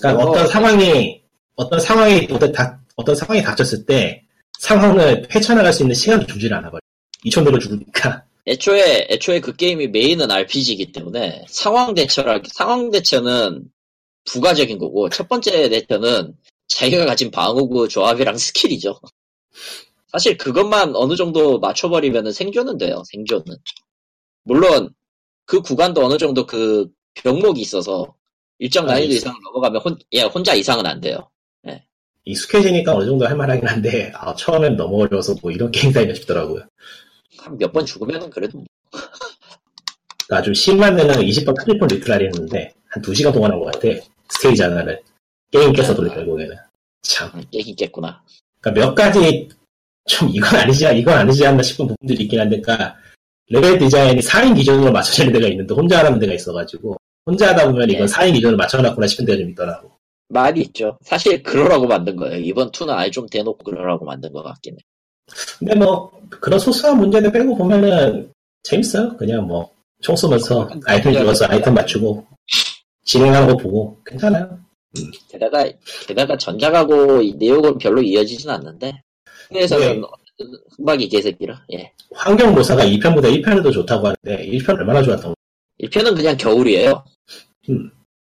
[0.01, 0.31] 그러니까 어.
[0.31, 1.21] 어떤 상황이
[1.57, 2.27] 어떤 상황이
[2.97, 4.23] 어떤 상황이 닥쳤을 때
[4.59, 6.81] 상황을 헤쳐나갈 수 있는 시간도 주질 않아 버려.
[7.25, 8.25] 2천대로 죽으니까.
[8.47, 13.65] 애초에 애초에 그 게임이 메인은 RPG이기 때문에 상황 대처라 상황 대처는
[14.25, 16.37] 부가적인 거고 첫 번째 대처는
[16.69, 19.01] 자기가 가진 방어구 조합이랑 skill이죠.
[20.13, 23.03] 사실 그것만 어느 정도 맞춰버리면 생존은 돼요.
[23.11, 23.45] 생존은
[24.45, 24.91] 물론
[25.45, 28.15] 그 구간도 어느 정도 그 병목이 있어서
[28.59, 29.17] 일정 아, 난이도 있어.
[29.17, 31.29] 이상을 넘어가면 혼, 예, 혼자 이상은 안 돼요.
[32.27, 36.63] 익숙해지니까 어느 정도 할만하긴 한데, 아, 처음엔 너무 어려워서 뭐 이런 게임 다 있나 싶더라고요.
[37.39, 38.63] 한 몇 번 죽으면은 그래도
[40.45, 43.89] 좀 심한 데는 20번 30번 retry 했는데, 한 2시간 동안 한 것 같아.
[44.31, 45.01] 스테이지 하나를.
[45.53, 46.57] 게임 깨서 돌려, 결국에는.
[47.03, 47.31] 참.
[47.35, 48.21] 음, 깨긴 깼구나.
[48.61, 49.49] 그러니까 몇 가지
[50.09, 52.97] 좀 이건 아니지, 이건 아니지 않나 싶은 부분들이 있긴 한데, 그러니까
[53.49, 58.07] 레벨 디자인이 4인 기준으로 맞춰지는 데가 있는데 혼자 하는 데가 있어가지고 혼자 하다 보면 이건
[58.07, 58.13] 네.
[58.13, 59.93] 4인 기준으로 맞춰놨구나 싶은 데가 좀 있더라고.
[60.29, 60.99] 많이 있죠.
[61.03, 62.39] 사실 그러라고 만든 거예요.
[62.41, 64.79] 이번 2는 아예 좀 대놓고 그러라고 만든 것 같긴 해.
[65.59, 68.33] 근데 뭐 그런 소소한 문제들 빼고 보면은
[68.63, 69.17] 재밌어요.
[69.17, 72.27] 그냥 뭐 총 쏘면서 아이템 주어서 아이템 맞추고
[73.05, 74.59] 진행하는 거 보고 괜찮아요.
[75.29, 75.69] 게다가
[76.07, 79.01] 게다가 전작하고 이 내용은 별로 이어지진 않는데
[79.49, 80.03] 그래서는
[80.77, 81.65] 흑막이 개새끼라.
[81.73, 81.93] 예.
[82.15, 85.35] 환경 모사가 2편보다 1편이 더 좋다고 하는데 1편 얼마나 좋았던 거
[85.81, 87.05] 1편은 그냥 겨울이에요.
[87.71, 87.91] 음.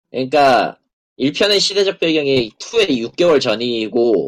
[0.10, 0.78] 그러니까
[1.20, 4.28] 1편의 시대적 배경이 2의 6개월 전이고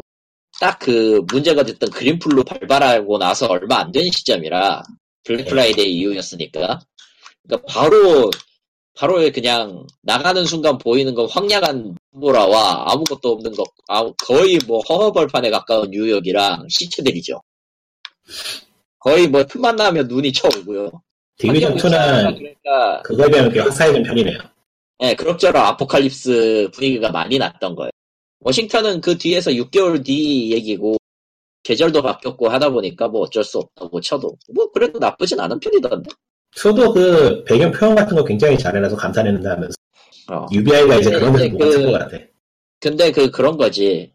[0.64, 4.82] 딱 그 문제가 됐던 Green Flu 발발하고 나서 얼마 안 된 시점이라
[5.24, 6.80] Black Friday 이후였으니까
[7.46, 8.30] 그러니까 바로
[8.96, 15.50] 바로 그냥 나가는 순간 보이는 건 황량한 모라와 아무것도 없는 것 아, 거의 뭐 허허벌판에
[15.50, 17.42] 가까운 뉴욕이랑 시체들이죠.
[19.00, 20.90] 거의 뭐 틈만 나면 눈이 쳐오고요.
[21.38, 24.38] Division 2는 그러니까 그거에 비하면 꽤 화사해진 편이네요.
[25.02, 27.90] 예, 그럭저럭 apocalypse 분위기가 많이 났던 거예요.
[28.44, 30.96] 워싱턴은 그 뒤에서 6개월 뒤 얘기고,
[31.64, 36.10] 계절도 바뀌었고 하다 보니까 뭐 어쩔 수 없다고 쳐도, 뭐 그래도 나쁘진 않은 편이던데.
[36.56, 39.74] 2도 그 배경 표현 같은 거 굉장히 잘해놔서 감탄했는데 하면서
[40.30, 40.46] 어.
[40.52, 42.18] UBI가 이제 그런 데서 이제 못 찾은 그- 것 같아.
[42.80, 44.12] 근데 그, 그런 거지.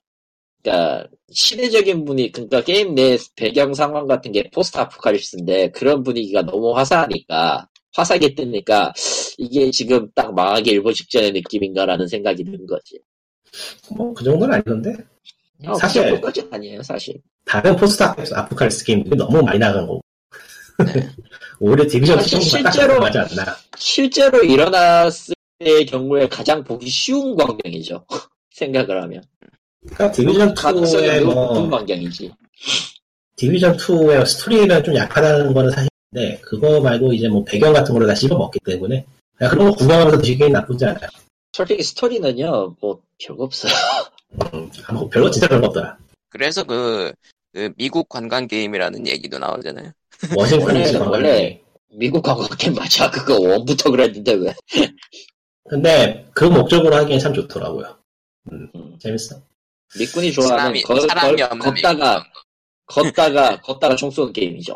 [0.62, 6.78] 그니까, 시대적인 분위, 그니까 게임 내 배경 상황 같은 게 포스트 아포칼립스인데, 그런 분위기가 너무
[6.78, 8.94] 화사하니까, 화사하게 뜨니까,
[9.38, 13.00] 이게 지금 딱 망하기 일보 직전의 느낌인가라는 생각이 든 거지.
[13.96, 14.96] 뭐 그 정도는 아니던데
[15.68, 17.16] 어, 사실- 그 정도까지는 아니에요, 사실.
[17.46, 20.02] 다른 post apocalypse 게임들이 너무 많이 나간 거고
[21.60, 26.88] 오히려 Division 2 사실 정도가 딱 실제로- 맞지 않나 실제로 일어났을 때의 경우에 가장 보기
[26.90, 28.06] 쉬운 광경이죠.
[28.54, 29.24] 생각을 하면.
[29.82, 32.32] 그러니까 Division 가능성이 2의 매우 높은 뭐 광경이지.
[33.36, 38.14] Division 2의 스토리가 좀 약하다는 거는 사실인데 그거 말고 이제 뭐 배경 같은 거를 다
[38.16, 39.06] 씹어먹기 때문에
[39.38, 41.10] 그냥 그런 거 구경하면서 드시기엔 나쁘지 않아요
[41.52, 43.72] 솔직히 스토리는요, 뭐, 별거 없어요.
[44.54, 45.98] 음, 뭐 별거 진짜 별거 없더라
[46.30, 47.12] 그래서 그,
[47.54, 49.92] 그 미국 관광 게임이라는 얘기도 나오잖아요.
[50.36, 51.62] 원래- 원래- 원래
[51.92, 53.10] 미국 관광객 맞아.
[53.10, 54.54] 그거 원부터 그랬는데 왜.
[55.68, 57.96] 근데 그 목적으로 하기엔 참 좋더라고요
[58.52, 58.70] 음.
[59.00, 59.40] 재밌어
[60.00, 62.24] 미군이 좋아하는 사람이, 걸, 사람이 걸, 없는 걷다가,
[62.88, 64.76] 걷다가, 걷다가 총 쏘는 게임이죠.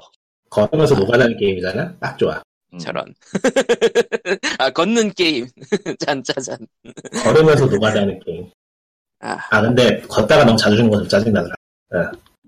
[0.50, 2.43] 걸으면서 노가다는 게임이잖아 딱 좋아
[2.74, 2.80] 음.
[2.80, 3.06] 저런.
[4.60, 5.48] 아, 걷는 게임.
[6.00, 6.58] 짠짜잔.
[7.24, 8.50] 걸으면서 노가다는 게임
[9.20, 11.56] 아, 아 근데 걷다가 너무 자주 주는 건좀 짜증나더라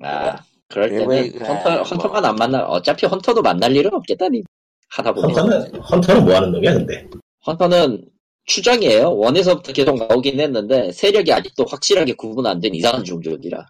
[0.02, 0.36] 아,
[0.68, 4.44] 그럴 때는 그리고 헌터, 뭐- 헌터만 안 만날, 어차피 헌터도 만날 일은 없겠다니.
[4.90, 5.32] 하다 보면.
[5.32, 7.08] 헌터는 헌터는 뭐 하는 놈이야 근데
[7.48, 8.10] 헌터는
[8.46, 9.16] 추정이에요.
[9.16, 13.66] 원에서부터 계속 나오긴 했는데 세력이 아직도 확실하게 구분 안 된 이상한 종족이라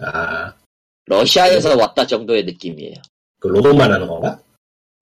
[0.00, 0.54] 아
[1.06, 2.94] 러시아에서 왔다 정도의 느낌이에요.
[3.40, 4.40] 그 로봇만 하는 건가?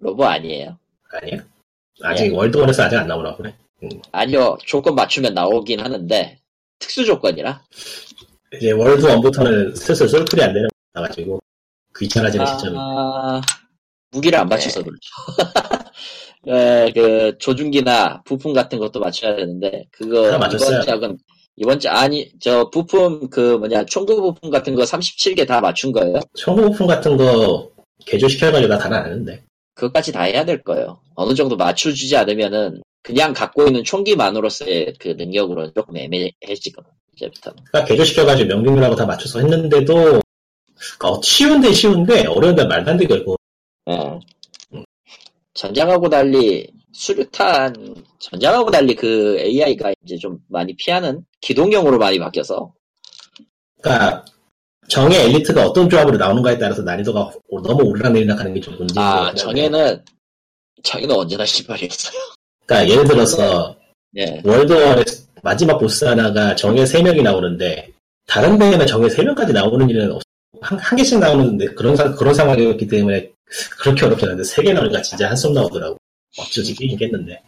[0.00, 0.76] 로보 아니에요.
[1.12, 1.44] 아니야?
[2.02, 3.54] 아직 월드원에서 아직 안 나오나 보네.
[4.12, 6.38] 아니요 조건 맞추면 나오긴 하는데
[6.78, 7.62] 특수 조건이라.
[8.56, 11.40] 이제 월드원부터는 슬슬 솔플이 안 되는 거 나가지고
[11.98, 12.76] 귀찮아지는 시점이.
[12.78, 13.40] 아,
[14.10, 15.00] 무기를 안 맞춰서 그렇죠.
[16.48, 20.28] 에, 그 조준기나 부품 같은 것도 맞춰야 되는데 그거.
[20.28, 21.18] 이번 작은
[21.56, 26.20] 이번 작 아니 저 부품 그 뭐냐 총구 부품 같은 거 37개 다 맞춘 거예요.
[26.36, 27.70] 청구부품 같은 거
[28.06, 29.42] 개조시켜가지고 나 다는 아는데.
[29.74, 31.00] 그것까지 다 해야 될 거예요.
[31.14, 36.90] 어느 정도 맞춰주지 않으면은 그냥 갖고 있는 총기만으로서의 그 능력으로는 조금 애매해지거든.
[37.14, 37.64] 이제부터는.
[37.70, 43.36] 그러니까 개조시켜가지고 명중률하고 다 맞춰서 했는데도 그러니까 어, 쉬운데 쉬운데 어려운데 말도 안 되게 고
[43.90, 44.20] 예.
[45.54, 52.72] 전장하고 달리 수류탄 전장하고 달리 그 AI가 이제 좀 많이 피하는 기동형으로 많이 바뀌어서
[53.80, 54.24] 그러니까
[54.88, 57.30] 정의 엘리트가 어떤 조합으로 나오는가에 따라서 난이도가
[57.62, 59.34] 너무 오르락내리락 하는 게 좀 문제인 것 아.
[59.34, 60.02] 정에는
[60.82, 62.18] 정에는 언제나 시발이었어요.
[62.66, 63.76] 그러니까 예를 들어서
[64.16, 64.40] 예.
[64.44, 65.04] 월드원의
[65.42, 67.90] 마지막 보스 하나가 정의 3명이 나오는데
[68.26, 70.22] 다른 데에는 정의 3명까지 나오는 일은 없
[70.60, 73.30] 한, 한 개씩 나오는데 그런 상 그런 상황이었기 때문에
[73.80, 75.96] 그렇게 어렵지 않은데 세개 나오니까 진짜 한숨 나오더라고.
[76.38, 77.42] 어쩌지 게임겠는데.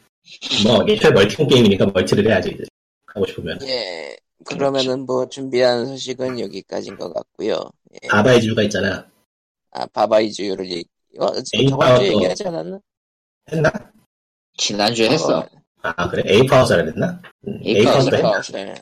[0.64, 2.64] 뭐 일회 멀티콘 게임이니까 멀티를 해야지 이제
[3.06, 3.58] 하고 싶으면.
[3.62, 4.16] 예.
[4.46, 7.70] 그러면은 뭐 준비한 소식은 여기까지인 것 같고요.
[8.02, 8.08] 예.
[8.08, 9.06] 바바의 주가 있잖아.
[9.72, 10.84] 아 바바이즈유를 얘기.
[11.18, 12.78] 어, 에이, 저번 주에 파워도- 얘기하지 않았나?
[13.52, 13.72] 했나?
[14.56, 15.46] 지난주에 했어.
[15.82, 16.22] 아 그래?
[16.26, 17.20] 에이파우스라 그랬나?
[17.46, 18.40] 음, 에이파우스 했나?
[18.40, 18.74] 했나?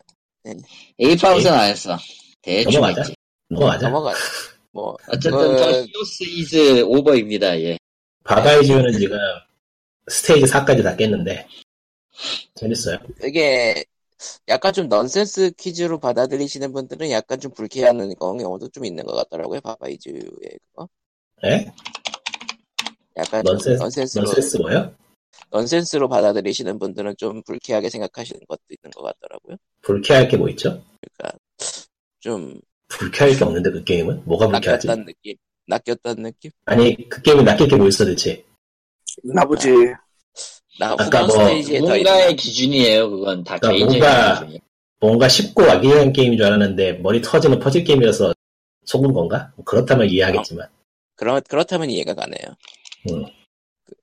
[0.45, 0.55] 네.
[0.99, 1.97] 에이파우스는 안 했어.
[2.43, 3.01] 대충 넘어가자.
[3.03, 3.15] 했지.
[3.49, 3.89] 넘어가자.
[3.89, 4.15] 넘어가.
[4.73, 7.61] 뭐 어쨌든 그- The 히오스 is over입니다.
[7.61, 7.79] 예.
[8.25, 9.19] Baba Is You는 지금
[10.09, 11.47] 스테이지 4까지 다 깼는데
[12.55, 12.99] 재밌어요.
[13.25, 13.85] 이게
[14.49, 19.61] 약간 좀 넌센스 퀴즈로 받아들이시는 분들은 약간 좀 불쾌한 경우도 좀 있는 것 같더라고요.
[19.61, 20.23] Baba Is You
[20.69, 20.89] 그거.
[21.45, 21.73] 예?
[23.17, 24.95] 약간 좀 넌센스, 넌센스로 넌센스 뭐요?
[25.51, 29.57] 넌센스로 받아들이시는 분들은 좀 불쾌하게 생각하시는 것도 있는 것 같더라고요.
[29.83, 30.83] 불쾌할 게 뭐 있죠?
[31.01, 31.39] 그러니까
[32.21, 34.23] 좀 불쾌할 게 없는데 그 게임은?
[34.25, 34.87] 뭐가 불쾌하지?
[34.87, 35.37] 낚였다는 느낌,
[35.67, 36.51] 낚였다는 느낌.
[36.67, 38.45] 아니 그 게임이 낚일 게 뭐 있어 대체?
[39.23, 39.69] 나보지.
[40.79, 41.37] 나 아까 뭐
[41.81, 43.11] 뭔가의 기준이에요.
[43.11, 44.59] 그건 다 그러니까 뭔가- 기준이에요.
[45.01, 48.33] 뭔가 쉽고 아기자기한 게임인 줄 알았는데 머리 터지는 퍼즐 게임이어서
[48.85, 49.53] 속은 건가?
[49.57, 50.67] 뭐 그렇다면 이해하겠지만
[51.17, 52.57] 그렇 그렇다면 이해가 가네요.
[53.11, 53.27] 음.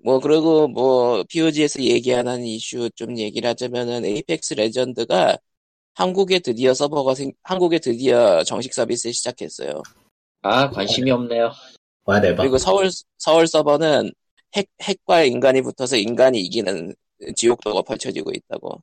[0.03, 5.37] 뭐 그리고 뭐 POG에서 얘기하는 이슈 좀 얘기를 하자면은 에이펙스 레전드가
[5.95, 9.81] 한국에 드디어 서버가 생 한국에 드디어 정식 서비스 시작했어요.
[10.43, 11.51] 아 관심이 없네요.
[12.05, 12.43] 와 대박.
[12.43, 14.11] 그리고 서울 서울 서버는
[14.55, 16.93] 핵 핵과 인간이 붙어서 인간이 이기는
[17.35, 18.81] 지옥도가 펼쳐지고 있다고.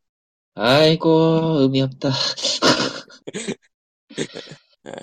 [0.55, 2.11] 아이고 의미 없다.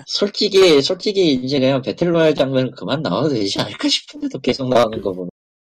[0.06, 5.30] 솔직히 솔직히 이제 그냥 배틀로얄 장면 그만 나와도 되지 않을까 싶은데도 계속 나오는 거 보면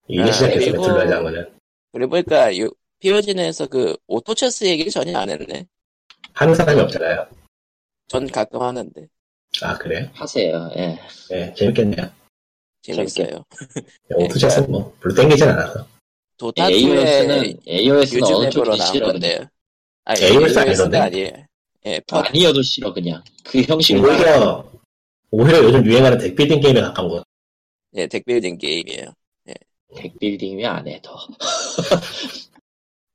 [0.08, 1.50] 이제 아, 시작했어 그리고- 배틀로얄 장면은
[1.92, 5.66] 그리고 보니까 요 POG에서 그 오토체스 얘기를 전혀 안 했네.
[6.34, 7.28] 하는 사람이 없잖아요.
[8.08, 9.08] 전 가끔 하는데
[9.62, 10.10] 아 그래요?
[10.14, 10.70] 하세요.
[10.78, 11.00] 예.
[11.30, 12.10] 네 재밌겠네요.
[12.84, 13.44] 재밌어요.
[14.14, 15.88] 오토체스는 뭐 별로 땡기진 않아서.
[16.38, 19.12] 도타 2의 AOS는 어느 앱으로 쪽이 나온 싫어 그냥.
[19.14, 19.40] 건데요.
[20.06, 20.98] 아니, AOS 아니던데?
[20.98, 21.32] 아니에요.
[21.86, 24.72] 예, 퍼, 아니어도 싫어 그냥 그 형식으로 오히려
[25.32, 27.24] 오히려 요즘 유행하는 덱빌딩 게임에 가까운 거.
[27.96, 29.14] 예, deck building 게임이에요.
[29.96, 31.16] deck building이 안 해 더.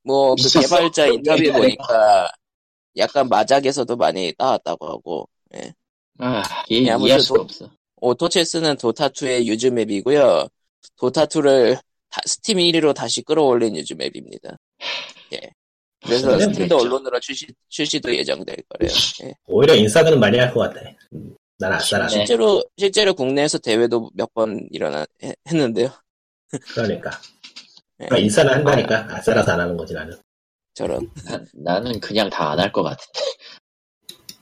[0.05, 0.61] 뭐, 그?
[0.61, 1.53] 개발자 인터뷰.
[1.53, 2.31] 보니까
[2.97, 5.29] 약간 마작에서도 많이 따왔다고 하고,
[6.19, 7.71] 아 예, 이해, 아무튼 이해할 수가 도- 없어.
[8.01, 10.49] 오토체스는 도타2의 유즈 맵이고요.
[10.99, 11.79] Dota2를
[12.25, 14.57] Steam 1위로 다시 끌어올린 use map입니다.
[15.35, 15.41] 예.
[16.05, 18.91] 그래서 standalone으로 출시, 출시도 예정될 거래요.
[19.25, 19.35] 예.
[19.47, 20.81] 오히려 인싸들은 많이 할 것 같아.
[21.13, 22.07] 음, 난 아싸라.
[22.07, 22.13] 네.
[22.15, 25.91] 실제로, 실제로 국내에서 대회도 몇 번 일어나, 해- 했는데요.
[26.75, 27.11] 그러니까.
[28.01, 28.05] 예.
[28.07, 30.17] 그러니까 인싸는 한다니까 아싸라서 안 하는 거지 나는.
[30.75, 31.11] 저런.
[31.25, 33.21] 나, 나는 그냥 다 안 할 것 같은데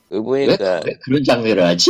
[0.09, 1.89] 왜, 의부니까 왜 그런 장르를 하지?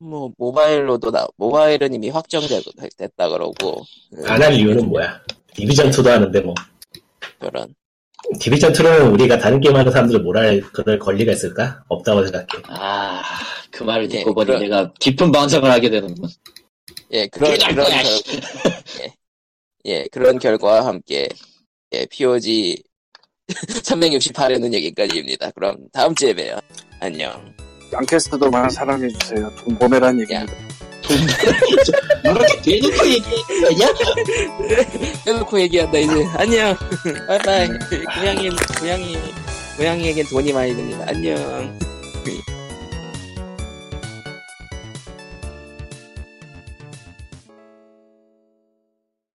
[0.00, 3.82] 뭐 모바일로도 나 모바일은 이미 확정됐다 그러고
[4.14, 5.20] 그, 안할 이유는 뭐야?
[5.54, 6.54] 디비전 2도 하는데 뭐
[7.40, 7.74] 저런
[8.40, 11.82] 디비전 2는 우리가 다른 게임 하는 사람들을 뭐랄 그럴 권리가 있을까?
[11.88, 12.46] 없다고 생각해.
[12.68, 13.22] 아
[13.70, 16.28] 그 말을 듣고 예, 보니 그럼- 내가 깊은 반성을 하게 되는군.
[17.12, 18.12] 예 그런 그런 거야, 결,
[19.02, 19.14] 예,
[19.84, 21.28] 예 그런 결과와 함께
[21.92, 22.82] 예 POG
[23.48, 25.50] 368회는 여기까지입니다.
[25.52, 26.58] 그럼 다음 주에 봬요.
[27.00, 27.54] 안녕.
[27.92, 29.50] 양캐스트도 많이 사랑해주세요.
[29.56, 30.52] 돈 보내란 야 얘기입니다.
[32.24, 33.94] 이렇게 대놓고 얘기하는 거냐?
[35.26, 36.76] 해놓고 얘기한다 이제 안녕.
[37.26, 37.68] 바이바이.
[38.18, 38.50] 고양이
[38.80, 39.18] 고양이
[39.76, 41.04] 고양이에겐 돈이 많이 듭니다.
[41.08, 41.78] 안녕.